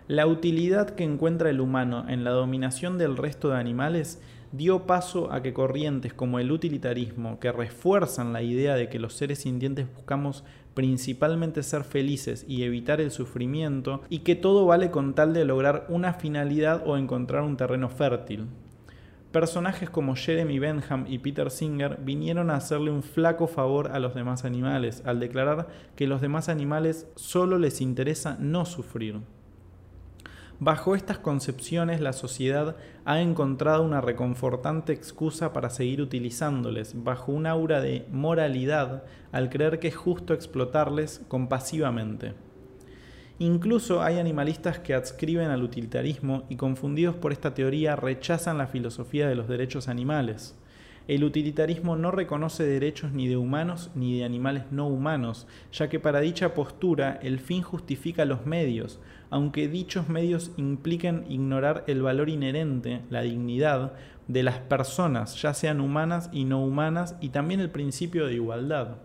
La 0.08 0.28
utilidad 0.28 0.92
que 0.92 1.04
encuentra 1.04 1.50
el 1.50 1.60
humano 1.60 2.06
en 2.08 2.24
la 2.24 2.30
dominación 2.30 3.00
del 3.00 3.18
resto 3.18 3.50
de 3.50 3.58
animales 3.58 4.22
dio 4.52 4.86
paso 4.86 5.32
a 5.32 5.42
que 5.42 5.52
corrientes 5.52 6.14
como 6.14 6.38
el 6.38 6.52
utilitarismo, 6.52 7.40
que 7.40 7.52
refuerzan 7.52 8.32
la 8.32 8.44
idea 8.44 8.76
de 8.76 8.88
que 8.88 9.00
los 9.00 9.16
seres 9.16 9.40
sintientes 9.40 9.88
buscamos 9.96 10.44
principalmente 10.76 11.64
ser 11.64 11.84
felices 11.84 12.46
y 12.48 12.62
evitar 12.62 13.02
el 13.02 13.10
sufrimiento, 13.10 14.04
y 14.08 14.20
que 14.20 14.36
todo 14.36 14.68
vale 14.68 14.92
con 14.92 15.16
tal 15.16 15.34
de 15.34 15.44
lograr 15.44 15.88
una 15.90 16.14
finalidad 16.14 16.84
o 16.86 16.98
encontrar 16.98 17.42
un 17.42 17.58
terreno 17.58 17.90
fértil. 17.90 18.46
Personajes 19.32 19.90
como 19.90 20.16
Jeremy 20.16 20.60
Benham 20.60 21.06
y 21.10 21.18
Peter 21.18 21.50
Singer 21.50 21.98
vinieron 22.00 22.52
a 22.52 22.58
hacerle 22.58 22.92
un 22.92 23.02
flaco 23.02 23.48
favor 23.48 23.88
a 23.88 24.00
los 24.00 24.14
demás 24.14 24.46
animales, 24.46 25.02
al 25.04 25.20
declarar 25.20 25.68
que 25.96 26.06
los 26.06 26.22
demás 26.22 26.48
animales 26.48 27.08
solo 27.16 27.58
les 27.58 27.82
interesa 27.82 28.38
no 28.40 28.66
sufrir. 28.66 29.22
Bajo 30.60 30.96
estas 30.96 31.18
concepciones, 31.18 32.00
la 32.00 32.14
sociedad 32.14 32.78
ha 33.04 33.20
encontrado 33.20 33.84
una 33.84 34.00
reconfortante 34.00 34.94
excusa 34.94 35.52
para 35.52 35.70
seguir 35.70 36.02
utilizándoles, 36.02 37.04
bajo 37.04 37.34
un 37.34 37.46
aura 37.46 37.82
de 37.82 38.06
moralidad, 38.10 39.04
al 39.34 39.50
creer 39.50 39.80
que 39.80 39.90
es 39.90 39.98
justo 39.98 40.34
explotarles 40.34 41.22
compasivamente. 41.28 42.34
Incluso 43.38 44.02
hay 44.02 44.18
animalistas 44.18 44.80
que 44.80 44.94
adscriben 44.94 45.50
al 45.50 45.62
utilitarismo 45.62 46.46
y 46.48 46.56
confundidos 46.56 47.16
por 47.16 47.34
esta 47.34 47.54
teoría 47.54 47.98
rechazan 47.98 48.58
la 48.58 48.68
filosofía 48.68 49.28
de 49.28 49.36
los 49.36 49.50
derechos 49.50 49.90
animales. 49.90 50.56
El 51.10 51.24
utilitarismo 51.24 51.98
no 51.98 52.12
reconoce 52.12 52.64
derechos 52.64 53.12
ni 53.12 53.28
de 53.28 53.38
humanos 53.38 53.92
ni 53.94 54.18
de 54.18 54.26
animales 54.26 54.64
no 54.72 54.88
humanos, 54.88 55.48
ya 55.72 55.90
que 55.90 56.00
para 56.00 56.22
dicha 56.22 56.54
postura 56.54 57.20
el 57.22 57.40
fin 57.40 57.62
justifica 57.62 58.24
los 58.26 58.46
medios, 58.46 59.00
aunque 59.30 59.68
dichos 59.68 60.10
medios 60.10 60.52
impliquen 60.58 61.26
ignorar 61.30 61.84
el 61.88 62.02
valor 62.02 62.30
inherente, 62.30 63.02
la 63.10 63.22
dignidad, 63.22 63.94
de 64.28 64.44
las 64.44 64.58
personas, 64.58 65.40
ya 65.42 65.54
sean 65.54 65.80
humanas 65.80 66.30
y 66.32 66.46
no 66.46 66.64
humanas, 66.64 67.16
y 67.22 67.30
también 67.30 67.60
el 67.60 67.70
principio 67.70 68.26
de 68.26 68.34
igualdad. 68.34 68.98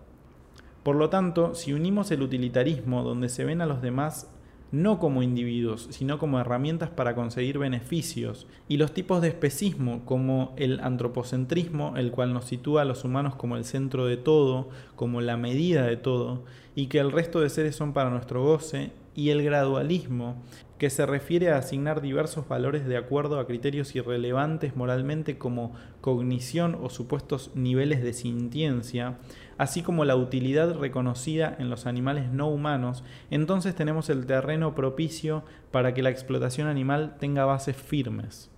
Por 0.82 0.96
lo 0.96 1.10
tanto, 1.10 1.54
si 1.54 1.72
unimos 1.72 2.10
el 2.10 2.22
utilitarismo, 2.22 3.02
donde 3.02 3.28
se 3.28 3.44
ven 3.44 3.60
a 3.60 3.66
los 3.66 3.82
demás 3.82 4.30
no 4.72 5.00
como 5.00 5.22
individuos, 5.22 5.88
sino 5.90 6.18
como 6.18 6.38
herramientas 6.38 6.90
para 6.90 7.14
conseguir 7.14 7.58
beneficios, 7.58 8.46
y 8.68 8.76
los 8.76 8.94
tipos 8.94 9.20
de 9.20 9.28
especismo, 9.28 10.04
como 10.04 10.54
el 10.56 10.80
antropocentrismo, 10.80 11.96
el 11.96 12.12
cual 12.12 12.32
nos 12.32 12.44
sitúa 12.46 12.82
a 12.82 12.84
los 12.84 13.04
humanos 13.04 13.34
como 13.34 13.56
el 13.56 13.64
centro 13.64 14.06
de 14.06 14.16
todo, 14.16 14.68
como 14.96 15.20
la 15.20 15.36
medida 15.36 15.84
de 15.84 15.96
todo, 15.96 16.44
y 16.74 16.86
que 16.86 17.00
el 17.00 17.12
resto 17.12 17.40
de 17.40 17.50
seres 17.50 17.74
son 17.76 17.92
para 17.92 18.10
nuestro 18.10 18.44
goce, 18.44 18.92
y 19.14 19.30
el 19.30 19.42
gradualismo, 19.42 20.36
que 20.78 20.88
se 20.88 21.04
refiere 21.04 21.50
a 21.50 21.58
asignar 21.58 22.00
diversos 22.00 22.48
valores 22.48 22.86
de 22.86 22.96
acuerdo 22.96 23.38
a 23.38 23.46
criterios 23.46 23.94
irrelevantes 23.94 24.76
moralmente 24.76 25.36
como 25.36 25.74
cognición 26.00 26.78
o 26.80 26.88
supuestos 26.88 27.50
niveles 27.54 28.02
de 28.02 28.14
sintiencia, 28.14 29.18
así 29.58 29.82
como 29.82 30.06
la 30.06 30.16
utilidad 30.16 30.78
reconocida 30.78 31.54
en 31.58 31.68
los 31.68 31.84
animales 31.84 32.32
no 32.32 32.48
humanos, 32.48 33.04
entonces 33.30 33.74
tenemos 33.74 34.08
el 34.08 34.24
terreno 34.24 34.74
propicio 34.74 35.44
para 35.70 35.92
que 35.92 36.02
la 36.02 36.08
explotación 36.08 36.66
animal 36.66 37.16
tenga 37.20 37.44
bases 37.44 37.76
firmes. 37.76 38.50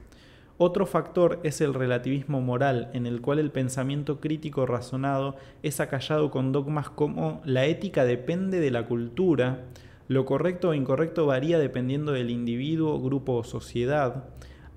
Otro 0.59 0.87
factor 0.87 1.41
es 1.43 1.61
el 1.61 1.75
relativismo 1.75 2.41
moral, 2.41 2.89
en 2.93 3.07
el 3.07 3.21
cual 3.21 3.41
el 3.41 3.51
pensamiento 3.51 4.21
crítico 4.21 4.65
razonado 4.65 5.35
es 5.65 5.81
acallado 5.81 6.31
con 6.31 6.53
dogmas 6.53 6.89
como 6.89 7.41
la 7.45 7.65
ética 7.65 8.05
depende 8.05 8.61
de 8.61 8.71
la 8.71 8.87
cultura, 8.87 9.65
lo 10.13 10.27
correcto 10.27 10.69
o 10.69 10.75
incorrecto 10.75 11.25
varía 11.25 11.59
dependiendo 11.59 12.13
del 12.13 12.29
individuo, 12.29 13.01
grupo 13.01 13.35
o 13.35 13.45
sociedad. 13.45 14.25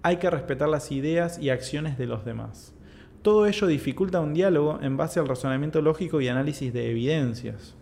Hay 0.02 0.18
que 0.18 0.30
respetar 0.30 0.70
las 0.70 0.92
ideas 0.92 1.40
y 1.40 1.50
acciones 1.50 1.98
de 1.98 2.06
los 2.06 2.24
demás. 2.24 2.74
Todo 3.22 3.46
ello 3.46 3.68
dificulta 3.68 4.22
un 4.22 4.34
diálogo 4.34 4.80
en 4.82 4.98
base 4.98 5.20
al 5.20 5.28
razonamiento 5.28 5.82
lógico 5.82 6.22
y 6.22 6.30
análisis 6.30 6.72
de 6.72 6.90
evidencias. 6.90 7.76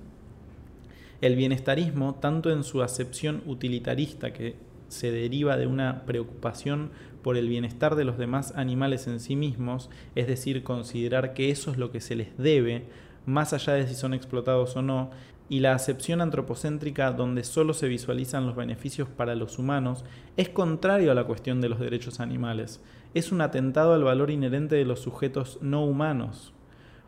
El 1.22 1.36
bienestarismo, 1.36 2.16
tanto 2.16 2.52
en 2.52 2.64
su 2.64 2.82
acepción 2.82 3.44
utilitarista 3.46 4.34
que 4.34 4.56
se 4.88 5.12
deriva 5.12 5.56
de 5.56 5.68
una 5.68 6.06
preocupación 6.06 6.90
por 7.22 7.38
el 7.38 7.48
bienestar 7.48 7.96
de 7.96 8.04
los 8.04 8.18
demás 8.18 8.54
animales 8.56 9.06
en 9.08 9.20
sí 9.20 9.36
mismos, 9.36 9.90
es 10.16 10.28
decir, 10.28 10.64
considerar 10.64 11.34
que 11.34 11.52
eso 11.52 11.72
es 11.72 11.78
lo 11.78 11.92
que 11.92 12.02
se 12.02 12.16
les 12.16 12.36
debe, 12.38 12.86
más 13.26 13.54
allá 13.54 13.74
de 13.74 13.88
si 13.88 13.96
son 13.96 14.14
explotados 14.14 14.76
o 14.76 14.82
no, 14.82 15.12
y 15.50 15.60
la 15.60 15.74
acepción 15.74 16.22
antropocéntrica 16.22 17.12
donde 17.12 17.44
solo 17.44 17.74
se 17.74 17.88
visualizan 17.88 18.46
los 18.46 18.56
beneficios 18.56 19.08
para 19.10 19.36
los 19.36 19.60
humanos 19.60 20.06
es 20.38 20.50
contrario 20.50 21.12
a 21.12 21.16
la 21.16 21.26
cuestión 21.26 21.62
de 21.62 21.70
los 21.70 21.80
derechos 21.80 22.20
animales. 22.20 22.82
Es 23.14 23.32
un 23.32 23.42
atentado 23.42 23.94
al 23.94 24.04
valor 24.04 24.32
inherente 24.32 24.76
de 24.76 24.86
los 24.86 25.02
sujetos 25.02 25.60
no 25.62 25.86
humanos. 25.86 26.54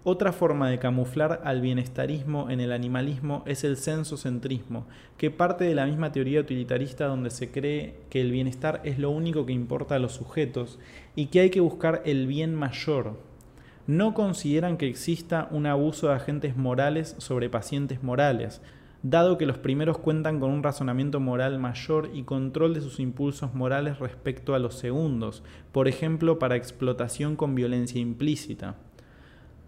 Otra 0.08 0.32
forma 0.32 0.70
de 0.70 0.78
camuflar 0.78 1.42
al 1.46 1.62
bienestarismo 1.62 2.52
en 2.52 2.60
el 2.60 2.72
animalismo 2.72 3.42
es 3.48 3.64
el 3.64 3.76
sensocentrismo, 3.76 4.86
que 5.18 5.32
parte 5.32 5.64
de 5.64 5.74
la 5.74 5.88
misma 5.88 6.12
teoría 6.12 6.42
utilitarista 6.42 7.08
donde 7.08 7.32
se 7.32 7.50
cree 7.50 7.96
que 8.12 8.22
el 8.22 8.30
bienestar 8.30 8.82
es 8.84 9.00
lo 9.00 9.10
único 9.10 9.48
que 9.48 9.54
importa 9.54 9.96
a 9.96 10.00
los 10.00 10.12
sujetos 10.12 10.78
y 11.16 11.26
que 11.28 11.40
hay 11.40 11.50
que 11.50 11.60
buscar 11.60 12.04
el 12.06 12.28
bien 12.28 12.54
mayor, 12.54 13.18
no 13.88 14.14
consideran 14.14 14.78
que 14.78 14.88
exista 14.88 15.48
un 15.52 15.66
abuso 15.66 16.08
de 16.08 16.16
agentes 16.16 16.58
morales 16.58 17.16
sobre 17.20 17.50
pacientes 17.50 18.02
morales, 18.04 18.62
dado 19.04 19.38
que 19.38 19.46
los 19.46 19.60
primeros 19.60 20.00
cuentan 20.00 20.40
con 20.40 20.50
un 20.50 20.64
razonamiento 20.64 21.20
moral 21.20 21.60
mayor 21.60 22.10
y 22.14 22.24
control 22.24 22.74
de 22.74 22.82
sus 22.82 23.00
impulsos 23.00 23.54
morales 23.54 24.00
respecto 24.00 24.56
a 24.56 24.60
los 24.60 24.76
segundos, 24.76 25.44
por 25.72 25.88
ejemplo 25.88 26.40
para 26.40 26.56
explotación 26.56 27.36
con 27.36 27.54
violencia 27.54 28.02
implícita. 28.02 28.76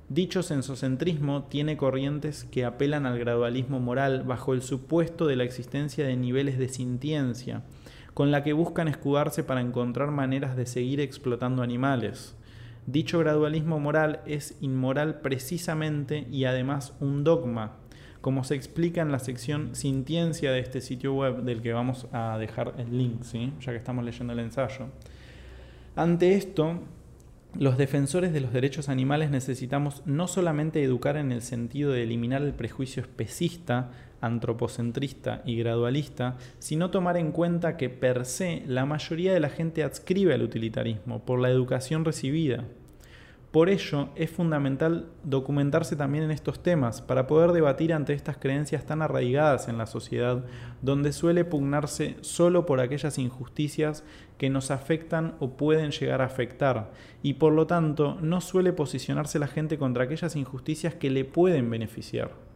Dicho 0.09 0.41
sensocentrismo 0.41 1.43
tiene 1.43 1.77
corrientes 1.77 2.45
que 2.45 2.65
apelan 2.65 3.05
al 3.05 3.19
gradualismo 3.19 3.79
moral 3.79 4.23
bajo 4.23 4.53
el 4.53 4.61
supuesto 4.61 5.27
de 5.27 5.35
la 5.35 5.43
existencia 5.43 6.07
de 6.07 6.15
niveles 6.15 6.57
de 6.57 6.69
sintiencia, 6.69 7.63
con 8.15 8.31
la 8.31 8.41
que 8.41 8.53
buscan 8.53 8.87
escudarse 8.87 9.43
para 9.43 9.61
encontrar 9.61 10.09
maneras 10.09 10.55
de 10.55 10.65
seguir 10.65 11.01
explotando 11.01 11.61
animales. 11.61 12.35
Dicho 12.87 13.19
gradualismo 13.19 13.81
moral 13.81 14.21
es 14.25 14.57
inmoral 14.61 15.19
precisamente 15.19 16.25
y 16.31 16.45
además 16.45 16.93
un 17.01 17.25
dogma, 17.25 17.73
como 18.21 18.45
se 18.45 18.55
explica 18.55 19.01
en 19.01 19.11
la 19.11 19.19
sección 19.19 19.75
Sintiencia 19.75 20.53
de 20.53 20.59
este 20.59 20.79
sitio 20.79 21.13
web 21.13 21.43
del 21.43 21.61
que 21.61 21.73
vamos 21.73 22.07
a 22.13 22.37
dejar 22.37 22.75
el 22.77 22.97
link, 22.97 23.23
¿sí? 23.23 23.51
ya 23.59 23.73
que 23.73 23.77
estamos 23.77 24.05
leyendo 24.05 24.31
el 24.31 24.39
ensayo. 24.39 24.85
Ante 25.97 26.35
esto, 26.35 26.79
los 27.55 27.77
defensores 27.77 28.33
de 28.33 28.41
los 28.41 28.53
derechos 28.53 28.89
animales 28.89 29.31
necesitamos 29.31 30.03
no 30.05 30.27
solamente 30.27 30.83
educar 30.83 31.17
en 31.17 31.31
el 31.31 31.41
sentido 31.41 31.91
de 31.91 32.03
eliminar 32.03 32.41
el 32.41 32.53
prejuicio 32.53 33.01
especista, 33.01 33.89
antropocentrista 34.21 35.41
y 35.45 35.57
gradualista, 35.57 36.37
sino 36.59 36.91
tomar 36.91 37.17
en 37.17 37.31
cuenta 37.31 37.77
que 37.77 37.89
per 37.89 38.25
se 38.25 38.63
la 38.67 38.85
mayoría 38.85 39.33
de 39.33 39.39
la 39.39 39.49
gente 39.49 39.83
adscribe 39.83 40.33
al 40.33 40.43
utilitarismo 40.43 41.25
por 41.25 41.39
la 41.39 41.49
educación 41.49 42.05
recibida. 42.05 42.65
Por 43.51 43.69
ello, 43.69 44.09
es 44.15 44.29
fundamental 44.29 45.07
documentarse 45.23 45.95
también 45.95 46.25
en 46.25 46.31
estos 46.31 46.61
temas 46.61 47.01
para 47.01 47.27
poder 47.27 47.53
debatir 47.53 47.93
ante 47.93 48.13
estas 48.13 48.37
creencias 48.37 48.85
tan 48.85 49.01
arraigadas 49.01 49.69
en 49.69 49.77
la 49.77 49.85
sociedad, 49.85 50.43
donde 50.81 51.13
suele 51.13 51.45
pugnarse 51.45 52.17
solo 52.21 52.65
por 52.65 52.81
aquellas 52.81 53.17
injusticias 53.17 54.03
que 54.37 54.49
nos 54.49 54.69
afectan 54.69 55.35
o 55.39 55.51
pueden 55.51 55.91
llegar 55.91 56.21
a 56.21 56.25
afectar, 56.25 56.91
y 57.23 57.35
por 57.35 57.53
lo 57.53 57.67
tanto 57.67 58.17
no 58.21 58.41
suele 58.41 58.73
posicionarse 58.73 59.39
la 59.39 59.47
gente 59.47 59.77
contra 59.77 60.03
aquellas 60.03 60.35
injusticias 60.35 60.95
que 60.95 61.09
le 61.09 61.23
pueden 61.23 61.69
beneficiar. 61.69 62.46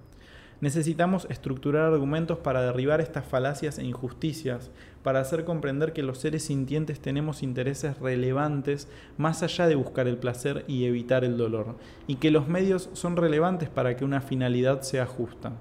Necesitamos 0.62 1.26
estructurar 1.32 1.92
argumentos 1.92 2.38
para 2.38 2.62
derribar 2.62 3.02
estas 3.02 3.26
falacias 3.26 3.80
e 3.80 3.84
injusticias, 3.84 4.70
para 5.02 5.20
hacer 5.20 5.44
comprender 5.44 5.92
que 5.92 6.04
los 6.04 6.20
seres 6.20 6.44
sintientes 6.44 7.00
tenemos 7.00 7.42
intereses 7.42 7.98
relevantes 7.98 8.88
más 9.18 9.42
allá 9.42 9.66
de 9.66 9.74
buscar 9.74 10.08
el 10.08 10.18
placer 10.18 10.64
y 10.68 10.86
evitar 10.86 11.24
el 11.24 11.36
dolor, 11.36 11.78
y 12.06 12.18
que 12.18 12.30
los 12.30 12.48
medios 12.48 12.92
son 12.94 13.18
relevantes 13.18 13.70
para 13.70 13.96
que 13.96 14.06
una 14.06 14.22
finalidad 14.22 14.84
sea 14.84 15.08
justa. 15.08 15.54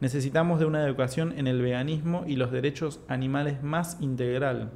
Necesitamos 0.00 0.60
de 0.60 0.66
una 0.66 0.84
educación 0.84 1.34
en 1.36 1.48
el 1.48 1.60
veganismo 1.60 2.22
y 2.24 2.36
los 2.36 2.52
derechos 2.52 3.00
animales 3.08 3.60
más 3.64 3.96
integral. 4.00 4.70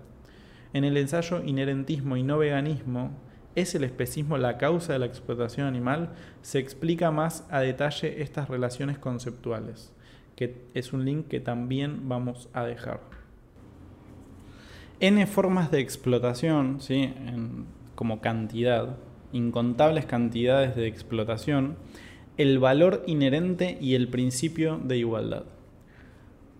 En 0.72 0.82
el 0.82 0.96
ensayo 0.96 1.40
Inherentismo 1.44 2.16
y 2.16 2.24
no 2.24 2.36
veganismo, 2.36 3.12
¿Es 3.58 3.74
el 3.74 3.82
especismo 3.82 4.38
la 4.38 4.56
causa 4.56 4.92
de 4.92 5.00
la 5.00 5.06
explotación 5.06 5.66
animal? 5.66 6.10
Se 6.42 6.60
explica 6.60 7.10
más 7.10 7.44
a 7.50 7.58
detalle 7.58 8.22
estas 8.22 8.48
relaciones 8.48 8.98
conceptuales, 8.98 9.92
que 10.36 10.62
es 10.74 10.92
un 10.92 11.04
link 11.04 11.26
que 11.26 11.40
también 11.40 12.08
vamos 12.08 12.48
a 12.52 12.64
dejar. 12.64 13.00
N 15.00 15.26
formas 15.26 15.72
de 15.72 15.80
explotación, 15.80 16.80
¿sí? 16.80 17.12
como 17.96 18.20
cantidad, 18.20 18.94
incontables 19.32 20.06
cantidades 20.06 20.76
de 20.76 20.86
explotación, 20.86 21.74
el 22.36 22.60
valor 22.60 23.02
inherente 23.08 23.76
y 23.80 23.96
el 23.96 24.06
principio 24.06 24.78
de 24.78 24.98
igualdad. 24.98 25.46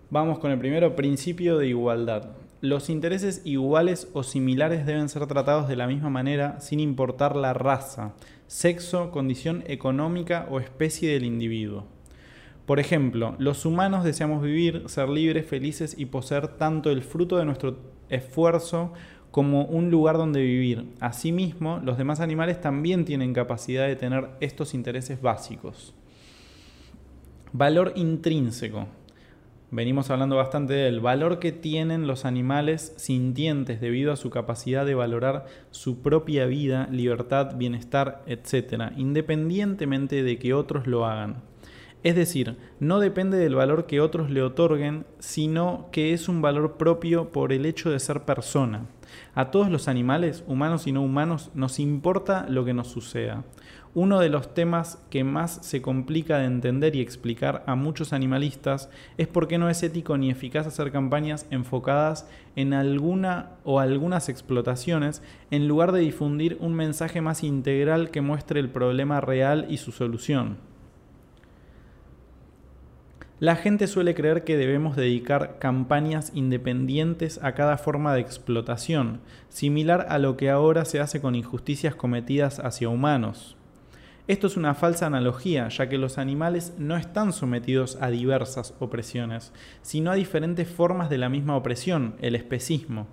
Vamos 0.09 0.39
con 0.39 0.51
el 0.51 0.59
primero, 0.59 0.97
principio 0.97 1.57
de 1.59 1.67
igualdad. 1.67 2.31
Los 2.61 2.89
intereses 2.89 3.41
iguales 3.45 4.09
o 4.11 4.23
similares 4.23 4.85
deben 4.85 5.07
ser 5.07 5.25
tratados 5.27 5.69
de 5.69 5.77
la 5.77 5.87
misma 5.87 6.09
manera 6.09 6.59
sin 6.59 6.81
importar 6.81 7.37
la 7.37 7.53
raza, 7.53 8.15
sexo, 8.47 9.11
condición 9.11 9.63
económica 9.67 10.45
o 10.51 10.59
especie 10.59 11.13
del 11.13 11.23
individuo. 11.23 11.85
Por 12.65 12.81
ejemplo, 12.81 13.35
los 13.39 13.65
humanos 13.65 14.03
deseamos 14.03 14.43
vivir, 14.43 14.83
ser 14.87 15.07
libres, 15.07 15.45
felices 15.45 15.95
y 15.97 16.07
poseer 16.07 16.49
tanto 16.49 16.91
el 16.91 17.01
fruto 17.01 17.37
de 17.37 17.45
nuestro 17.45 17.77
esfuerzo 18.09 18.91
como 19.31 19.63
un 19.63 19.89
lugar 19.89 20.17
donde 20.17 20.41
vivir. 20.41 20.93
Asimismo, 20.99 21.79
los 21.81 21.97
demás 21.97 22.19
animales 22.19 22.59
también 22.59 23.05
tienen 23.05 23.33
capacidad 23.33 23.87
de 23.87 23.95
tener 23.95 24.31
estos 24.41 24.73
intereses 24.73 25.21
básicos. 25.21 25.93
Valor 27.53 27.93
intrínseco. 27.95 28.87
Venimos 29.71 30.09
hablando 30.09 30.35
bastante 30.35 30.73
del 30.73 30.99
valor 30.99 31.37
que 31.37 31.51
tienen 31.51 32.07
los 32.07 32.25
animales 32.25 32.91
sintientes 32.97 33.79
debido 33.79 34.11
a 34.11 34.15
su 34.15 34.31
capacidad 34.31 34.83
de 34.83 34.95
valorar 34.95 35.45
su 35.69 36.01
propia 36.01 36.47
vida, 36.47 36.87
libertad, 36.91 37.55
bienestar, 37.55 38.23
etc., 38.25 38.91
independientemente 38.97 40.23
de 40.23 40.39
que 40.39 40.55
otros 40.55 40.87
lo 40.87 41.05
hagan. 41.05 41.43
Es 42.01 42.15
decir, 42.15 42.57
no 42.79 42.99
depende 42.99 43.37
del 43.37 43.53
valor 43.53 43.85
que 43.85 44.01
otros 44.01 44.31
le 44.31 44.41
otorguen, 44.41 45.05
sino 45.19 45.87
que 45.91 46.13
es 46.13 46.29
un 46.29 46.41
valor 46.41 46.77
propio 46.77 47.31
por 47.31 47.53
el 47.53 47.67
hecho 47.67 47.91
de 47.91 47.99
ser 47.99 48.21
persona. 48.21 48.87
A 49.35 49.51
todos 49.51 49.69
los 49.69 49.87
animales, 49.87 50.43
humanos 50.47 50.87
y 50.87 50.93
no 50.93 51.03
humanos, 51.03 51.51
nos 51.53 51.79
importa 51.79 52.47
lo 52.49 52.65
que 52.65 52.73
nos 52.73 52.87
suceda. 52.87 53.43
Uno 53.95 54.19
de 54.19 54.29
los 54.29 54.53
temas 54.53 55.03
que 55.09 55.23
más 55.23 55.65
se 55.65 55.81
complica 55.81 56.37
de 56.37 56.45
entender 56.45 56.95
y 56.95 57.01
explicar 57.01 57.63
a 57.65 57.73
muchos 57.73 58.13
animalistas 58.13 58.87
es 59.17 59.27
por 59.27 59.47
qué 59.47 59.57
no 59.57 59.67
es 59.67 59.81
ético 59.81 60.15
ni 60.15 60.29
eficaz 60.29 60.67
hacer 60.67 60.91
campañas 60.91 61.47
enfocadas 61.49 62.29
en 62.55 62.75
alguna 62.75 63.49
o 63.63 63.79
algunas 63.79 64.29
explotaciones 64.29 65.23
en 65.49 65.67
lugar 65.67 65.91
de 65.91 66.01
difundir 66.01 66.57
un 66.59 66.75
mensaje 66.75 67.19
más 67.21 67.43
integral 67.43 68.11
que 68.11 68.21
muestre 68.21 68.59
el 68.59 68.69
problema 68.69 69.21
real 69.21 69.65
y 69.69 69.77
su 69.77 69.91
solución. 69.91 70.57
La 73.39 73.55
gente 73.55 73.87
suele 73.87 74.13
creer 74.13 74.43
que 74.43 74.57
debemos 74.57 74.97
dedicar 74.97 75.57
campañas 75.59 76.31
independientes 76.35 77.39
a 77.41 77.53
cada 77.53 77.77
forma 77.77 78.13
de 78.13 78.21
explotación, 78.21 79.21
similar 79.47 80.05
a 80.09 80.19
lo 80.19 80.37
que 80.37 80.51
ahora 80.51 80.85
se 80.85 80.99
hace 80.99 81.21
con 81.21 81.33
injusticias 81.35 81.95
cometidas 81.95 82.59
hacia 82.59 82.89
humanos. 82.89 83.55
Esto 84.29 84.45
es 84.45 84.57
una 84.57 84.75
falsa 84.75 85.07
analogía, 85.07 85.69
ya 85.69 85.89
que 85.89 85.97
los 85.97 86.19
animales 86.19 86.75
no 86.77 86.97
están 86.97 87.33
sometidos 87.33 87.97
a 87.99 88.11
diversas 88.11 88.75
opresiones, 88.79 89.51
sino 89.81 90.11
a 90.11 90.13
diferentes 90.13 90.67
formas 90.67 91.09
de 91.09 91.17
la 91.17 91.29
misma 91.29 91.55
opresión, 91.55 92.13
el 92.21 92.35
especismo. 92.35 93.07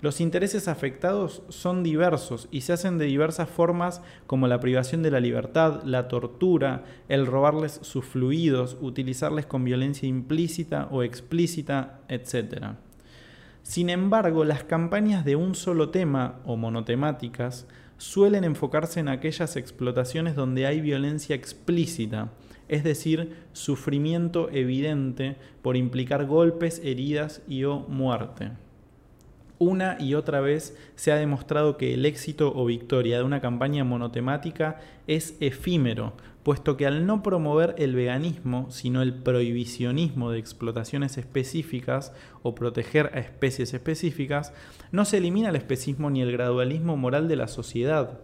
Los 0.00 0.20
intereses 0.20 0.68
afectados 0.68 1.42
son 1.48 1.82
diversos 1.82 2.46
y 2.52 2.60
se 2.60 2.72
hacen 2.72 2.98
de 2.98 3.06
diversas 3.06 3.48
formas 3.48 4.00
como 4.28 4.46
la 4.46 4.60
privación 4.60 5.02
de 5.02 5.10
la 5.10 5.18
libertad, 5.18 5.82
la 5.82 6.06
tortura, 6.06 6.84
el 7.08 7.26
robarles 7.26 7.80
sus 7.82 8.04
fluidos, 8.04 8.78
utilizarles 8.80 9.46
con 9.46 9.64
violencia 9.64 10.08
implícita 10.08 10.86
o 10.92 11.02
explícita, 11.02 11.98
etc. 12.06 12.76
Sin 13.64 13.90
embargo, 13.90 14.44
las 14.44 14.62
campañas 14.62 15.24
de 15.24 15.34
un 15.34 15.56
solo 15.56 15.90
tema 15.90 16.38
o 16.44 16.56
monotemáticas 16.56 17.66
suelen 17.98 18.44
enfocarse 18.44 19.00
en 19.00 19.08
aquellas 19.08 19.56
explotaciones 19.56 20.34
donde 20.34 20.66
hay 20.66 20.80
violencia 20.80 21.34
explícita, 21.34 22.32
es 22.68 22.84
decir, 22.84 23.36
sufrimiento 23.52 24.50
evidente 24.50 25.36
por 25.62 25.76
implicar 25.76 26.26
golpes, 26.26 26.80
heridas 26.84 27.42
y 27.48 27.64
o 27.64 27.80
muerte. 27.80 28.52
Una 29.58 29.96
y 30.00 30.14
otra 30.14 30.40
vez 30.40 30.76
se 30.96 31.12
ha 31.12 31.16
demostrado 31.16 31.76
que 31.76 31.94
el 31.94 32.04
éxito 32.06 32.52
o 32.54 32.66
victoria 32.66 33.18
de 33.18 33.24
una 33.24 33.40
campaña 33.40 33.84
monotemática 33.84 34.80
es 35.06 35.36
efímero, 35.40 36.14
puesto 36.44 36.76
que 36.76 36.86
al 36.86 37.06
no 37.06 37.22
promover 37.22 37.74
el 37.78 37.94
veganismo, 37.94 38.70
sino 38.70 39.02
el 39.02 39.14
prohibicionismo 39.14 40.30
de 40.30 40.38
explotaciones 40.38 41.16
específicas 41.16 42.12
o 42.42 42.54
proteger 42.54 43.10
a 43.14 43.18
especies 43.18 43.72
específicas, 43.72 44.52
no 44.92 45.06
se 45.06 45.16
elimina 45.16 45.48
el 45.48 45.56
especismo 45.56 46.10
ni 46.10 46.20
el 46.20 46.30
gradualismo 46.30 46.96
moral 46.98 47.28
de 47.28 47.36
la 47.36 47.48
sociedad. 47.48 48.20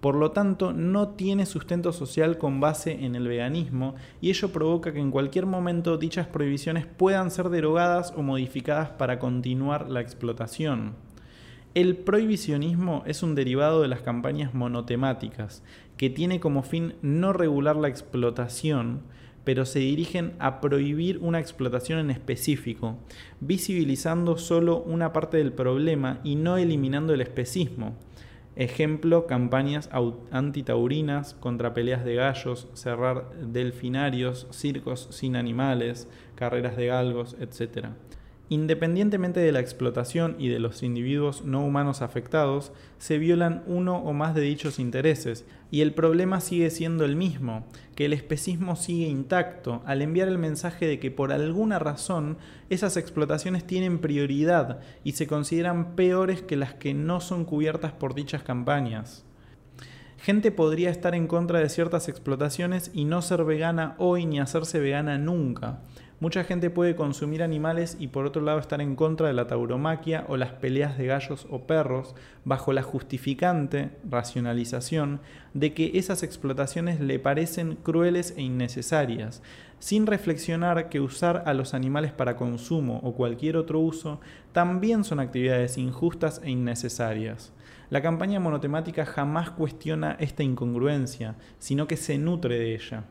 Por 0.00 0.14
lo 0.14 0.30
tanto, 0.30 0.72
no 0.72 1.08
tiene 1.08 1.44
sustento 1.44 1.92
social 1.92 2.38
con 2.38 2.60
base 2.60 3.04
en 3.04 3.16
el 3.16 3.26
veganismo 3.26 3.96
y 4.20 4.30
ello 4.30 4.52
provoca 4.52 4.92
que 4.92 5.00
en 5.00 5.10
cualquier 5.10 5.46
momento 5.46 5.98
dichas 5.98 6.28
prohibiciones 6.28 6.86
puedan 6.86 7.32
ser 7.32 7.48
derogadas 7.48 8.14
o 8.16 8.22
modificadas 8.22 8.90
para 8.90 9.18
continuar 9.18 9.90
la 9.90 10.00
explotación. 10.00 10.94
El 11.76 11.96
prohibicionismo 11.96 13.02
es 13.04 13.22
un 13.22 13.34
derivado 13.34 13.82
de 13.82 13.88
las 13.88 14.00
campañas 14.00 14.54
monotemáticas, 14.54 15.62
que 15.96 16.10
tiene 16.10 16.40
como 16.40 16.62
fin 16.62 16.94
no 17.02 17.32
regular 17.32 17.76
la 17.76 17.88
explotación, 17.88 19.02
pero 19.44 19.64
se 19.64 19.78
dirigen 19.78 20.34
a 20.40 20.60
prohibir 20.60 21.18
una 21.18 21.38
explotación 21.38 22.00
en 22.00 22.10
específico, 22.10 22.98
visibilizando 23.40 24.38
solo 24.38 24.82
una 24.82 25.12
parte 25.12 25.36
del 25.36 25.52
problema 25.52 26.20
y 26.24 26.34
no 26.34 26.56
eliminando 26.56 27.14
el 27.14 27.20
especismo. 27.20 27.94
Ejemplo, 28.56 29.26
campañas 29.26 29.90
antitaurinas 30.30 31.34
contra 31.34 31.74
peleas 31.74 32.04
de 32.04 32.14
gallos, 32.14 32.68
cerrar 32.72 33.30
delfinarios, 33.38 34.48
circos 34.50 35.08
sin 35.10 35.36
animales, 35.36 36.08
carreras 36.34 36.76
de 36.76 36.86
galgos, 36.86 37.36
etc. 37.38 37.88
Independientemente 38.48 39.40
de 39.40 39.50
la 39.50 39.58
explotación 39.58 40.36
y 40.38 40.48
de 40.48 40.60
los 40.60 40.84
individuos 40.84 41.44
no 41.44 41.64
humanos 41.64 42.00
afectados, 42.00 42.72
se 42.98 43.18
violan 43.18 43.64
uno 43.66 43.96
o 43.96 44.12
más 44.12 44.36
de 44.36 44.42
dichos 44.42 44.78
intereses, 44.78 45.44
y 45.72 45.80
el 45.80 45.92
problema 45.94 46.40
sigue 46.40 46.70
siendo 46.70 47.04
el 47.04 47.16
mismo, 47.16 47.66
que 47.96 48.04
el 48.04 48.12
especismo 48.12 48.76
sigue 48.76 49.08
intacto 49.08 49.82
al 49.84 50.00
enviar 50.00 50.28
el 50.28 50.38
mensaje 50.38 50.86
de 50.86 51.00
que 51.00 51.10
por 51.10 51.32
alguna 51.32 51.80
razón 51.80 52.38
esas 52.70 52.96
explotaciones 52.96 53.66
tienen 53.66 53.98
prioridad 53.98 54.78
y 55.02 55.12
se 55.12 55.26
consideran 55.26 55.96
peores 55.96 56.40
que 56.40 56.54
las 56.54 56.74
que 56.74 56.94
no 56.94 57.20
son 57.20 57.44
cubiertas 57.44 57.92
por 57.92 58.14
dichas 58.14 58.44
campañas. 58.44 59.24
Gente 60.18 60.50
podría 60.50 60.90
estar 60.90 61.14
en 61.14 61.26
contra 61.26 61.58
de 61.58 61.68
ciertas 61.68 62.08
explotaciones 62.08 62.90
y 62.94 63.04
no 63.04 63.22
ser 63.22 63.44
vegana 63.44 63.96
hoy 63.98 64.24
ni 64.24 64.40
hacerse 64.40 64.78
vegana 64.78 65.18
nunca. 65.18 65.80
Mucha 66.18 66.44
gente 66.44 66.70
puede 66.70 66.96
consumir 66.96 67.42
animales 67.42 67.98
y 68.00 68.08
por 68.08 68.24
otro 68.24 68.40
lado 68.40 68.58
estar 68.58 68.80
en 68.80 68.96
contra 68.96 69.26
de 69.26 69.34
la 69.34 69.46
tauromaquia 69.46 70.24
o 70.28 70.38
las 70.38 70.52
peleas 70.52 70.96
de 70.96 71.06
gallos 71.06 71.46
o 71.50 71.66
perros 71.66 72.14
bajo 72.42 72.72
la 72.72 72.82
justificante 72.82 73.90
racionalización 74.08 75.20
de 75.52 75.74
que 75.74 75.98
esas 75.98 76.22
explotaciones 76.22 77.00
le 77.00 77.18
parecen 77.18 77.76
crueles 77.76 78.32
e 78.38 78.40
innecesarias, 78.40 79.42
sin 79.78 80.06
reflexionar 80.06 80.88
que 80.88 81.00
usar 81.00 81.42
a 81.44 81.52
los 81.52 81.74
animales 81.74 82.12
para 82.12 82.36
consumo 82.36 82.98
o 83.02 83.12
cualquier 83.12 83.58
otro 83.58 83.80
uso 83.80 84.18
también 84.52 85.04
son 85.04 85.20
actividades 85.20 85.76
injustas 85.76 86.40
e 86.42 86.50
innecesarias. 86.50 87.52
La 87.90 88.00
campaña 88.00 88.40
monotemática 88.40 89.04
jamás 89.04 89.50
cuestiona 89.50 90.16
esta 90.18 90.42
incongruencia, 90.42 91.34
sino 91.58 91.86
que 91.86 91.98
se 91.98 92.16
nutre 92.16 92.58
de 92.58 92.74
ella. 92.74 93.04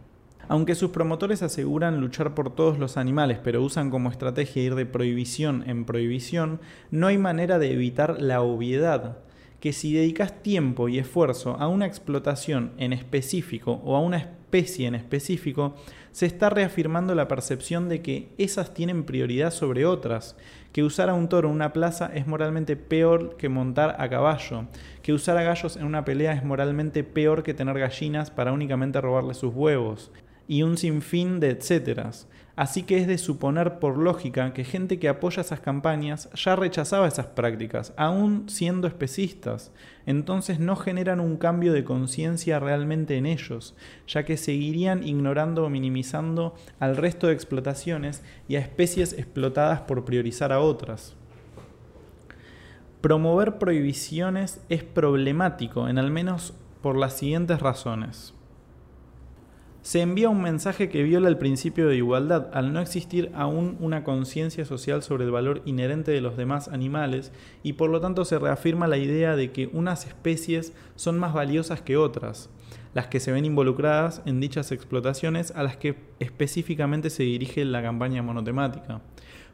Aunque 0.48 0.76
sus 0.76 0.92
promotores 0.92 1.42
aseguran 1.42 2.00
luchar 2.00 2.36
por 2.36 2.54
todos 2.54 2.78
los 2.78 2.98
animales, 2.98 3.40
pero 3.44 3.64
usan 3.64 3.90
como 3.90 4.10
estrategia 4.10 4.64
ir 4.64 4.76
de 4.76 4.86
prohibición 4.86 5.64
en 5.68 5.86
prohibición, 5.86 6.60
no 6.92 7.08
hay 7.08 7.18
manera 7.18 7.58
de 7.58 7.72
evitar 7.74 8.22
la 8.22 8.42
obviedad, 8.42 9.18
que 9.60 9.74
si 9.74 9.94
dedicas 9.94 10.44
tiempo 10.44 10.90
y 10.90 11.00
esfuerzo 11.00 11.58
a 11.60 11.68
una 11.68 11.88
explotación 11.88 12.74
en 12.78 12.94
específico 12.94 13.82
o 13.84 13.96
a 13.96 14.02
una 14.02 14.18
especie 14.18 14.88
en 14.88 14.94
específico, 14.94 15.76
se 16.12 16.28
está 16.28 16.50
reafirmando 16.50 17.16
la 17.16 17.28
percepción 17.28 17.90
de 17.90 18.02
que 18.02 18.30
esas 18.38 18.74
tienen 18.74 19.04
prioridad 19.04 19.52
sobre 19.52 19.86
otras, 19.86 20.38
que 20.72 20.84
usar 20.84 21.10
a 21.10 21.14
un 21.14 21.28
toro 21.28 21.50
en 21.50 21.56
una 21.56 21.74
plaza 21.74 22.12
es 22.14 22.28
moralmente 22.28 22.76
peor 22.76 23.36
que 23.38 23.50
montar 23.50 23.96
a 24.00 24.08
caballo, 24.08 24.66
que 25.02 25.14
usar 25.14 25.38
a 25.38 25.44
gallos 25.44 25.76
en 25.76 25.86
una 25.86 26.06
pelea 26.06 26.34
es 26.34 26.44
moralmente 26.46 27.04
peor 27.04 27.44
que 27.44 27.54
tener 27.54 27.80
gallinas 27.80 28.30
para 28.30 28.54
únicamente 28.54 29.02
robarle 29.02 29.34
sus 29.34 29.54
huevos, 29.54 30.12
y 30.48 30.64
un 30.64 30.78
sinfín 30.78 31.40
de 31.40 31.50
etcéteras. 31.50 32.28
Así 32.56 32.84
que 32.84 32.98
es 33.00 33.08
de 33.08 33.18
suponer 33.18 33.80
por 33.80 33.98
lógica 33.98 34.54
que 34.54 34.64
gente 34.64 34.98
que 34.98 35.10
apoya 35.10 35.42
esas 35.42 35.60
campañas 35.60 36.30
ya 36.34 36.56
rechazaba 36.56 37.08
esas 37.08 37.26
prácticas, 37.26 37.94
aún 37.98 38.48
siendo 38.48 38.88
especistas. 38.88 39.74
Entonces 40.06 40.60
no 40.60 40.78
generan 40.78 41.20
un 41.20 41.36
cambio 41.36 41.74
de 41.74 41.84
conciencia 41.84 42.60
realmente 42.60 43.18
en 43.18 43.26
ellos, 43.26 43.76
ya 44.08 44.24
que 44.24 44.38
seguirían 44.38 45.06
ignorando 45.06 45.66
o 45.66 45.70
minimizando 45.70 46.56
al 46.80 46.96
resto 46.96 47.28
de 47.28 47.34
explotaciones 47.34 48.24
y 48.48 48.56
a 48.56 48.60
especies 48.60 49.12
explotadas 49.12 49.82
por 49.82 50.06
priorizar 50.06 50.54
a 50.54 50.62
otras. 50.62 51.14
Promover 53.02 53.58
prohibiciones 53.58 54.62
es 54.70 54.84
problemático 54.84 55.90
en 55.90 55.98
al 55.98 56.10
menos 56.10 56.54
por 56.82 56.96
las 56.96 57.18
siguientes 57.18 57.60
razones. 57.60 58.35
Se 59.86 60.02
envía 60.02 60.30
un 60.30 60.42
mensaje 60.42 60.90
que 60.90 61.04
viola 61.04 61.30
el 61.30 61.38
principio 61.38 61.88
de 61.88 61.96
igualdad 61.96 62.50
al 62.54 62.74
no 62.74 62.80
existir 62.80 63.30
aún 63.36 63.78
una 63.80 64.04
conciencia 64.04 64.66
social 64.66 65.04
sobre 65.04 65.26
el 65.26 65.32
valor 65.32 65.62
inherente 65.66 66.12
de 66.12 66.22
los 66.22 66.38
demás 66.38 66.70
animales 66.70 67.32
y 67.62 67.74
por 67.74 67.92
lo 67.92 68.02
tanto 68.02 68.26
se 68.26 68.40
reafirma 68.40 68.88
la 68.88 68.98
idea 68.98 69.36
de 69.36 69.52
que 69.52 69.70
unas 69.74 70.08
especies 70.08 70.74
son 70.96 71.20
más 71.20 71.36
valiosas 71.36 71.84
que 71.84 71.98
otras, 71.98 72.50
las 72.96 73.06
que 73.06 73.20
se 73.20 73.32
ven 73.32 73.46
involucradas 73.46 74.24
en 74.26 74.40
dichas 74.40 74.72
explotaciones 74.72 75.52
a 75.52 75.62
las 75.62 75.78
que 75.78 75.98
específicamente 76.20 77.12
se 77.12 77.22
dirige 77.22 77.64
la 77.64 77.84
campaña 77.84 78.24
monotemática. 78.24 79.02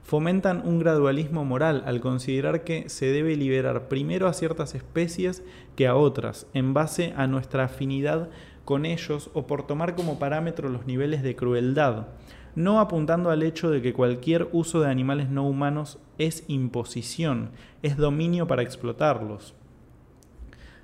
Fomentan 0.01 0.65
un 0.65 0.79
gradualismo 0.79 1.43
moral 1.43 1.83
al 1.85 1.99
considerar 1.99 2.63
que 2.63 2.87
se 2.87 3.07
debe 3.07 3.35
liberar 3.35 3.89
primero 3.89 4.27
a 4.27 4.33
ciertas 4.33 4.75
especies 4.75 5.43
que 5.75 5.87
a 5.87 5.95
otras, 5.95 6.47
en 6.53 6.73
base 6.73 7.13
a 7.17 7.27
nuestra 7.27 7.65
afinidad 7.65 8.29
con 8.65 8.85
ellos 8.85 9.29
o 9.33 9.47
por 9.47 9.65
tomar 9.65 9.95
como 9.95 10.19
parámetro 10.19 10.69
los 10.69 10.85
niveles 10.85 11.23
de 11.23 11.35
crueldad, 11.35 12.07
no 12.55 12.79
apuntando 12.79 13.29
al 13.29 13.43
hecho 13.43 13.69
de 13.69 13.81
que 13.81 13.93
cualquier 13.93 14.49
uso 14.51 14.81
de 14.81 14.89
animales 14.89 15.29
no 15.29 15.47
humanos 15.47 15.99
es 16.17 16.43
imposición, 16.47 17.51
es 17.81 17.97
dominio 17.97 18.47
para 18.47 18.61
explotarlos. 18.61 19.55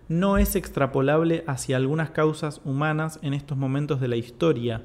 No 0.08 0.38
es 0.38 0.56
extrapolable 0.56 1.44
hacia 1.48 1.76
algunas 1.76 2.12
causas 2.12 2.62
humanas 2.64 3.20
en 3.22 3.34
estos 3.34 3.58
momentos 3.58 4.00
de 4.00 4.08
la 4.08 4.16
historia, 4.16 4.84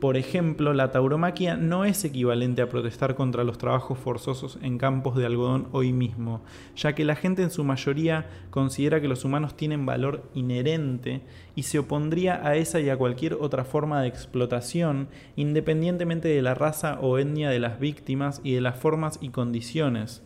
por 0.00 0.16
ejemplo, 0.16 0.72
la 0.72 0.92
tauromaquia 0.92 1.56
no 1.56 1.84
es 1.84 2.04
equivalente 2.06 2.62
a 2.62 2.70
protestar 2.70 3.14
contra 3.14 3.44
los 3.44 3.58
trabajos 3.58 3.98
forzosos 3.98 4.58
en 4.62 4.78
campos 4.78 5.14
de 5.14 5.26
algodón 5.26 5.68
hoy 5.72 5.92
mismo, 5.92 6.40
ya 6.74 6.94
que 6.94 7.04
la 7.04 7.16
gente 7.16 7.42
en 7.42 7.50
su 7.50 7.64
mayoría 7.64 8.26
considera 8.48 9.02
que 9.02 9.08
los 9.08 9.26
humanos 9.26 9.58
tienen 9.58 9.84
valor 9.84 10.22
inherente 10.32 11.20
y 11.54 11.64
se 11.64 11.78
opondría 11.78 12.46
a 12.46 12.56
esa 12.56 12.80
y 12.80 12.88
a 12.88 12.96
cualquier 12.96 13.34
otra 13.34 13.64
forma 13.64 14.00
de 14.00 14.08
explotación, 14.08 15.08
independientemente 15.36 16.28
de 16.28 16.40
la 16.40 16.54
raza 16.54 16.98
o 17.02 17.18
etnia 17.18 17.50
de 17.50 17.60
las 17.60 17.78
víctimas 17.78 18.40
y 18.42 18.54
de 18.54 18.62
las 18.62 18.78
formas 18.78 19.18
y 19.20 19.28
condiciones. 19.28 20.22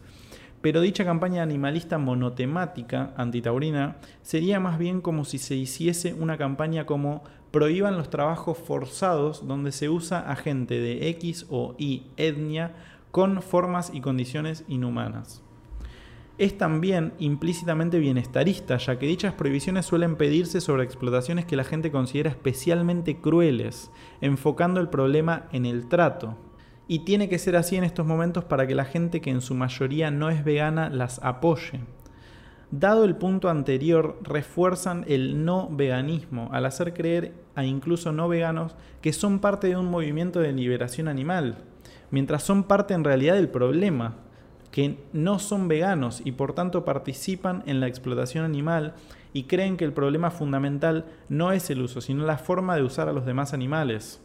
Pero 0.60 0.80
dicha 0.80 1.04
campaña 1.04 1.42
animalista 1.42 1.98
monotemática 1.98 3.12
antitaurina 3.16 3.96
sería 4.22 4.60
más 4.60 4.78
bien 4.78 5.00
como 5.00 5.24
si 5.24 5.38
se 5.38 5.56
hiciese 5.56 6.14
una 6.14 6.38
campaña 6.38 6.86
como 6.86 7.24
prohíban 7.54 7.96
los 7.96 8.10
trabajos 8.10 8.58
forzados 8.58 9.46
donde 9.46 9.70
se 9.70 9.88
usa 9.88 10.18
a 10.18 10.34
gente 10.34 10.80
de 10.80 11.08
X 11.10 11.46
o 11.50 11.76
Y 11.78 12.02
etnia 12.16 12.74
con 13.12 13.40
formas 13.42 13.92
y 13.94 14.00
condiciones 14.00 14.64
inhumanas. 14.66 15.40
Es 16.36 16.58
también 16.58 17.12
implícitamente 17.20 18.00
bienestarista, 18.00 18.76
ya 18.78 18.98
que 18.98 19.06
dichas 19.06 19.34
prohibiciones 19.34 19.86
suelen 19.86 20.16
pedirse 20.16 20.60
sobre 20.60 20.82
explotaciones 20.82 21.44
que 21.44 21.54
la 21.54 21.62
gente 21.62 21.92
considera 21.92 22.28
especialmente 22.28 23.20
crueles, 23.20 23.92
enfocando 24.20 24.80
el 24.80 24.88
problema 24.88 25.46
en 25.52 25.64
el 25.64 25.86
trato, 25.86 26.36
y 26.88 27.04
tiene 27.04 27.28
que 27.28 27.38
ser 27.38 27.54
así 27.54 27.76
en 27.76 27.84
estos 27.84 28.04
momentos 28.04 28.42
para 28.42 28.66
que 28.66 28.74
la 28.74 28.84
gente 28.84 29.20
que 29.20 29.30
en 29.30 29.40
su 29.40 29.54
mayoría 29.54 30.10
no 30.10 30.28
es 30.28 30.42
vegana 30.42 30.90
las 30.90 31.20
apoye. 31.22 31.82
Dado 32.76 33.04
el 33.04 33.14
punto 33.14 33.50
anterior, 33.50 34.18
refuerzan 34.24 35.04
el 35.06 35.44
no 35.44 35.68
veganismo 35.70 36.48
al 36.50 36.66
hacer 36.66 36.92
creer 36.92 37.32
a 37.54 37.64
incluso 37.64 38.10
no 38.10 38.28
veganos 38.28 38.74
que 39.00 39.12
son 39.12 39.38
parte 39.38 39.68
de 39.68 39.76
un 39.76 39.88
movimiento 39.88 40.40
de 40.40 40.52
liberación 40.52 41.06
animal, 41.06 41.58
mientras 42.10 42.42
son 42.42 42.64
parte 42.64 42.92
en 42.92 43.04
realidad 43.04 43.36
del 43.36 43.48
problema, 43.48 44.16
que 44.72 44.98
no 45.12 45.38
son 45.38 45.68
veganos 45.68 46.20
y 46.24 46.32
por 46.32 46.52
tanto 46.52 46.84
participan 46.84 47.62
en 47.66 47.78
la 47.78 47.86
explotación 47.86 48.44
animal 48.44 48.94
y 49.32 49.44
creen 49.44 49.76
que 49.76 49.84
el 49.84 49.92
problema 49.92 50.32
fundamental 50.32 51.04
no 51.28 51.52
es 51.52 51.70
el 51.70 51.80
uso, 51.80 52.00
sino 52.00 52.26
la 52.26 52.38
forma 52.38 52.74
de 52.74 52.82
usar 52.82 53.08
a 53.08 53.12
los 53.12 53.24
demás 53.24 53.54
animales. 53.54 54.20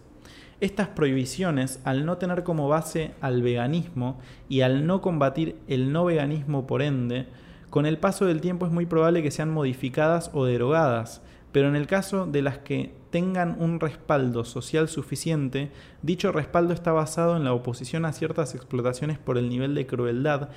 Estas 0.59 0.87
prohibiciones, 0.87 1.81
al 1.83 2.03
no 2.03 2.17
tener 2.17 2.43
como 2.43 2.67
base 2.67 3.11
al 3.21 3.43
veganismo 3.43 4.17
y 4.49 4.61
al 4.61 4.87
no 4.87 5.01
combatir 5.01 5.55
el 5.67 5.91
no 5.91 6.03
veganismo 6.05 6.65
por 6.65 6.81
ende, 6.81 7.27
con 7.69 7.85
el 7.85 7.97
paso 7.97 8.25
del 8.25 8.41
tiempo 8.41 8.65
es 8.65 8.71
muy 8.71 8.85
probable 8.85 9.23
que 9.23 9.31
sean 9.31 9.51
modificadas 9.51 10.31
o 10.33 10.45
derogadas, 10.45 11.21
pero 11.51 11.67
en 11.67 11.75
el 11.75 11.87
caso 11.87 12.25
de 12.25 12.41
las 12.41 12.59
que 12.59 12.93
tengan 13.09 13.55
un 13.59 13.79
respaldo 13.79 14.43
social 14.43 14.87
suficiente, 14.87 15.71
dicho 16.01 16.31
respaldo 16.31 16.73
está 16.73 16.91
basado 16.91 17.35
en 17.35 17.43
la 17.43 17.53
oposición 17.53 18.05
a 18.05 18.13
ciertas 18.13 18.55
explotaciones 18.55 19.17
por 19.17 19.37
el 19.37 19.49
nivel 19.49 19.75
de 19.75 19.87
crueldad 19.87 20.49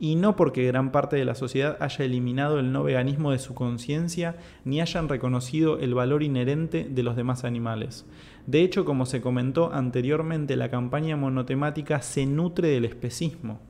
y 0.00 0.14
no 0.14 0.36
porque 0.36 0.64
gran 0.66 0.92
parte 0.92 1.16
de 1.16 1.24
la 1.24 1.34
sociedad 1.34 1.76
haya 1.80 2.04
eliminado 2.04 2.58
el 2.58 2.72
no 2.72 2.84
veganismo 2.84 3.32
de 3.32 3.38
su 3.38 3.54
conciencia 3.54 4.36
ni 4.64 4.80
hayan 4.80 5.08
reconocido 5.08 5.78
el 5.78 5.94
valor 5.94 6.22
inherente 6.22 6.86
de 6.88 7.02
los 7.02 7.16
demás 7.16 7.44
animales. 7.44 8.06
De 8.46 8.62
hecho, 8.62 8.84
como 8.84 9.06
se 9.06 9.20
comentó 9.20 9.72
anteriormente, 9.72 10.56
la 10.56 10.70
campaña 10.70 11.16
monotemática 11.16 12.00
se 12.00 12.26
nutre 12.26 12.68
del 12.68 12.84
especismo. 12.84 13.60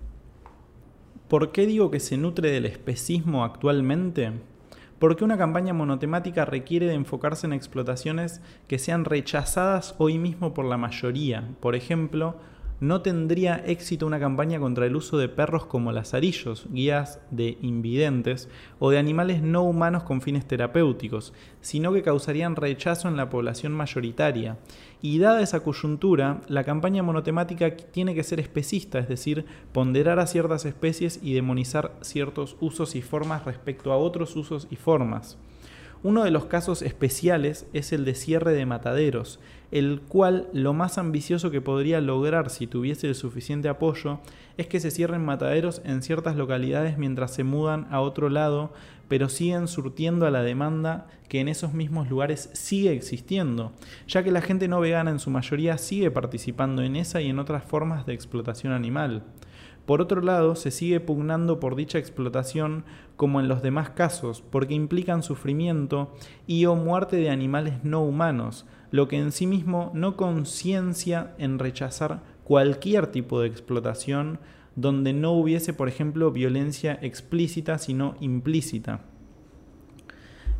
¿Por 1.28 1.52
qué 1.52 1.66
digo 1.66 1.90
que 1.90 2.00
se 2.00 2.16
nutre 2.16 2.50
del 2.50 2.64
especismo 2.64 3.44
actualmente? 3.44 4.32
Porque 4.98 5.24
una 5.24 5.36
campaña 5.36 5.74
monotemática 5.74 6.46
requiere 6.46 6.86
de 6.86 6.94
enfocarse 6.94 7.46
en 7.46 7.52
explotaciones 7.52 8.40
que 8.66 8.78
sean 8.78 9.04
rechazadas 9.04 9.94
hoy 9.98 10.16
mismo 10.16 10.54
por 10.54 10.64
la 10.64 10.78
mayoría. 10.78 11.46
Por 11.60 11.76
ejemplo, 11.76 12.36
no 12.80 13.02
tendría 13.02 13.56
éxito 13.56 14.06
una 14.06 14.20
campaña 14.20 14.58
contra 14.58 14.86
el 14.86 14.96
uso 14.96 15.18
de 15.18 15.28
perros 15.28 15.66
como 15.66 15.92
lazarillos, 15.92 16.66
guías 16.70 17.20
de 17.30 17.58
invidentes 17.60 18.48
o 18.78 18.90
de 18.90 18.98
animales 18.98 19.42
no 19.42 19.64
humanos 19.64 20.04
con 20.04 20.22
fines 20.22 20.46
terapéuticos, 20.46 21.34
sino 21.60 21.92
que 21.92 22.02
causarían 22.02 22.56
rechazo 22.56 23.06
en 23.08 23.16
la 23.16 23.28
población 23.28 23.72
mayoritaria. 23.72 24.56
Y 25.01 25.18
dada 25.20 25.42
esa 25.42 25.61
coyuntura, 25.61 26.40
la 26.49 26.64
campaña 26.64 27.05
monotemática 27.05 27.76
tiene 27.76 28.14
que 28.14 28.24
ser 28.24 28.40
especista, 28.40 28.99
es 28.99 29.09
decir, 29.09 29.46
ponderar 29.72 30.18
a 30.18 30.26
ciertas 30.26 30.64
especies 30.64 31.20
y 31.22 31.34
demonizar 31.34 31.96
ciertos 32.01 32.57
usos 32.61 32.96
y 32.96 33.03
formas 33.03 33.44
respecto 33.44 33.92
a 33.92 33.96
otros 33.96 34.34
usos 34.34 34.66
y 34.70 34.76
formas. 34.76 35.38
Uno 36.03 36.24
de 36.24 36.30
los 36.30 36.46
casos 36.46 36.82
especiales 36.82 37.66
es 37.72 37.92
el 37.92 38.05
de 38.05 38.14
cierre 38.14 38.53
de 38.53 38.66
mataderos, 38.66 39.40
el 39.70 40.00
cual 40.00 40.48
lo 40.52 40.72
más 40.72 40.98
ambicioso 40.98 41.50
que 41.50 41.60
podría 41.60 42.00
lograr 42.00 42.50
si 42.50 42.66
tuviese 42.66 43.08
el 43.08 43.14
suficiente 43.14 43.68
apoyo 43.68 44.20
es 44.56 44.66
que 44.66 44.80
se 44.80 44.90
cierren 44.90 45.24
mataderos 45.24 45.82
en 45.84 46.02
ciertas 46.02 46.36
localidades 46.36 46.98
mientras 46.98 47.32
se 47.34 47.44
mudan 47.44 47.86
a 47.90 48.00
otro 48.00 48.28
lado, 48.30 48.72
pero 49.08 49.28
siguen 49.28 49.68
surtiendo 49.68 50.26
a 50.26 50.30
la 50.30 50.42
demanda 50.42 51.06
que 51.28 51.40
en 51.40 51.48
esos 51.48 51.74
mismos 51.74 52.08
lugares 52.08 52.50
sigue 52.54 52.92
existiendo, 52.92 53.72
ya 54.06 54.22
que 54.22 54.30
la 54.30 54.40
gente 54.40 54.68
no 54.68 54.80
vegana 54.80 55.10
en 55.10 55.18
su 55.18 55.30
mayoría 55.30 55.78
sigue 55.78 56.10
participando 56.10 56.82
en 56.82 56.96
esa 56.96 57.20
y 57.20 57.28
en 57.28 57.38
otras 57.38 57.64
formas 57.64 58.06
de 58.06 58.14
explotación 58.14 58.72
animal. 58.72 59.22
Por 59.88 60.02
otro 60.02 60.20
lado, 60.20 60.54
se 60.54 60.70
sigue 60.70 61.00
pugnando 61.00 61.60
por 61.60 61.74
dicha 61.74 61.98
explotación 61.98 62.84
como 63.16 63.40
en 63.40 63.48
los 63.48 63.62
demás 63.62 63.90
casos, 63.90 64.42
porque 64.42 64.74
implican 64.74 65.22
sufrimiento 65.22 66.14
y 66.46 66.66
o 66.66 66.74
muerte 66.74 67.16
de 67.16 67.30
animales 67.30 67.82
no 67.84 68.02
humanos, 68.02 68.66
lo 68.91 69.09
que 69.09 69.18
en 69.18 69.32
sí 69.32 69.47
mismo 69.47 69.91
no 69.95 70.16
conciencia 70.16 71.34
en 71.39 71.59
rechazar 71.59 72.22
cualquier 72.45 73.09
tipo 73.09 73.41
de 73.41 73.49
explotación 73.49 74.39
donde 74.76 75.12
no 75.12 75.32
hubiese, 75.32 75.72
por 75.72 75.89
ejemplo, 75.89 76.30
violencia 76.30 76.99
explícita, 77.03 77.78
sino 77.78 78.14
implícita. 78.20 79.01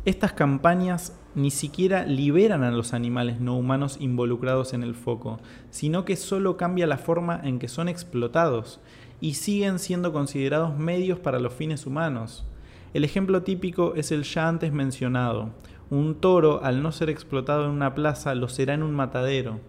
Estas 0.05 0.33
campañas 0.33 1.17
ni 1.35 1.51
siquiera 1.51 2.05
liberan 2.05 2.63
a 2.63 2.71
los 2.71 2.93
animales 2.93 3.39
no 3.39 3.57
humanos 3.57 3.97
involucrados 3.99 4.73
en 4.73 4.83
el 4.83 4.95
foco, 4.95 5.39
sino 5.69 6.03
que 6.03 6.15
solo 6.15 6.57
cambia 6.57 6.87
la 6.87 6.97
forma 6.97 7.39
en 7.43 7.59
que 7.59 7.67
son 7.67 7.87
explotados 7.87 8.79
y 9.21 9.35
siguen 9.35 9.79
siendo 9.79 10.11
considerados 10.11 10.77
medios 10.77 11.19
para 11.19 11.39
los 11.39 11.53
fines 11.53 11.85
humanos. 11.85 12.45
El 12.93 13.03
ejemplo 13.03 13.43
típico 13.43 13.93
es 13.95 14.11
el 14.11 14.23
ya 14.23 14.47
antes 14.47 14.73
mencionado. 14.73 15.51
Un 15.91 16.13
toro, 16.13 16.63
al 16.63 16.83
no 16.83 16.91
ser 16.91 17.09
explotado 17.09 17.65
en 17.65 17.71
una 17.71 17.95
plaza, 17.95 18.35
lo 18.35 18.47
será 18.47 18.75
en 18.75 18.83
un 18.83 18.93
matadero. 18.93 19.59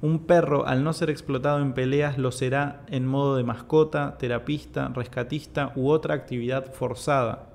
Un 0.00 0.20
perro, 0.20 0.66
al 0.66 0.82
no 0.82 0.94
ser 0.94 1.10
explotado 1.10 1.60
en 1.60 1.74
peleas, 1.74 2.16
lo 2.16 2.32
será 2.32 2.80
en 2.88 3.06
modo 3.06 3.36
de 3.36 3.44
mascota, 3.44 4.16
terapista, 4.16 4.88
rescatista 4.88 5.74
u 5.76 5.90
otra 5.90 6.14
actividad 6.14 6.72
forzada. 6.72 7.50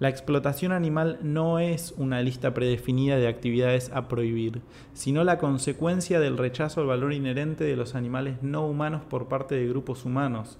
La 0.00 0.08
explotación 0.08 0.72
animal 0.72 1.18
no 1.20 1.58
es 1.58 1.92
una 1.98 2.22
lista 2.22 2.54
predefinida 2.54 3.16
de 3.16 3.28
actividades 3.28 3.90
a 3.92 4.08
prohibir, 4.08 4.62
sino 4.94 5.22
la 5.22 5.36
consecuencia 5.36 6.20
del 6.20 6.38
rechazo 6.38 6.80
al 6.80 6.86
valor 6.86 7.12
inherente 7.12 7.64
de 7.64 7.76
los 7.76 7.94
animales 7.94 8.42
no 8.42 8.66
humanos 8.66 9.02
por 9.04 9.28
parte 9.28 9.54
de 9.54 9.68
grupos 9.68 10.06
humanos, 10.06 10.56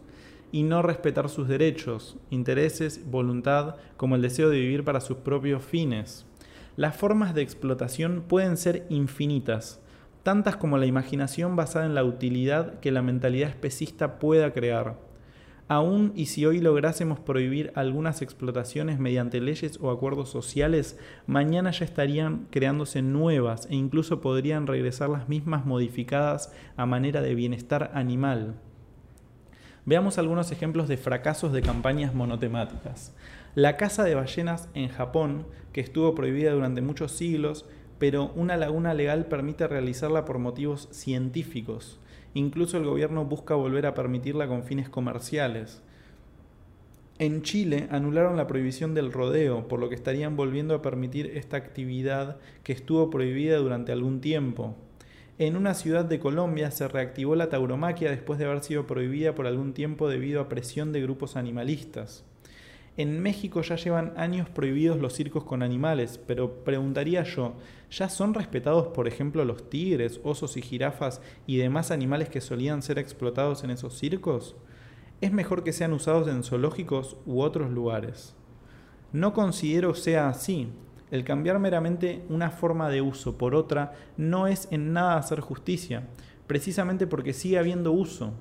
y 0.52 0.64
no 0.64 0.82
respetar 0.82 1.30
sus 1.30 1.48
derechos, 1.48 2.18
intereses, 2.28 3.10
voluntad, 3.10 3.76
como 3.96 4.16
el 4.16 4.22
deseo 4.22 4.50
de 4.50 4.60
vivir 4.60 4.84
para 4.84 5.00
sus 5.00 5.16
propios 5.16 5.64
fines. 5.64 6.27
Las 6.78 6.94
formas 6.94 7.34
de 7.34 7.42
explotación 7.42 8.22
pueden 8.28 8.56
ser 8.56 8.86
infinitas, 8.88 9.82
tantas 10.22 10.56
como 10.56 10.78
la 10.78 10.86
imaginación 10.86 11.56
basada 11.56 11.86
en 11.86 11.96
la 11.96 12.04
utilidad 12.04 12.78
que 12.78 12.92
la 12.92 13.02
mentalidad 13.02 13.48
especista 13.48 14.20
pueda 14.20 14.52
crear. 14.52 14.96
Aún 15.66 16.12
y 16.14 16.26
si 16.26 16.46
hoy 16.46 16.60
lográsemos 16.60 17.18
prohibir 17.18 17.72
algunas 17.74 18.22
explotaciones 18.22 19.00
mediante 19.00 19.40
leyes 19.40 19.80
o 19.82 19.90
acuerdos 19.90 20.30
sociales, 20.30 20.96
mañana 21.26 21.72
ya 21.72 21.84
estarían 21.84 22.46
creándose 22.52 23.02
nuevas 23.02 23.66
e 23.68 23.74
incluso 23.74 24.20
podrían 24.20 24.68
regresar 24.68 25.08
las 25.08 25.28
mismas 25.28 25.66
modificadas 25.66 26.54
a 26.76 26.86
manera 26.86 27.22
de 27.22 27.34
bienestar 27.34 27.90
animal. 27.92 28.54
Veamos 29.84 30.16
algunos 30.18 30.52
ejemplos 30.52 30.86
de 30.86 30.96
fracasos 30.96 31.52
de 31.52 31.62
campañas 31.62 32.14
monotemáticas. 32.14 33.14
La 33.58 33.76
caza 33.76 34.04
de 34.04 34.14
ballenas 34.14 34.68
en 34.74 34.88
Japón, 34.88 35.44
que 35.72 35.80
estuvo 35.80 36.14
prohibida 36.14 36.52
durante 36.52 36.80
muchos 36.80 37.10
siglos, 37.10 37.64
pero 37.98 38.30
una 38.36 38.56
laguna 38.56 38.94
legal 38.94 39.26
permite 39.26 39.66
realizarla 39.66 40.24
por 40.24 40.38
motivos 40.38 40.88
científicos. 40.92 41.98
Incluso 42.34 42.76
el 42.76 42.84
gobierno 42.84 43.24
busca 43.24 43.56
volver 43.56 43.86
a 43.86 43.94
permitirla 43.94 44.46
con 44.46 44.62
fines 44.62 44.88
comerciales. 44.88 45.82
En 47.18 47.42
Chile 47.42 47.88
anularon 47.90 48.36
la 48.36 48.46
prohibición 48.46 48.94
del 48.94 49.12
rodeo, 49.12 49.66
por 49.66 49.80
lo 49.80 49.88
que 49.88 49.96
estarían 49.96 50.36
volviendo 50.36 50.76
a 50.76 50.82
permitir 50.82 51.26
esta 51.34 51.56
actividad 51.56 52.36
que 52.62 52.72
estuvo 52.72 53.10
prohibida 53.10 53.56
durante 53.56 53.90
algún 53.90 54.20
tiempo. 54.20 54.76
En 55.36 55.56
una 55.56 55.74
ciudad 55.74 56.04
de 56.04 56.20
Colombia 56.20 56.70
se 56.70 56.86
reactivó 56.86 57.34
la 57.34 57.48
tauromaquia 57.48 58.12
después 58.12 58.38
de 58.38 58.44
haber 58.44 58.62
sido 58.62 58.86
prohibida 58.86 59.34
por 59.34 59.48
algún 59.48 59.72
tiempo 59.72 60.08
debido 60.08 60.40
a 60.40 60.48
presión 60.48 60.92
de 60.92 61.02
grupos 61.02 61.34
animalistas. 61.34 62.24
En 62.98 63.20
México 63.20 63.62
ya 63.62 63.76
llevan 63.76 64.12
años 64.16 64.48
prohibidos 64.48 64.98
los 64.98 65.12
circos 65.12 65.44
con 65.44 65.62
animales, 65.62 66.18
pero 66.26 66.64
preguntaría 66.64 67.22
yo, 67.22 67.54
¿ya 67.92 68.08
son 68.08 68.34
respetados 68.34 68.88
por 68.88 69.06
ejemplo 69.06 69.44
los 69.44 69.70
tigres, 69.70 70.20
osos 70.24 70.56
y 70.56 70.62
jirafas 70.62 71.20
y 71.46 71.58
demás 71.58 71.92
animales 71.92 72.28
que 72.28 72.40
solían 72.40 72.82
ser 72.82 72.98
explotados 72.98 73.62
en 73.62 73.70
esos 73.70 73.96
circos? 73.96 74.56
Es 75.20 75.30
mejor 75.30 75.62
que 75.62 75.72
sean 75.72 75.92
usados 75.92 76.26
en 76.26 76.42
zoológicos 76.42 77.16
u 77.24 77.40
otros 77.40 77.70
lugares. 77.70 78.34
No 79.12 79.32
considero 79.32 79.94
sea 79.94 80.28
así. 80.28 80.68
El 81.12 81.22
cambiar 81.22 81.60
meramente 81.60 82.24
una 82.28 82.50
forma 82.50 82.88
de 82.88 83.00
uso 83.00 83.38
por 83.38 83.54
otra 83.54 83.92
no 84.16 84.48
es 84.48 84.66
en 84.72 84.92
nada 84.92 85.18
hacer 85.18 85.38
justicia, 85.38 86.08
precisamente 86.48 87.06
porque 87.06 87.32
sigue 87.32 87.60
habiendo 87.60 87.92
uso, 87.92 88.32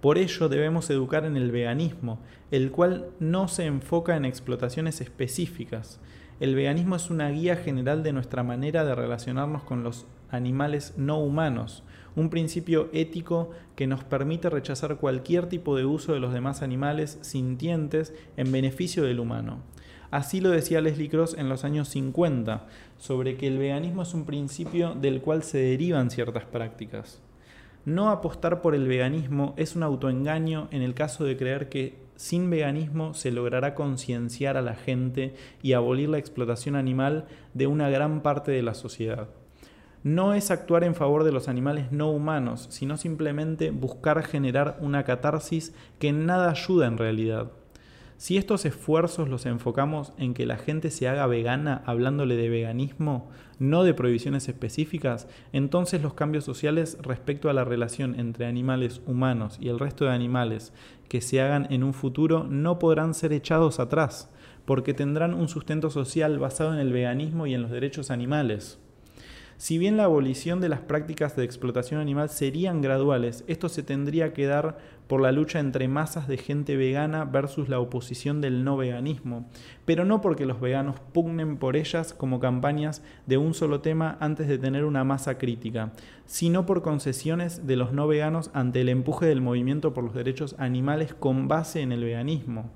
por 0.00 0.18
ello 0.18 0.48
debemos 0.48 0.88
educar 0.90 1.24
en 1.24 1.36
el 1.36 1.50
veganismo, 1.50 2.20
el 2.50 2.70
cual 2.70 3.10
no 3.18 3.48
se 3.48 3.66
enfoca 3.66 4.16
en 4.16 4.24
explotaciones 4.24 5.00
específicas. 5.00 6.00
El 6.40 6.54
veganismo 6.54 6.94
es 6.94 7.10
una 7.10 7.30
guía 7.30 7.56
general 7.56 8.02
de 8.02 8.12
nuestra 8.12 8.44
manera 8.44 8.84
de 8.84 8.94
relacionarnos 8.94 9.64
con 9.64 9.82
los 9.82 10.06
animales 10.30 10.94
no 10.96 11.18
humanos, 11.18 11.82
un 12.14 12.30
principio 12.30 12.90
ético 12.92 13.50
que 13.74 13.86
nos 13.86 14.04
permite 14.04 14.50
rechazar 14.50 14.96
cualquier 14.98 15.46
tipo 15.46 15.76
de 15.76 15.84
uso 15.84 16.12
de 16.12 16.20
los 16.20 16.32
demás 16.32 16.62
animales 16.62 17.18
sintientes 17.22 18.14
en 18.36 18.52
beneficio 18.52 19.02
del 19.02 19.20
humano. 19.20 19.62
Así 20.10 20.40
lo 20.40 20.50
decía 20.50 20.80
Leslie 20.80 21.10
Cross 21.10 21.34
en 21.36 21.48
los 21.48 21.64
años 21.64 21.88
50, 21.88 22.66
sobre 22.98 23.36
que 23.36 23.46
el 23.46 23.58
veganismo 23.58 24.02
es 24.02 24.14
un 24.14 24.24
principio 24.24 24.94
del 24.94 25.20
cual 25.20 25.42
se 25.42 25.58
derivan 25.58 26.10
ciertas 26.10 26.44
prácticas. 26.44 27.20
No 27.88 28.10
apostar 28.10 28.60
por 28.60 28.74
el 28.74 28.86
veganismo 28.86 29.54
es 29.56 29.74
un 29.74 29.82
autoengaño 29.82 30.68
en 30.72 30.82
el 30.82 30.92
caso 30.92 31.24
de 31.24 31.38
creer 31.38 31.70
que 31.70 31.96
sin 32.16 32.50
veganismo 32.50 33.14
se 33.14 33.32
logrará 33.32 33.74
concienciar 33.74 34.58
a 34.58 34.60
la 34.60 34.74
gente 34.74 35.34
y 35.62 35.72
abolir 35.72 36.10
la 36.10 36.18
explotación 36.18 36.76
animal 36.76 37.24
de 37.54 37.66
una 37.66 37.88
gran 37.88 38.20
parte 38.20 38.52
de 38.52 38.60
la 38.60 38.74
sociedad. 38.74 39.30
No 40.02 40.34
es 40.34 40.50
actuar 40.50 40.84
en 40.84 40.94
favor 40.94 41.24
de 41.24 41.32
los 41.32 41.48
animales 41.48 41.90
no 41.90 42.10
humanos, 42.10 42.66
sino 42.68 42.98
simplemente 42.98 43.70
buscar 43.70 44.22
generar 44.22 44.76
una 44.82 45.04
catarsis 45.04 45.74
que 45.98 46.12
nada 46.12 46.50
ayuda 46.50 46.88
en 46.88 46.98
realidad. 46.98 47.52
Si 48.18 48.36
estos 48.36 48.64
esfuerzos 48.64 49.28
los 49.28 49.46
enfocamos 49.46 50.12
en 50.18 50.34
que 50.34 50.44
la 50.44 50.56
gente 50.56 50.90
se 50.90 51.06
haga 51.06 51.28
vegana 51.28 51.84
hablándole 51.86 52.34
de 52.34 52.48
veganismo, 52.48 53.30
no 53.60 53.84
de 53.84 53.94
prohibiciones 53.94 54.48
específicas, 54.48 55.28
entonces 55.52 56.02
los 56.02 56.14
cambios 56.14 56.42
sociales 56.42 56.98
respecto 57.00 57.48
a 57.48 57.52
la 57.52 57.62
relación 57.62 58.18
entre 58.18 58.46
animales 58.46 59.02
humanos 59.06 59.56
y 59.60 59.68
el 59.68 59.78
resto 59.78 60.04
de 60.04 60.10
animales 60.10 60.72
que 61.08 61.20
se 61.20 61.40
hagan 61.40 61.68
en 61.70 61.84
un 61.84 61.94
futuro 61.94 62.42
no 62.42 62.80
podrán 62.80 63.14
ser 63.14 63.32
echados 63.32 63.78
atrás, 63.78 64.28
porque 64.64 64.94
tendrán 64.94 65.32
un 65.32 65.46
sustento 65.46 65.88
social 65.88 66.40
basado 66.40 66.74
en 66.74 66.80
el 66.80 66.92
veganismo 66.92 67.46
y 67.46 67.54
en 67.54 67.62
los 67.62 67.70
derechos 67.70 68.10
animales. 68.10 68.80
Si 69.58 69.76
bien 69.76 69.96
la 69.96 70.04
abolición 70.04 70.60
de 70.60 70.68
las 70.68 70.78
prácticas 70.78 71.34
de 71.34 71.42
explotación 71.42 72.00
animal 72.00 72.28
serían 72.30 72.80
graduales, 72.80 73.42
esto 73.48 73.68
se 73.68 73.82
tendría 73.82 74.32
que 74.32 74.46
dar 74.46 74.78
por 75.08 75.20
la 75.20 75.32
lucha 75.32 75.58
entre 75.58 75.88
masas 75.88 76.28
de 76.28 76.36
gente 76.36 76.76
vegana 76.76 77.24
versus 77.24 77.68
la 77.68 77.80
oposición 77.80 78.40
del 78.40 78.62
no 78.62 78.76
veganismo, 78.76 79.48
pero 79.84 80.04
no 80.04 80.20
porque 80.20 80.46
los 80.46 80.60
veganos 80.60 81.00
pugnen 81.12 81.56
por 81.56 81.76
ellas 81.76 82.14
como 82.14 82.38
campañas 82.38 83.02
de 83.26 83.38
un 83.38 83.54
solo 83.54 83.80
tema 83.80 84.16
antes 84.20 84.46
de 84.46 84.58
tener 84.58 84.84
una 84.84 85.02
masa 85.02 85.38
crítica, 85.38 85.92
sino 86.26 86.66
por 86.66 86.82
concesiones 86.82 87.66
de 87.66 87.76
los 87.76 87.92
no 87.92 88.06
veganos 88.06 88.50
ante 88.52 88.82
el 88.82 88.90
empuje 88.90 89.26
del 89.26 89.40
movimiento 89.40 89.94
por 89.94 90.04
los 90.04 90.14
derechos 90.14 90.54
animales 90.58 91.14
con 91.14 91.48
base 91.48 91.80
en 91.80 91.90
el 91.90 92.04
veganismo. 92.04 92.70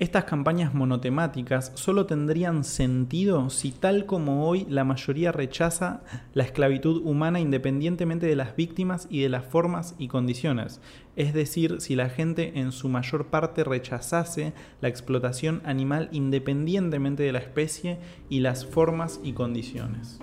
Estas 0.00 0.26
campañas 0.26 0.74
monotemáticas 0.74 1.72
solo 1.74 2.06
tendrían 2.06 2.62
sentido 2.62 3.50
si 3.50 3.72
tal 3.72 4.06
como 4.06 4.48
hoy 4.48 4.64
la 4.68 4.84
mayoría 4.84 5.32
rechaza 5.32 6.02
la 6.34 6.44
esclavitud 6.44 7.02
humana 7.04 7.40
independientemente 7.40 8.26
de 8.26 8.36
las 8.36 8.54
víctimas 8.54 9.08
y 9.10 9.22
de 9.22 9.28
las 9.28 9.44
formas 9.44 9.96
y 9.98 10.06
condiciones, 10.06 10.80
es 11.16 11.34
decir, 11.34 11.80
si 11.80 11.96
la 11.96 12.10
gente 12.10 12.60
en 12.60 12.70
su 12.70 12.88
mayor 12.88 13.26
parte 13.26 13.64
rechazase 13.64 14.52
la 14.80 14.88
explotación 14.88 15.62
animal 15.64 16.08
independientemente 16.12 17.24
de 17.24 17.32
la 17.32 17.40
especie 17.40 17.98
y 18.28 18.38
las 18.38 18.66
formas 18.66 19.18
y 19.24 19.32
condiciones. 19.32 20.20